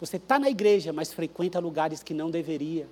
Você 0.00 0.16
está 0.16 0.38
na 0.38 0.48
igreja, 0.48 0.92
mas 0.92 1.12
frequenta 1.12 1.58
lugares 1.58 2.02
que 2.02 2.14
não 2.14 2.30
deveria. 2.30 2.88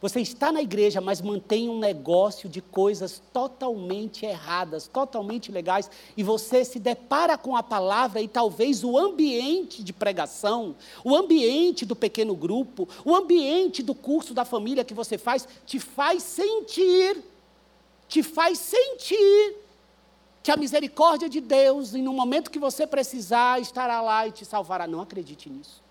Você 0.00 0.20
está 0.20 0.52
na 0.52 0.62
igreja, 0.62 1.00
mas 1.00 1.20
mantém 1.20 1.68
um 1.68 1.78
negócio 1.78 2.48
de 2.48 2.60
coisas 2.60 3.20
totalmente 3.32 4.24
erradas, 4.24 4.86
totalmente 4.86 5.50
legais, 5.50 5.90
e 6.16 6.22
você 6.22 6.64
se 6.64 6.78
depara 6.78 7.36
com 7.36 7.56
a 7.56 7.62
palavra 7.62 8.20
e 8.20 8.28
talvez 8.28 8.84
o 8.84 8.96
ambiente 8.96 9.82
de 9.82 9.92
pregação, 9.92 10.76
o 11.02 11.16
ambiente 11.16 11.84
do 11.84 11.96
pequeno 11.96 12.36
grupo, 12.36 12.88
o 13.04 13.14
ambiente 13.14 13.82
do 13.82 13.94
curso 13.94 14.32
da 14.32 14.44
família 14.44 14.84
que 14.84 14.94
você 14.94 15.18
faz, 15.18 15.48
te 15.66 15.80
faz 15.80 16.22
sentir, 16.22 17.22
te 18.08 18.22
faz 18.22 18.58
sentir 18.58 19.56
que 20.42 20.52
a 20.52 20.56
misericórdia 20.56 21.28
de 21.28 21.40
Deus, 21.40 21.92
e 21.92 22.00
no 22.00 22.12
momento 22.12 22.50
que 22.50 22.58
você 22.58 22.86
precisar, 22.86 23.60
estará 23.60 24.00
lá 24.00 24.26
e 24.26 24.32
te 24.32 24.44
salvará. 24.44 24.86
Não 24.86 25.00
acredite 25.00 25.50
nisso. 25.50 25.82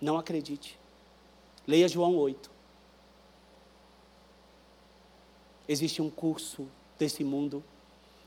Não 0.00 0.18
acredite. 0.18 0.83
Leia 1.66 1.88
João 1.88 2.16
8. 2.16 2.50
Existe 5.68 6.02
um 6.02 6.10
curso 6.10 6.66
desse 6.98 7.24
mundo 7.24 7.62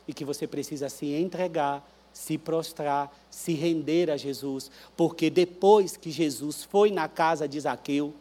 e 0.07 0.13
que 0.13 0.25
você 0.25 0.47
precisa 0.47 0.89
se 0.89 1.13
entregar, 1.13 1.88
se 2.11 2.38
prostrar, 2.38 3.15
se 3.29 3.53
render 3.53 4.09
a 4.09 4.17
Jesus, 4.17 4.71
porque 4.95 5.29
depois 5.29 5.95
que 5.95 6.09
Jesus 6.09 6.63
foi 6.63 6.89
na 6.89 7.07
casa 7.07 7.47
de 7.47 7.59
Zaqueu, 7.59 8.13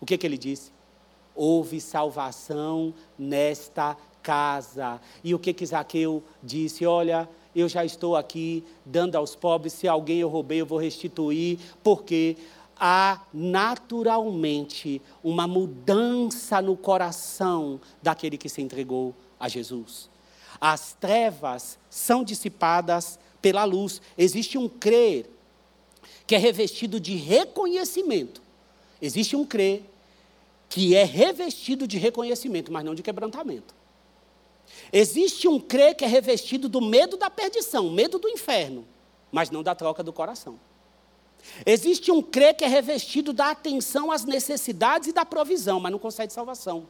o 0.00 0.06
que, 0.06 0.18
que 0.18 0.26
ele 0.26 0.36
disse? 0.36 0.72
Houve 1.36 1.80
salvação 1.80 2.92
nesta 3.18 3.96
casa. 4.22 5.00
E 5.22 5.34
o 5.34 5.38
que 5.38 5.52
que 5.52 5.64
Zaqueu 5.64 6.22
disse? 6.42 6.84
Olha, 6.84 7.28
eu 7.54 7.68
já 7.68 7.84
estou 7.84 8.16
aqui 8.16 8.64
dando 8.84 9.14
aos 9.14 9.36
pobres, 9.36 9.72
se 9.74 9.86
alguém 9.86 10.18
eu 10.18 10.28
roubei, 10.28 10.60
eu 10.60 10.66
vou 10.66 10.78
restituir, 10.78 11.58
porque 11.82 12.36
há 12.78 13.20
naturalmente 13.32 15.00
uma 15.22 15.46
mudança 15.46 16.60
no 16.60 16.76
coração 16.76 17.80
daquele 18.02 18.36
que 18.36 18.48
se 18.48 18.62
entregou 18.62 19.14
a 19.38 19.48
Jesus. 19.48 20.08
As 20.60 20.94
trevas 20.94 21.78
são 21.90 22.24
dissipadas 22.24 23.18
pela 23.40 23.64
luz. 23.64 24.00
Existe 24.16 24.56
um 24.56 24.68
crer 24.68 25.30
que 26.26 26.34
é 26.34 26.38
revestido 26.38 26.98
de 26.98 27.16
reconhecimento. 27.16 28.42
Existe 29.00 29.36
um 29.36 29.44
crer 29.44 29.82
que 30.68 30.96
é 30.96 31.04
revestido 31.04 31.86
de 31.86 31.98
reconhecimento, 31.98 32.72
mas 32.72 32.84
não 32.84 32.94
de 32.94 33.02
quebrantamento. 33.02 33.74
Existe 34.92 35.46
um 35.46 35.60
crer 35.60 35.94
que 35.94 36.04
é 36.04 36.08
revestido 36.08 36.68
do 36.68 36.80
medo 36.80 37.16
da 37.16 37.28
perdição, 37.28 37.90
medo 37.90 38.18
do 38.18 38.28
inferno, 38.28 38.86
mas 39.30 39.50
não 39.50 39.62
da 39.62 39.74
troca 39.74 40.02
do 40.02 40.12
coração. 40.12 40.58
Existe 41.64 42.10
um 42.10 42.22
crer 42.22 42.54
que 42.54 42.64
é 42.64 42.68
revestido 42.68 43.32
da 43.32 43.50
atenção 43.50 44.10
às 44.10 44.24
necessidades 44.24 45.08
e 45.08 45.12
da 45.12 45.24
provisão, 45.24 45.78
mas 45.80 45.92
não 45.92 45.98
concede 45.98 46.32
salvação. 46.32 46.88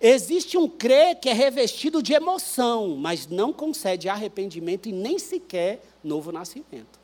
Existe 0.00 0.56
um 0.56 0.68
crer 0.68 1.16
que 1.16 1.28
é 1.28 1.32
revestido 1.32 2.02
de 2.02 2.12
emoção, 2.12 2.96
mas 2.96 3.26
não 3.26 3.52
concede 3.52 4.08
arrependimento 4.08 4.88
e 4.88 4.92
nem 4.92 5.18
sequer 5.18 5.82
novo 6.04 6.30
nascimento. 6.30 7.00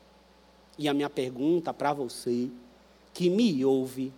E 0.77 0.87
a 0.87 0.93
minha 0.93 1.09
pergunta 1.09 1.73
para 1.73 1.91
você, 1.91 2.49
que 3.13 3.29
me 3.29 3.65
ouve, 3.65 4.13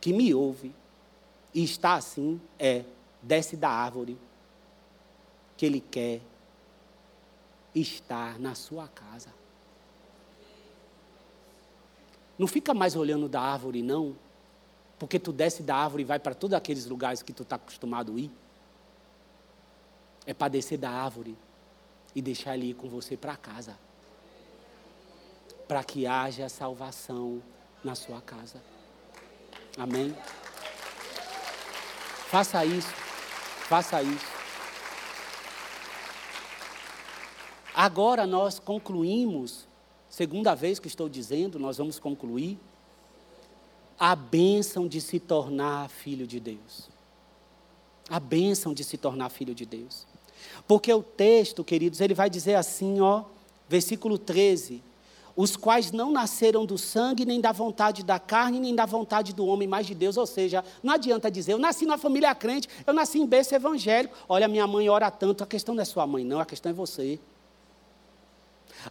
que 0.00 0.12
me 0.12 0.34
ouve 0.34 0.74
e 1.54 1.64
está 1.64 1.94
assim, 1.94 2.40
é: 2.58 2.84
desce 3.22 3.56
da 3.56 3.68
árvore, 3.68 4.16
que 5.56 5.66
Ele 5.66 5.80
quer 5.80 6.20
estar 7.74 8.38
na 8.38 8.54
sua 8.54 8.88
casa. 8.88 9.30
Não 12.38 12.46
fica 12.46 12.74
mais 12.74 12.96
olhando 12.96 13.28
da 13.28 13.40
árvore, 13.40 13.82
não, 13.82 14.16
porque 14.98 15.18
tu 15.18 15.32
desce 15.32 15.62
da 15.62 15.76
árvore 15.76 16.02
e 16.02 16.06
vai 16.06 16.18
para 16.18 16.34
todos 16.34 16.54
aqueles 16.54 16.86
lugares 16.86 17.22
que 17.22 17.32
tu 17.32 17.42
está 17.42 17.56
acostumado 17.56 18.14
a 18.14 18.20
ir. 18.20 18.30
É 20.26 20.34
para 20.34 20.48
descer 20.48 20.78
da 20.78 20.90
árvore 20.90 21.36
e 22.14 22.22
deixar 22.22 22.56
ele 22.56 22.70
ir 22.70 22.74
com 22.74 22.88
você 22.88 23.16
para 23.16 23.36
casa. 23.36 23.78
Para 25.68 25.84
que 25.84 26.06
haja 26.06 26.48
salvação 26.48 27.42
na 27.84 27.94
sua 27.94 28.20
casa. 28.20 28.62
Amém? 29.78 30.16
Faça 32.28 32.64
isso. 32.64 32.88
Faça 33.68 34.02
isso. 34.02 34.26
Agora 37.74 38.26
nós 38.26 38.58
concluímos, 38.58 39.68
segunda 40.16 40.54
vez 40.54 40.78
que 40.78 40.88
estou 40.88 41.10
dizendo, 41.10 41.58
nós 41.58 41.76
vamos 41.76 41.98
concluir, 41.98 42.58
a 44.00 44.16
bênção 44.16 44.88
de 44.88 44.98
se 44.98 45.20
tornar 45.20 45.90
filho 45.90 46.26
de 46.26 46.40
Deus. 46.40 46.88
A 48.08 48.18
bênção 48.18 48.72
de 48.72 48.82
se 48.82 48.96
tornar 48.96 49.28
filho 49.28 49.54
de 49.54 49.66
Deus. 49.66 50.06
Porque 50.66 50.90
o 50.90 51.02
texto, 51.02 51.62
queridos, 51.62 52.00
ele 52.00 52.14
vai 52.14 52.30
dizer 52.30 52.54
assim, 52.54 52.98
ó, 52.98 53.24
versículo 53.68 54.16
13: 54.16 54.82
os 55.36 55.54
quais 55.54 55.92
não 55.92 56.10
nasceram 56.10 56.64
do 56.64 56.78
sangue, 56.78 57.26
nem 57.26 57.38
da 57.38 57.52
vontade 57.52 58.02
da 58.02 58.18
carne, 58.18 58.58
nem 58.58 58.74
da 58.74 58.86
vontade 58.86 59.34
do 59.34 59.44
homem, 59.44 59.68
mas 59.68 59.86
de 59.86 59.94
Deus. 59.94 60.16
Ou 60.16 60.24
seja, 60.24 60.64
não 60.82 60.94
adianta 60.94 61.30
dizer, 61.30 61.52
eu 61.52 61.58
nasci 61.58 61.84
numa 61.84 61.98
família 61.98 62.34
crente, 62.34 62.70
eu 62.86 62.94
nasci 62.94 63.18
em 63.18 63.26
berço 63.26 63.54
evangélico. 63.54 64.16
Olha, 64.26 64.48
minha 64.48 64.66
mãe 64.66 64.88
ora 64.88 65.10
tanto, 65.10 65.44
a 65.44 65.46
questão 65.46 65.74
não 65.74 65.82
é 65.82 65.84
sua 65.84 66.06
mãe, 66.06 66.24
não, 66.24 66.40
a 66.40 66.46
questão 66.46 66.70
é 66.70 66.72
você. 66.72 67.20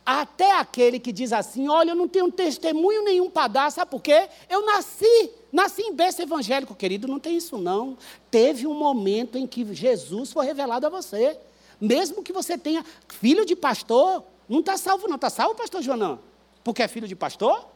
Até 0.06 0.58
aquele 0.58 1.00
que 1.00 1.12
diz 1.12 1.32
assim: 1.34 1.68
olha, 1.68 1.92
eu 1.92 1.96
não 1.96 2.08
tenho 2.08 2.32
testemunho 2.32 3.04
nenhum 3.04 3.30
para 3.30 3.48
dar, 3.48 3.72
sabe 3.72 3.92
por 3.92 4.02
quê? 4.02 4.28
Eu 4.50 4.66
nasci, 4.66 5.32
nasci 5.52 5.82
em 5.82 5.94
berço 5.94 6.22
evangélico, 6.22 6.76
querido, 6.76 7.08
não 7.08 7.20
tem 7.20 7.38
isso 7.38 7.58
não. 7.58 7.98
Teve 8.30 8.68
um 8.68 8.74
momento 8.74 9.38
em 9.38 9.48
que 9.48 9.74
Jesus 9.74 10.32
foi 10.32 10.46
revelado 10.46 10.86
a 10.86 10.90
você. 10.90 11.38
Mesmo 11.80 12.24
que 12.24 12.34
você 12.34 12.58
tenha 12.58 12.86
filho 13.08 13.46
de 13.46 13.56
pastor, 13.56 14.24
não 14.48 14.60
está 14.60 14.78
salvo, 14.78 15.08
não. 15.08 15.16
Está 15.16 15.30
salvo, 15.30 15.56
pastor 15.56 15.82
Joanã? 15.82 16.20
Porque 16.64 16.82
é 16.82 16.88
filho 16.88 17.08
de 17.08 17.16
pastor? 17.16 17.68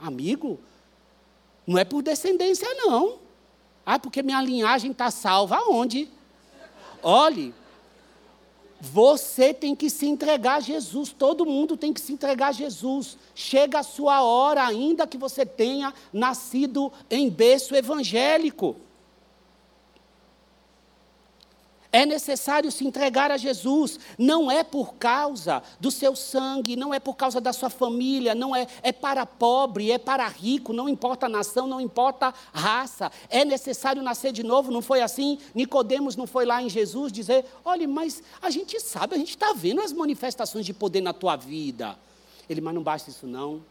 Amigo, 0.00 0.58
não 1.66 1.78
é 1.78 1.84
por 1.84 2.02
descendência, 2.02 2.66
não. 2.74 3.18
Ah, 3.84 3.98
porque 3.98 4.22
minha 4.22 4.40
linhagem 4.40 4.90
está 4.90 5.10
salva 5.10 5.56
aonde? 5.56 6.08
Olhe, 7.02 7.54
você 8.80 9.52
tem 9.52 9.74
que 9.74 9.90
se 9.90 10.06
entregar 10.06 10.56
a 10.56 10.60
Jesus, 10.60 11.12
todo 11.16 11.44
mundo 11.44 11.76
tem 11.76 11.92
que 11.92 12.00
se 12.00 12.12
entregar 12.12 12.48
a 12.48 12.52
Jesus. 12.52 13.18
Chega 13.34 13.80
a 13.80 13.82
sua 13.82 14.22
hora, 14.22 14.64
ainda 14.64 15.06
que 15.06 15.18
você 15.18 15.44
tenha 15.44 15.92
nascido 16.12 16.92
em 17.10 17.28
berço 17.28 17.74
evangélico. 17.74 18.76
É 21.90 22.04
necessário 22.04 22.70
se 22.70 22.86
entregar 22.86 23.30
a 23.30 23.38
Jesus. 23.38 23.98
Não 24.18 24.50
é 24.50 24.62
por 24.62 24.94
causa 24.94 25.62
do 25.80 25.90
seu 25.90 26.14
sangue, 26.14 26.76
não 26.76 26.92
é 26.92 27.00
por 27.00 27.14
causa 27.14 27.40
da 27.40 27.52
sua 27.52 27.70
família, 27.70 28.34
não 28.34 28.54
é, 28.54 28.66
é 28.82 28.92
para 28.92 29.24
pobre, 29.24 29.90
é 29.90 29.96
para 29.96 30.28
rico, 30.28 30.74
não 30.74 30.88
importa 30.88 31.26
a 31.26 31.28
nação, 31.30 31.66
não 31.66 31.80
importa 31.80 32.34
a 32.52 32.60
raça. 32.60 33.10
É 33.30 33.42
necessário 33.42 34.02
nascer 34.02 34.32
de 34.32 34.42
novo, 34.42 34.70
não 34.70 34.82
foi 34.82 35.00
assim? 35.00 35.38
Nicodemos 35.54 36.14
não 36.14 36.26
foi 36.26 36.44
lá 36.44 36.62
em 36.62 36.68
Jesus 36.68 37.10
dizer: 37.10 37.46
olha, 37.64 37.88
mas 37.88 38.22
a 38.42 38.50
gente 38.50 38.78
sabe, 38.80 39.14
a 39.14 39.18
gente 39.18 39.30
está 39.30 39.54
vendo 39.54 39.80
as 39.80 39.92
manifestações 39.92 40.66
de 40.66 40.74
poder 40.74 41.00
na 41.00 41.14
tua 41.14 41.36
vida. 41.36 41.96
Ele, 42.50 42.60
mas 42.60 42.74
não 42.74 42.82
basta 42.82 43.08
isso 43.08 43.26
não. 43.26 43.62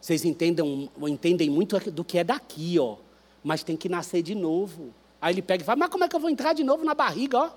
Vocês 0.00 0.24
entendem, 0.24 0.90
entendem 1.02 1.48
muito 1.48 1.78
do 1.92 2.02
que 2.02 2.18
é 2.18 2.24
daqui, 2.24 2.76
ó. 2.76 2.96
Mas 3.42 3.62
tem 3.62 3.76
que 3.76 3.88
nascer 3.88 4.20
de 4.20 4.34
novo. 4.34 4.92
Aí 5.22 5.32
ele 5.32 5.40
pega 5.40 5.62
e 5.62 5.64
fala, 5.64 5.76
mas 5.76 5.88
como 5.88 6.02
é 6.02 6.08
que 6.08 6.16
eu 6.16 6.18
vou 6.18 6.28
entrar 6.28 6.52
de 6.52 6.64
novo 6.64 6.84
na 6.84 6.94
barriga, 6.94 7.38
ó? 7.38 7.50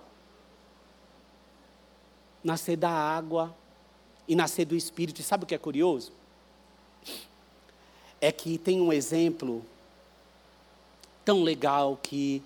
Nascer 2.44 2.78
da 2.78 2.92
água 2.92 3.56
e 4.28 4.36
nascer 4.36 4.66
do 4.66 4.76
Espírito. 4.76 5.20
E 5.20 5.24
sabe 5.24 5.46
o 5.46 5.48
que 5.48 5.56
é 5.56 5.58
curioso? 5.58 6.12
É 8.22 8.32
que 8.32 8.60
tem 8.60 8.80
um 8.80 8.94
exemplo 8.94 9.66
tão 11.26 11.42
legal 11.42 11.98
que 12.04 12.44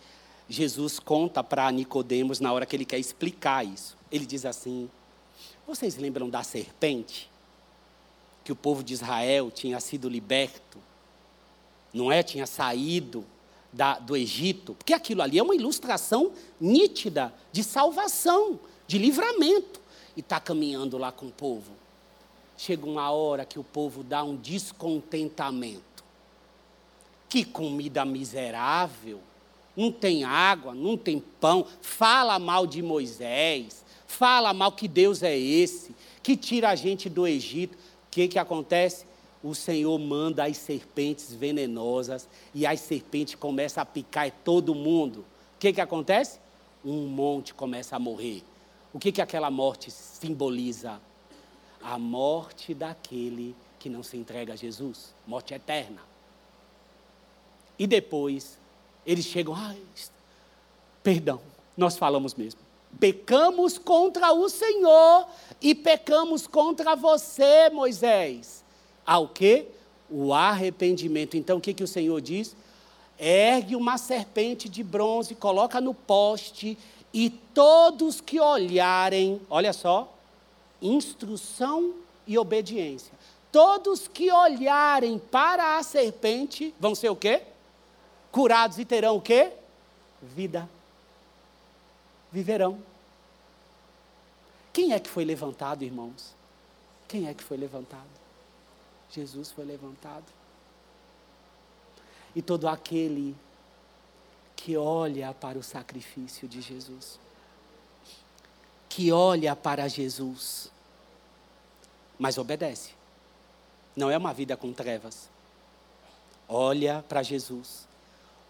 Jesus 0.48 1.00
conta 1.00 1.44
para 1.44 1.70
Nicodemos 1.70 2.40
na 2.40 2.54
hora 2.54 2.66
que 2.66 2.74
ele 2.74 2.86
quer 2.86 2.98
explicar 2.98 3.66
isso. 3.66 3.98
Ele 4.10 4.26
diz 4.26 4.46
assim: 4.46 4.90
Vocês 5.68 5.98
lembram 5.98 6.30
da 6.30 6.44
serpente? 6.44 7.30
Que 8.46 8.54
o 8.54 8.56
povo 8.56 8.82
de 8.82 8.94
Israel 8.94 9.52
tinha 9.52 9.82
sido 9.82 10.08
liberto, 10.08 10.80
não 11.94 12.10
é? 12.10 12.24
Tinha 12.24 12.48
saído 12.48 13.26
da, 13.72 14.00
do 14.00 14.16
Egito, 14.16 14.74
porque 14.74 14.94
aquilo 14.94 15.22
ali 15.22 15.38
é 15.38 15.44
uma 15.44 15.56
ilustração 15.56 16.32
nítida 16.60 17.34
de 17.52 17.64
salvação, 17.64 18.60
de 18.88 18.98
livramento. 18.98 19.80
e 20.18 20.22
está 20.22 20.40
caminhando 20.40 20.98
lá 20.98 21.12
com 21.12 21.28
o 21.28 21.32
povo. 21.32 21.72
Chega 22.58 22.86
uma 22.86 23.10
hora 23.12 23.46
que 23.46 23.60
o 23.60 23.64
povo 23.64 24.04
dá 24.04 24.24
um 24.24 24.36
descontentamento. 24.36 26.04
Que 27.30 27.46
comida 27.46 28.04
miserável! 28.04 29.22
Não 29.78 29.92
tem 29.92 30.26
água, 30.26 30.74
não 30.74 30.98
tem 30.98 31.20
pão. 31.40 31.66
Fala 31.82 32.38
mal 32.38 32.68
de 32.68 32.82
Moisés. 32.82 33.86
Fala 34.06 34.54
mal 34.54 34.72
que 34.72 34.88
Deus 34.88 35.24
é 35.24 35.38
esse, 35.38 35.96
que 36.24 36.36
tira 36.36 36.70
a 36.70 36.76
gente 36.76 37.08
do 37.08 37.28
Egito. 37.28 37.76
O 37.76 38.12
que, 38.12 38.28
que 38.28 38.40
acontece? 38.40 39.06
O 39.44 39.56
Senhor 39.56 39.98
manda 39.98 40.44
as 40.44 40.58
serpentes 40.58 41.34
venenosas 41.34 42.28
e 42.54 42.66
as 42.66 42.80
serpentes 42.82 43.36
começam 43.36 43.82
a 43.82 43.86
picar 43.86 44.30
todo 44.44 44.76
mundo. 44.76 45.20
O 45.56 45.60
que, 45.60 45.72
que 45.72 45.82
acontece? 45.82 46.40
Um 46.84 47.08
monte 47.08 47.54
começa 47.54 47.96
a 47.96 48.00
morrer. 48.00 48.44
O 48.94 49.00
que, 49.00 49.12
que 49.12 49.22
aquela 49.22 49.50
morte 49.50 49.92
simboliza? 49.92 51.00
A 51.82 51.98
morte 51.98 52.74
daquele 52.74 53.56
que 53.78 53.90
não 53.90 54.04
se 54.04 54.18
entrega 54.18 54.54
a 54.54 54.56
Jesus, 54.56 55.14
morte 55.26 55.54
eterna. 55.54 56.02
E 57.78 57.88
depois, 57.88 58.58
eles 59.06 59.24
chegam, 59.24 59.56
perdão, 61.02 61.40
nós 61.78 61.98
falamos 61.98 62.36
mesmo. 62.36 62.60
Pecamos 63.00 63.78
contra 63.78 64.34
o 64.34 64.50
Senhor 64.50 65.28
e 65.62 65.74
pecamos 65.74 66.46
contra 66.46 66.96
você, 66.96 67.70
Moisés. 67.70 68.66
Ao 69.10 69.28
que? 69.28 69.66
O 70.08 70.36
arrependimento. 70.36 71.36
Então, 71.36 71.58
o 71.58 71.62
que, 71.62 71.74
que 71.74 71.84
o 71.84 71.88
Senhor 71.88 72.22
diz? 72.22 72.56
Ergue 73.18 73.76
uma 73.76 73.98
serpente 73.98 74.70
de 74.70 74.84
bronze, 74.84 75.34
coloca 75.34 75.82
no 75.82 75.96
poste 75.96 76.78
e 77.12 77.32
todos 77.32 78.22
que 78.22 78.40
olharem, 78.40 79.42
olha 79.50 79.74
só, 79.74 80.14
instrução 80.80 81.96
e 82.28 82.38
obediência. 82.38 83.12
Todos 83.52 84.08
que 84.08 84.32
olharem 84.32 85.18
para 85.18 85.80
a 85.80 85.82
serpente 85.82 86.72
vão 86.80 86.94
ser 86.94 87.10
o 87.10 87.16
quê? 87.16 87.42
Curados 88.32 88.78
e 88.78 88.86
terão 88.86 89.16
o 89.16 89.22
quê? 89.22 89.52
Vida. 90.22 90.70
Viverão. 92.32 92.78
Quem 94.72 94.94
é 94.94 95.00
que 95.00 95.10
foi 95.10 95.26
levantado, 95.26 95.84
irmãos? 95.84 96.36
Quem 97.08 97.28
é 97.28 97.34
que 97.34 97.44
foi 97.44 97.58
levantado? 97.58 98.19
Jesus 99.12 99.52
foi 99.52 99.66
levantado. 99.66 100.26
E 102.36 102.42
todo 102.42 102.68
aquele 102.68 103.36
que 104.56 104.78
olha 104.78 105.34
para 105.34 105.58
o 105.58 105.64
sacrifício 105.64 106.48
de 106.48 106.62
Jesus, 106.62 107.20
que 108.88 109.12
olha 109.12 109.56
para 109.56 109.88
Jesus, 109.88 110.70
mas 112.18 112.38
obedece. 112.38 112.92
Não 113.96 114.12
é 114.12 114.18
uma 114.18 114.34
vida 114.34 114.56
com 114.58 114.74
trevas. 114.74 115.30
Olha 116.48 117.04
para 117.08 117.24
Jesus, 117.24 117.88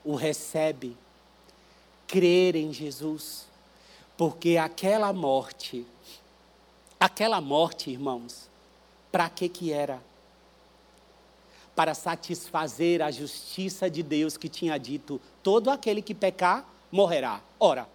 o 0.03 0.15
recebe, 0.15 0.97
crer 2.07 2.55
em 2.55 2.73
Jesus, 2.73 3.45
porque 4.17 4.57
aquela 4.57 5.13
morte, 5.13 5.85
aquela 6.99 7.39
morte, 7.39 7.91
irmãos, 7.91 8.49
para 9.11 9.29
que 9.29 9.47
que 9.47 9.71
era? 9.71 10.01
Para 11.79 11.93
satisfazer 11.93 13.01
a 13.01 13.09
justiça 13.09 13.89
de 13.89 14.03
Deus 14.03 14.35
que 14.35 14.49
tinha 14.49 14.77
dito: 14.77 15.17
todo 15.41 15.69
aquele 15.69 16.01
que 16.01 16.13
pecar 16.13 16.69
morrerá. 16.91 17.39
Ora, 17.57 17.87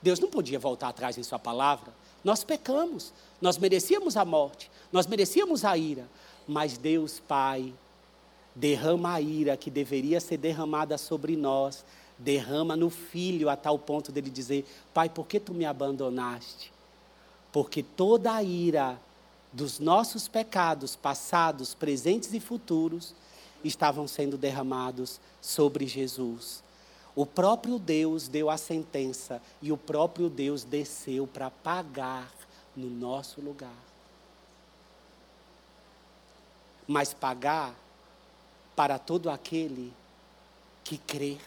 Deus 0.00 0.20
não 0.20 0.30
podia 0.30 0.56
voltar 0.56 0.90
atrás 0.90 1.18
em 1.18 1.22
Sua 1.24 1.40
palavra. 1.40 1.92
Nós 2.22 2.44
pecamos, 2.44 3.12
nós 3.40 3.58
merecíamos 3.58 4.16
a 4.16 4.24
morte, 4.24 4.70
nós 4.92 5.08
merecíamos 5.08 5.64
a 5.64 5.76
ira, 5.76 6.08
mas 6.46 6.78
Deus 6.78 7.18
Pai 7.18 7.74
derrama 8.54 9.14
a 9.14 9.20
ira 9.20 9.56
que 9.56 9.68
deveria 9.68 10.20
ser 10.20 10.36
derramada 10.36 10.96
sobre 10.96 11.34
nós, 11.34 11.84
derrama 12.16 12.76
no 12.76 12.88
filho 12.88 13.48
a 13.48 13.56
tal 13.56 13.76
ponto 13.80 14.12
dele 14.12 14.30
dizer: 14.30 14.64
Pai, 14.94 15.08
por 15.08 15.26
que 15.26 15.40
tu 15.40 15.52
me 15.52 15.64
abandonaste? 15.64 16.72
Porque 17.50 17.82
toda 17.82 18.32
a 18.32 18.44
ira 18.44 18.96
dos 19.52 19.80
nossos 19.80 20.28
pecados 20.28 20.94
passados, 20.94 21.74
presentes 21.74 22.32
e 22.32 22.38
futuros 22.38 23.12
estavam 23.64 24.06
sendo 24.06 24.36
derramados 24.36 25.20
sobre 25.40 25.86
Jesus. 25.86 26.62
O 27.16 27.24
próprio 27.24 27.78
Deus 27.78 28.28
deu 28.28 28.50
a 28.50 28.56
sentença 28.56 29.40
e 29.62 29.72
o 29.72 29.76
próprio 29.76 30.28
Deus 30.28 30.64
desceu 30.64 31.26
para 31.26 31.50
pagar 31.50 32.32
no 32.76 32.90
nosso 32.90 33.40
lugar. 33.40 33.76
Mas 36.86 37.14
pagar 37.14 37.74
para 38.76 38.98
todo 38.98 39.30
aquele 39.30 39.92
que 40.82 40.98
crê 40.98 41.38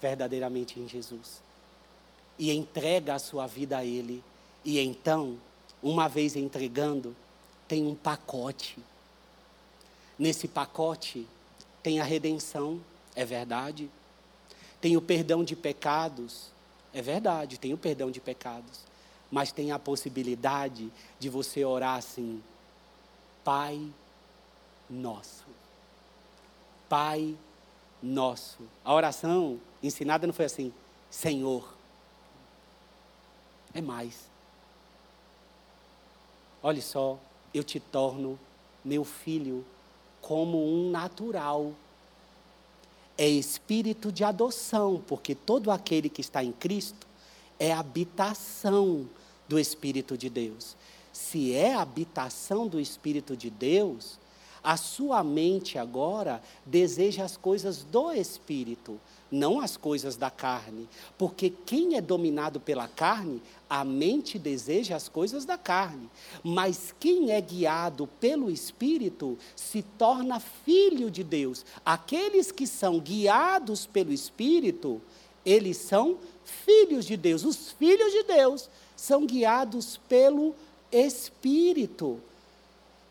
verdadeiramente 0.00 0.78
em 0.78 0.88
Jesus 0.88 1.40
e 2.38 2.52
entrega 2.52 3.14
a 3.14 3.18
sua 3.18 3.46
vida 3.46 3.78
a 3.78 3.84
Ele. 3.84 4.22
E 4.64 4.78
então, 4.78 5.38
uma 5.82 6.08
vez 6.08 6.36
entregando, 6.36 7.16
tem 7.66 7.86
um 7.86 7.94
pacote. 7.94 8.78
Nesse 10.18 10.48
pacote 10.48 11.26
tem 11.86 12.00
a 12.00 12.04
redenção, 12.04 12.80
é 13.14 13.24
verdade. 13.24 13.88
Tem 14.80 14.96
o 14.96 15.00
perdão 15.00 15.44
de 15.44 15.54
pecados, 15.54 16.48
é 16.92 17.00
verdade, 17.00 17.60
tem 17.60 17.72
o 17.72 17.78
perdão 17.78 18.10
de 18.10 18.20
pecados. 18.20 18.80
Mas 19.30 19.52
tem 19.52 19.70
a 19.70 19.78
possibilidade 19.78 20.92
de 21.20 21.28
você 21.28 21.64
orar 21.64 21.94
assim: 21.94 22.42
Pai 23.44 23.88
nosso. 24.90 25.44
Pai 26.88 27.36
nosso. 28.02 28.68
A 28.84 28.92
oração 28.92 29.60
ensinada 29.80 30.26
não 30.26 30.34
foi 30.34 30.46
assim: 30.46 30.74
Senhor. 31.08 31.72
É 33.72 33.80
mais. 33.80 34.26
Olhe 36.60 36.82
só, 36.82 37.16
eu 37.54 37.62
te 37.62 37.78
torno 37.78 38.36
meu 38.84 39.04
filho 39.04 39.64
como 40.26 40.58
um 40.58 40.90
natural. 40.90 41.72
É 43.16 43.28
espírito 43.28 44.10
de 44.10 44.24
adoção, 44.24 45.00
porque 45.06 45.36
todo 45.36 45.70
aquele 45.70 46.08
que 46.08 46.20
está 46.20 46.42
em 46.42 46.50
Cristo 46.50 47.06
é 47.60 47.72
habitação 47.72 49.08
do 49.48 49.56
Espírito 49.56 50.18
de 50.18 50.28
Deus. 50.28 50.76
Se 51.12 51.54
é 51.54 51.74
habitação 51.74 52.66
do 52.66 52.80
Espírito 52.80 53.36
de 53.36 53.48
Deus, 53.50 54.18
a 54.66 54.76
sua 54.76 55.22
mente 55.22 55.78
agora 55.78 56.42
deseja 56.64 57.22
as 57.24 57.36
coisas 57.36 57.84
do 57.84 58.10
Espírito, 58.10 58.98
não 59.30 59.60
as 59.60 59.76
coisas 59.76 60.16
da 60.16 60.28
carne. 60.28 60.88
Porque 61.16 61.50
quem 61.64 61.94
é 61.94 62.00
dominado 62.00 62.58
pela 62.58 62.88
carne, 62.88 63.40
a 63.70 63.84
mente 63.84 64.40
deseja 64.40 64.96
as 64.96 65.08
coisas 65.08 65.44
da 65.44 65.56
carne. 65.56 66.10
Mas 66.42 66.92
quem 66.98 67.30
é 67.30 67.40
guiado 67.40 68.08
pelo 68.18 68.50
Espírito 68.50 69.38
se 69.54 69.82
torna 69.82 70.40
filho 70.40 71.12
de 71.12 71.22
Deus. 71.22 71.64
Aqueles 71.84 72.50
que 72.50 72.66
são 72.66 72.98
guiados 72.98 73.86
pelo 73.86 74.12
Espírito, 74.12 75.00
eles 75.44 75.76
são 75.76 76.18
filhos 76.44 77.04
de 77.04 77.16
Deus. 77.16 77.44
Os 77.44 77.70
filhos 77.70 78.10
de 78.10 78.24
Deus 78.24 78.68
são 78.96 79.26
guiados 79.26 80.00
pelo 80.08 80.56
Espírito. 80.90 82.20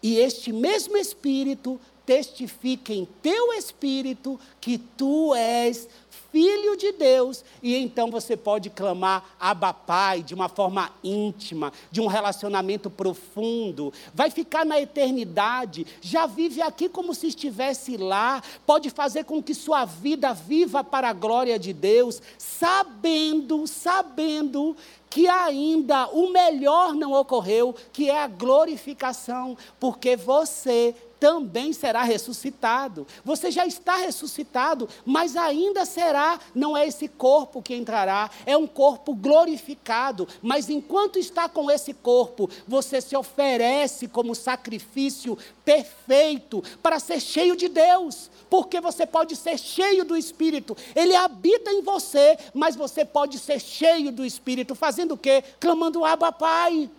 E 0.06 0.20
este 0.20 0.53
mesmo 0.53 0.95
Espírito 0.97 1.82
testifica 2.06 2.93
em 2.93 3.06
teu 3.22 3.53
espírito 3.53 4.39
que 4.62 4.78
tu 4.78 5.34
és 5.34 5.88
filho 6.36 6.76
de 6.76 6.91
Deus, 6.91 7.45
e 7.64 7.78
então 7.78 8.12
você 8.12 8.36
pode 8.36 8.70
clamar 8.70 9.24
Abba 9.39 9.74
Pai 9.74 10.22
de 10.22 10.34
uma 10.34 10.49
forma 10.49 10.91
íntima, 11.01 11.72
de 11.89 12.01
um 12.01 12.08
relacionamento 12.08 12.89
profundo, 12.89 13.93
vai 14.14 14.30
ficar 14.30 14.66
na 14.66 14.78
eternidade, 14.78 15.88
já 16.01 16.26
vive 16.26 16.62
aqui 16.62 16.89
como 16.89 17.16
se 17.16 17.28
estivesse 17.28 17.95
lá, 17.95 18.43
pode 18.66 18.89
fazer 18.89 19.24
com 19.24 19.41
que 19.41 19.53
sua 19.53 19.86
vida 19.86 20.34
viva 20.34 20.84
para 20.84 21.08
a 21.08 21.14
glória 21.14 21.58
de 21.58 21.72
Deus, 21.72 22.22
sabendo, 22.38 23.66
sabendo 23.66 24.76
que 25.10 25.30
ainda 25.30 26.10
o 26.10 26.30
melhor 26.30 26.93
não 26.93 27.14
ocorreu, 27.14 27.74
que 27.93 28.10
é 28.10 28.22
a 28.22 28.28
glorificação, 28.28 29.58
porque 29.80 30.18
você 30.18 30.93
também 31.20 31.74
será 31.74 32.03
ressuscitado. 32.03 33.07
Você 33.24 33.51
já 33.51 33.66
está 33.66 33.95
ressuscitado, 33.97 34.88
mas 35.05 35.36
ainda 35.36 35.86
será, 35.86 36.39
não 36.53 36.76
é 36.76 36.88
esse 36.88 37.07
corpo 37.07 37.61
que 37.61 37.76
entrará, 37.76 38.30
é 38.45 38.55
um 38.55 38.68
corpo 38.68 39.13
glorificado. 39.13 40.28
Mas 40.41 40.70
enquanto 40.70 41.18
está 41.18 41.47
com 41.47 41.70
esse 41.72 41.93
corpo, 41.93 42.49
você 42.68 43.01
se 43.01 43.16
oferece 43.16 44.07
como 44.07 44.36
sacrifício 44.36 45.38
perfeito 45.63 46.63
para 46.82 46.99
ser 46.99 47.20
cheio 47.20 47.55
de 47.55 47.68
Deus, 47.68 48.30
porque 48.49 48.80
você 48.80 49.05
pode 49.05 49.36
ser 49.36 49.57
cheio 49.57 50.05
do 50.05 50.16
Espírito. 50.16 50.78
Ele 50.95 51.16
habita 51.16 51.72
em 51.72 51.82
você, 51.82 52.38
mas 52.53 52.76
você 52.76 53.03
pode 53.03 53.39
ser 53.39 53.59
cheio 53.59 54.11
do 54.11 54.26
Espírito, 54.26 54.76
fazendo 54.76 55.13
o 55.13 55.18
quê? 55.18 55.43
Clamando 55.59 56.05
Abba 56.05 56.32
Pai. 56.32 56.89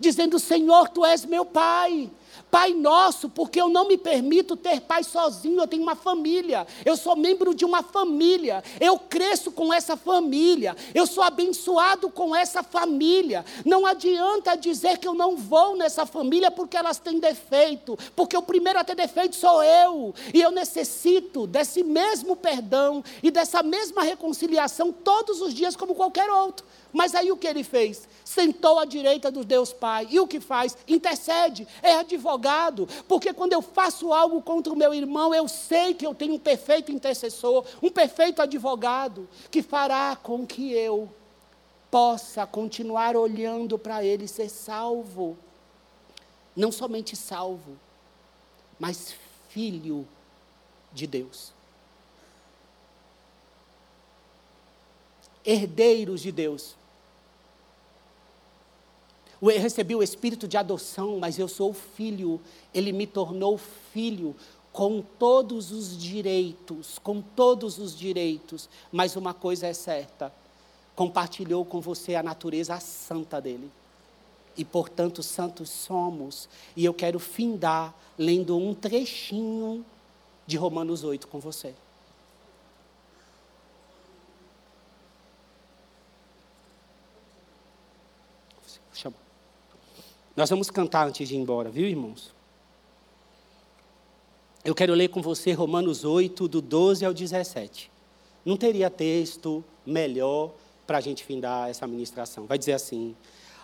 dizendo: 0.00 0.38
Senhor, 0.38 0.88
tu 0.88 1.04
és 1.04 1.24
meu 1.24 1.44
pai. 1.44 2.10
Pai 2.50 2.72
nosso, 2.72 3.28
porque 3.28 3.60
eu 3.60 3.68
não 3.68 3.88
me 3.88 3.98
permito 3.98 4.56
ter 4.56 4.80
pai 4.80 5.02
sozinho, 5.02 5.60
eu 5.60 5.66
tenho 5.66 5.82
uma 5.82 5.96
família, 5.96 6.66
eu 6.84 6.96
sou 6.96 7.16
membro 7.16 7.54
de 7.54 7.64
uma 7.64 7.82
família, 7.82 8.62
eu 8.80 8.98
cresço 8.98 9.50
com 9.50 9.72
essa 9.72 9.96
família, 9.96 10.76
eu 10.94 11.06
sou 11.06 11.22
abençoado 11.22 12.08
com 12.08 12.34
essa 12.34 12.62
família. 12.62 13.44
Não 13.64 13.84
adianta 13.84 14.56
dizer 14.56 14.98
que 14.98 15.08
eu 15.08 15.14
não 15.14 15.36
vou 15.36 15.76
nessa 15.76 16.06
família 16.06 16.50
porque 16.50 16.76
elas 16.76 16.98
têm 16.98 17.18
defeito, 17.18 17.98
porque 18.14 18.36
o 18.36 18.42
primeiro 18.42 18.78
a 18.78 18.84
ter 18.84 18.94
defeito 18.94 19.36
sou 19.36 19.62
eu, 19.62 20.14
e 20.32 20.40
eu 20.40 20.50
necessito 20.50 21.46
desse 21.46 21.82
mesmo 21.82 22.36
perdão 22.36 23.02
e 23.22 23.30
dessa 23.30 23.62
mesma 23.62 24.02
reconciliação 24.02 24.92
todos 24.92 25.40
os 25.40 25.52
dias, 25.52 25.76
como 25.76 25.94
qualquer 25.94 26.30
outro. 26.30 26.64
Mas 26.92 27.14
aí 27.14 27.30
o 27.30 27.36
que 27.36 27.46
ele 27.46 27.62
fez? 27.62 28.08
Sentou 28.24 28.78
à 28.78 28.84
direita 28.84 29.30
do 29.30 29.44
Deus 29.44 29.72
Pai. 29.72 30.08
E 30.10 30.18
o 30.20 30.26
que 30.26 30.40
faz? 30.40 30.76
Intercede, 30.88 31.66
é 31.82 31.94
advogado. 31.94 32.88
Porque 33.06 33.32
quando 33.32 33.52
eu 33.52 33.62
faço 33.62 34.12
algo 34.12 34.40
contra 34.42 34.72
o 34.72 34.76
meu 34.76 34.94
irmão, 34.94 35.34
eu 35.34 35.46
sei 35.48 35.94
que 35.94 36.06
eu 36.06 36.14
tenho 36.14 36.34
um 36.34 36.38
perfeito 36.38 36.90
intercessor, 36.92 37.64
um 37.82 37.90
perfeito 37.90 38.40
advogado, 38.42 39.28
que 39.50 39.62
fará 39.62 40.16
com 40.16 40.46
que 40.46 40.72
eu 40.72 41.08
possa 41.90 42.46
continuar 42.46 43.16
olhando 43.16 43.78
para 43.78 44.04
ele 44.04 44.28
ser 44.28 44.48
salvo. 44.48 45.36
Não 46.54 46.72
somente 46.72 47.14
salvo, 47.14 47.76
mas 48.78 49.14
filho 49.48 50.06
de 50.92 51.06
Deus. 51.06 51.55
Herdeiros 55.46 56.20
de 56.20 56.32
Deus. 56.32 56.74
Eu 59.40 59.48
recebi 59.60 59.94
o 59.94 60.02
espírito 60.02 60.48
de 60.48 60.56
adoção, 60.56 61.18
mas 61.18 61.38
eu 61.38 61.46
sou 61.46 61.72
filho. 61.72 62.40
Ele 62.74 62.92
me 62.92 63.06
tornou 63.06 63.56
filho 63.58 64.34
com 64.72 65.00
todos 65.00 65.70
os 65.70 65.96
direitos, 65.96 66.98
com 66.98 67.20
todos 67.20 67.78
os 67.78 67.96
direitos. 67.96 68.68
Mas 68.90 69.14
uma 69.14 69.32
coisa 69.32 69.66
é 69.66 69.72
certa: 69.72 70.32
compartilhou 70.94 71.64
com 71.64 71.80
você 71.80 72.14
a 72.14 72.22
natureza 72.22 72.80
santa 72.80 73.40
dele. 73.40 73.70
E, 74.56 74.64
portanto, 74.64 75.22
santos 75.22 75.68
somos. 75.68 76.48
E 76.74 76.84
eu 76.84 76.94
quero 76.94 77.18
findar 77.18 77.94
lendo 78.18 78.56
um 78.56 78.74
trechinho 78.74 79.84
de 80.46 80.56
Romanos 80.56 81.04
8 81.04 81.28
com 81.28 81.38
você. 81.38 81.74
Nós 90.36 90.50
vamos 90.50 90.70
cantar 90.70 91.08
antes 91.08 91.26
de 91.26 91.34
ir 91.34 91.38
embora, 91.38 91.70
viu, 91.70 91.88
irmãos? 91.88 92.34
Eu 94.62 94.74
quero 94.74 94.92
ler 94.92 95.08
com 95.08 95.22
você 95.22 95.52
Romanos 95.52 96.04
8, 96.04 96.46
do 96.46 96.60
12 96.60 97.06
ao 97.06 97.14
17. 97.14 97.90
Não 98.44 98.56
teria 98.56 98.90
texto 98.90 99.64
melhor 99.86 100.52
para 100.86 100.98
a 100.98 101.00
gente 101.00 101.24
findar 101.24 101.70
essa 101.70 101.86
ministração. 101.86 102.44
Vai 102.44 102.58
dizer 102.58 102.74
assim: 102.74 103.16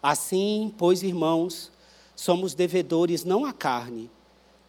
Assim, 0.02 0.72
pois, 0.78 1.02
irmãos, 1.02 1.70
somos 2.16 2.54
devedores 2.54 3.22
não 3.22 3.44
à 3.44 3.52
carne, 3.52 4.10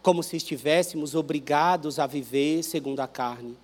como 0.01 0.21
se 0.21 0.35
estivéssemos 0.35 1.15
obrigados 1.15 1.99
a 1.99 2.05
viver 2.05 2.63
segundo 2.63 2.99
a 2.99 3.07
carne. 3.07 3.57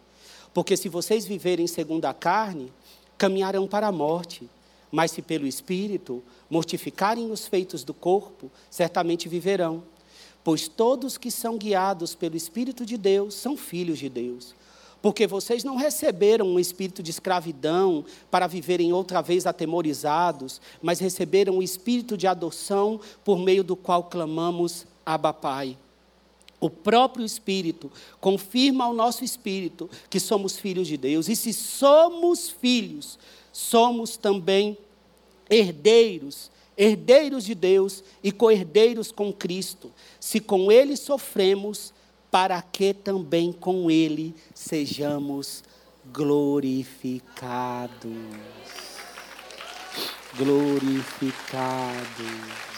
Porque 0.53 0.77
se 0.77 0.87
vocês 0.87 1.25
viverem 1.25 1.67
segundo 1.67 2.05
a 2.05 2.13
carne, 2.13 2.71
caminharão 3.17 3.67
para 3.67 3.87
a 3.87 3.91
morte. 3.91 4.49
Mas 4.91 5.11
se 5.11 5.21
pelo 5.21 5.45
Espírito 5.45 6.23
mortificarem 6.49 7.31
os 7.31 7.47
feitos 7.47 7.83
do 7.83 7.93
corpo, 7.93 8.51
certamente 8.69 9.29
viverão. 9.29 9.83
Pois 10.43 10.67
todos 10.67 11.17
que 11.17 11.29
são 11.29 11.57
guiados 11.57 12.15
pelo 12.15 12.35
Espírito 12.35 12.85
de 12.85 12.97
Deus 12.97 13.35
são 13.35 13.55
filhos 13.55 13.99
de 13.99 14.09
Deus. 14.09 14.55
Porque 15.01 15.25
vocês 15.25 15.63
não 15.63 15.75
receberam 15.77 16.45
um 16.45 16.59
espírito 16.59 17.01
de 17.01 17.11
escravidão 17.11 18.03
para 18.29 18.47
viverem 18.47 18.91
outra 18.91 19.21
vez 19.21 19.45
atemorizados, 19.45 20.59
mas 20.81 20.99
receberam 20.99 21.57
o 21.57 21.63
espírito 21.63 22.17
de 22.17 22.27
adoção 22.27 22.99
por 23.23 23.39
meio 23.39 23.63
do 23.63 23.77
qual 23.77 24.03
clamamos 24.03 24.85
Abba 25.05 25.31
Pai. 25.31 25.77
O 26.59 26.69
próprio 26.69 27.25
Espírito 27.25 27.89
confirma 28.19 28.83
ao 28.83 28.93
nosso 28.93 29.23
espírito 29.23 29.89
que 30.09 30.19
somos 30.19 30.57
filhos 30.57 30.87
de 30.87 30.97
Deus. 30.97 31.29
E 31.29 31.35
se 31.35 31.53
somos 31.53 32.49
filhos, 32.49 33.17
somos 33.51 34.17
também 34.17 34.77
herdeiros, 35.49 36.51
herdeiros 36.77 37.45
de 37.45 37.55
Deus 37.55 38.03
e 38.23 38.31
co-herdeiros 38.31 39.11
com 39.11 39.33
Cristo. 39.33 39.91
Se 40.19 40.39
com 40.39 40.71
Ele 40.71 40.95
sofremos, 40.95 41.91
para 42.31 42.61
que 42.61 42.93
também 42.93 43.51
com 43.51 43.89
Ele 43.89 44.35
sejamos 44.53 45.63
glorificados. 46.11 47.89
Glorificados. 50.37 52.68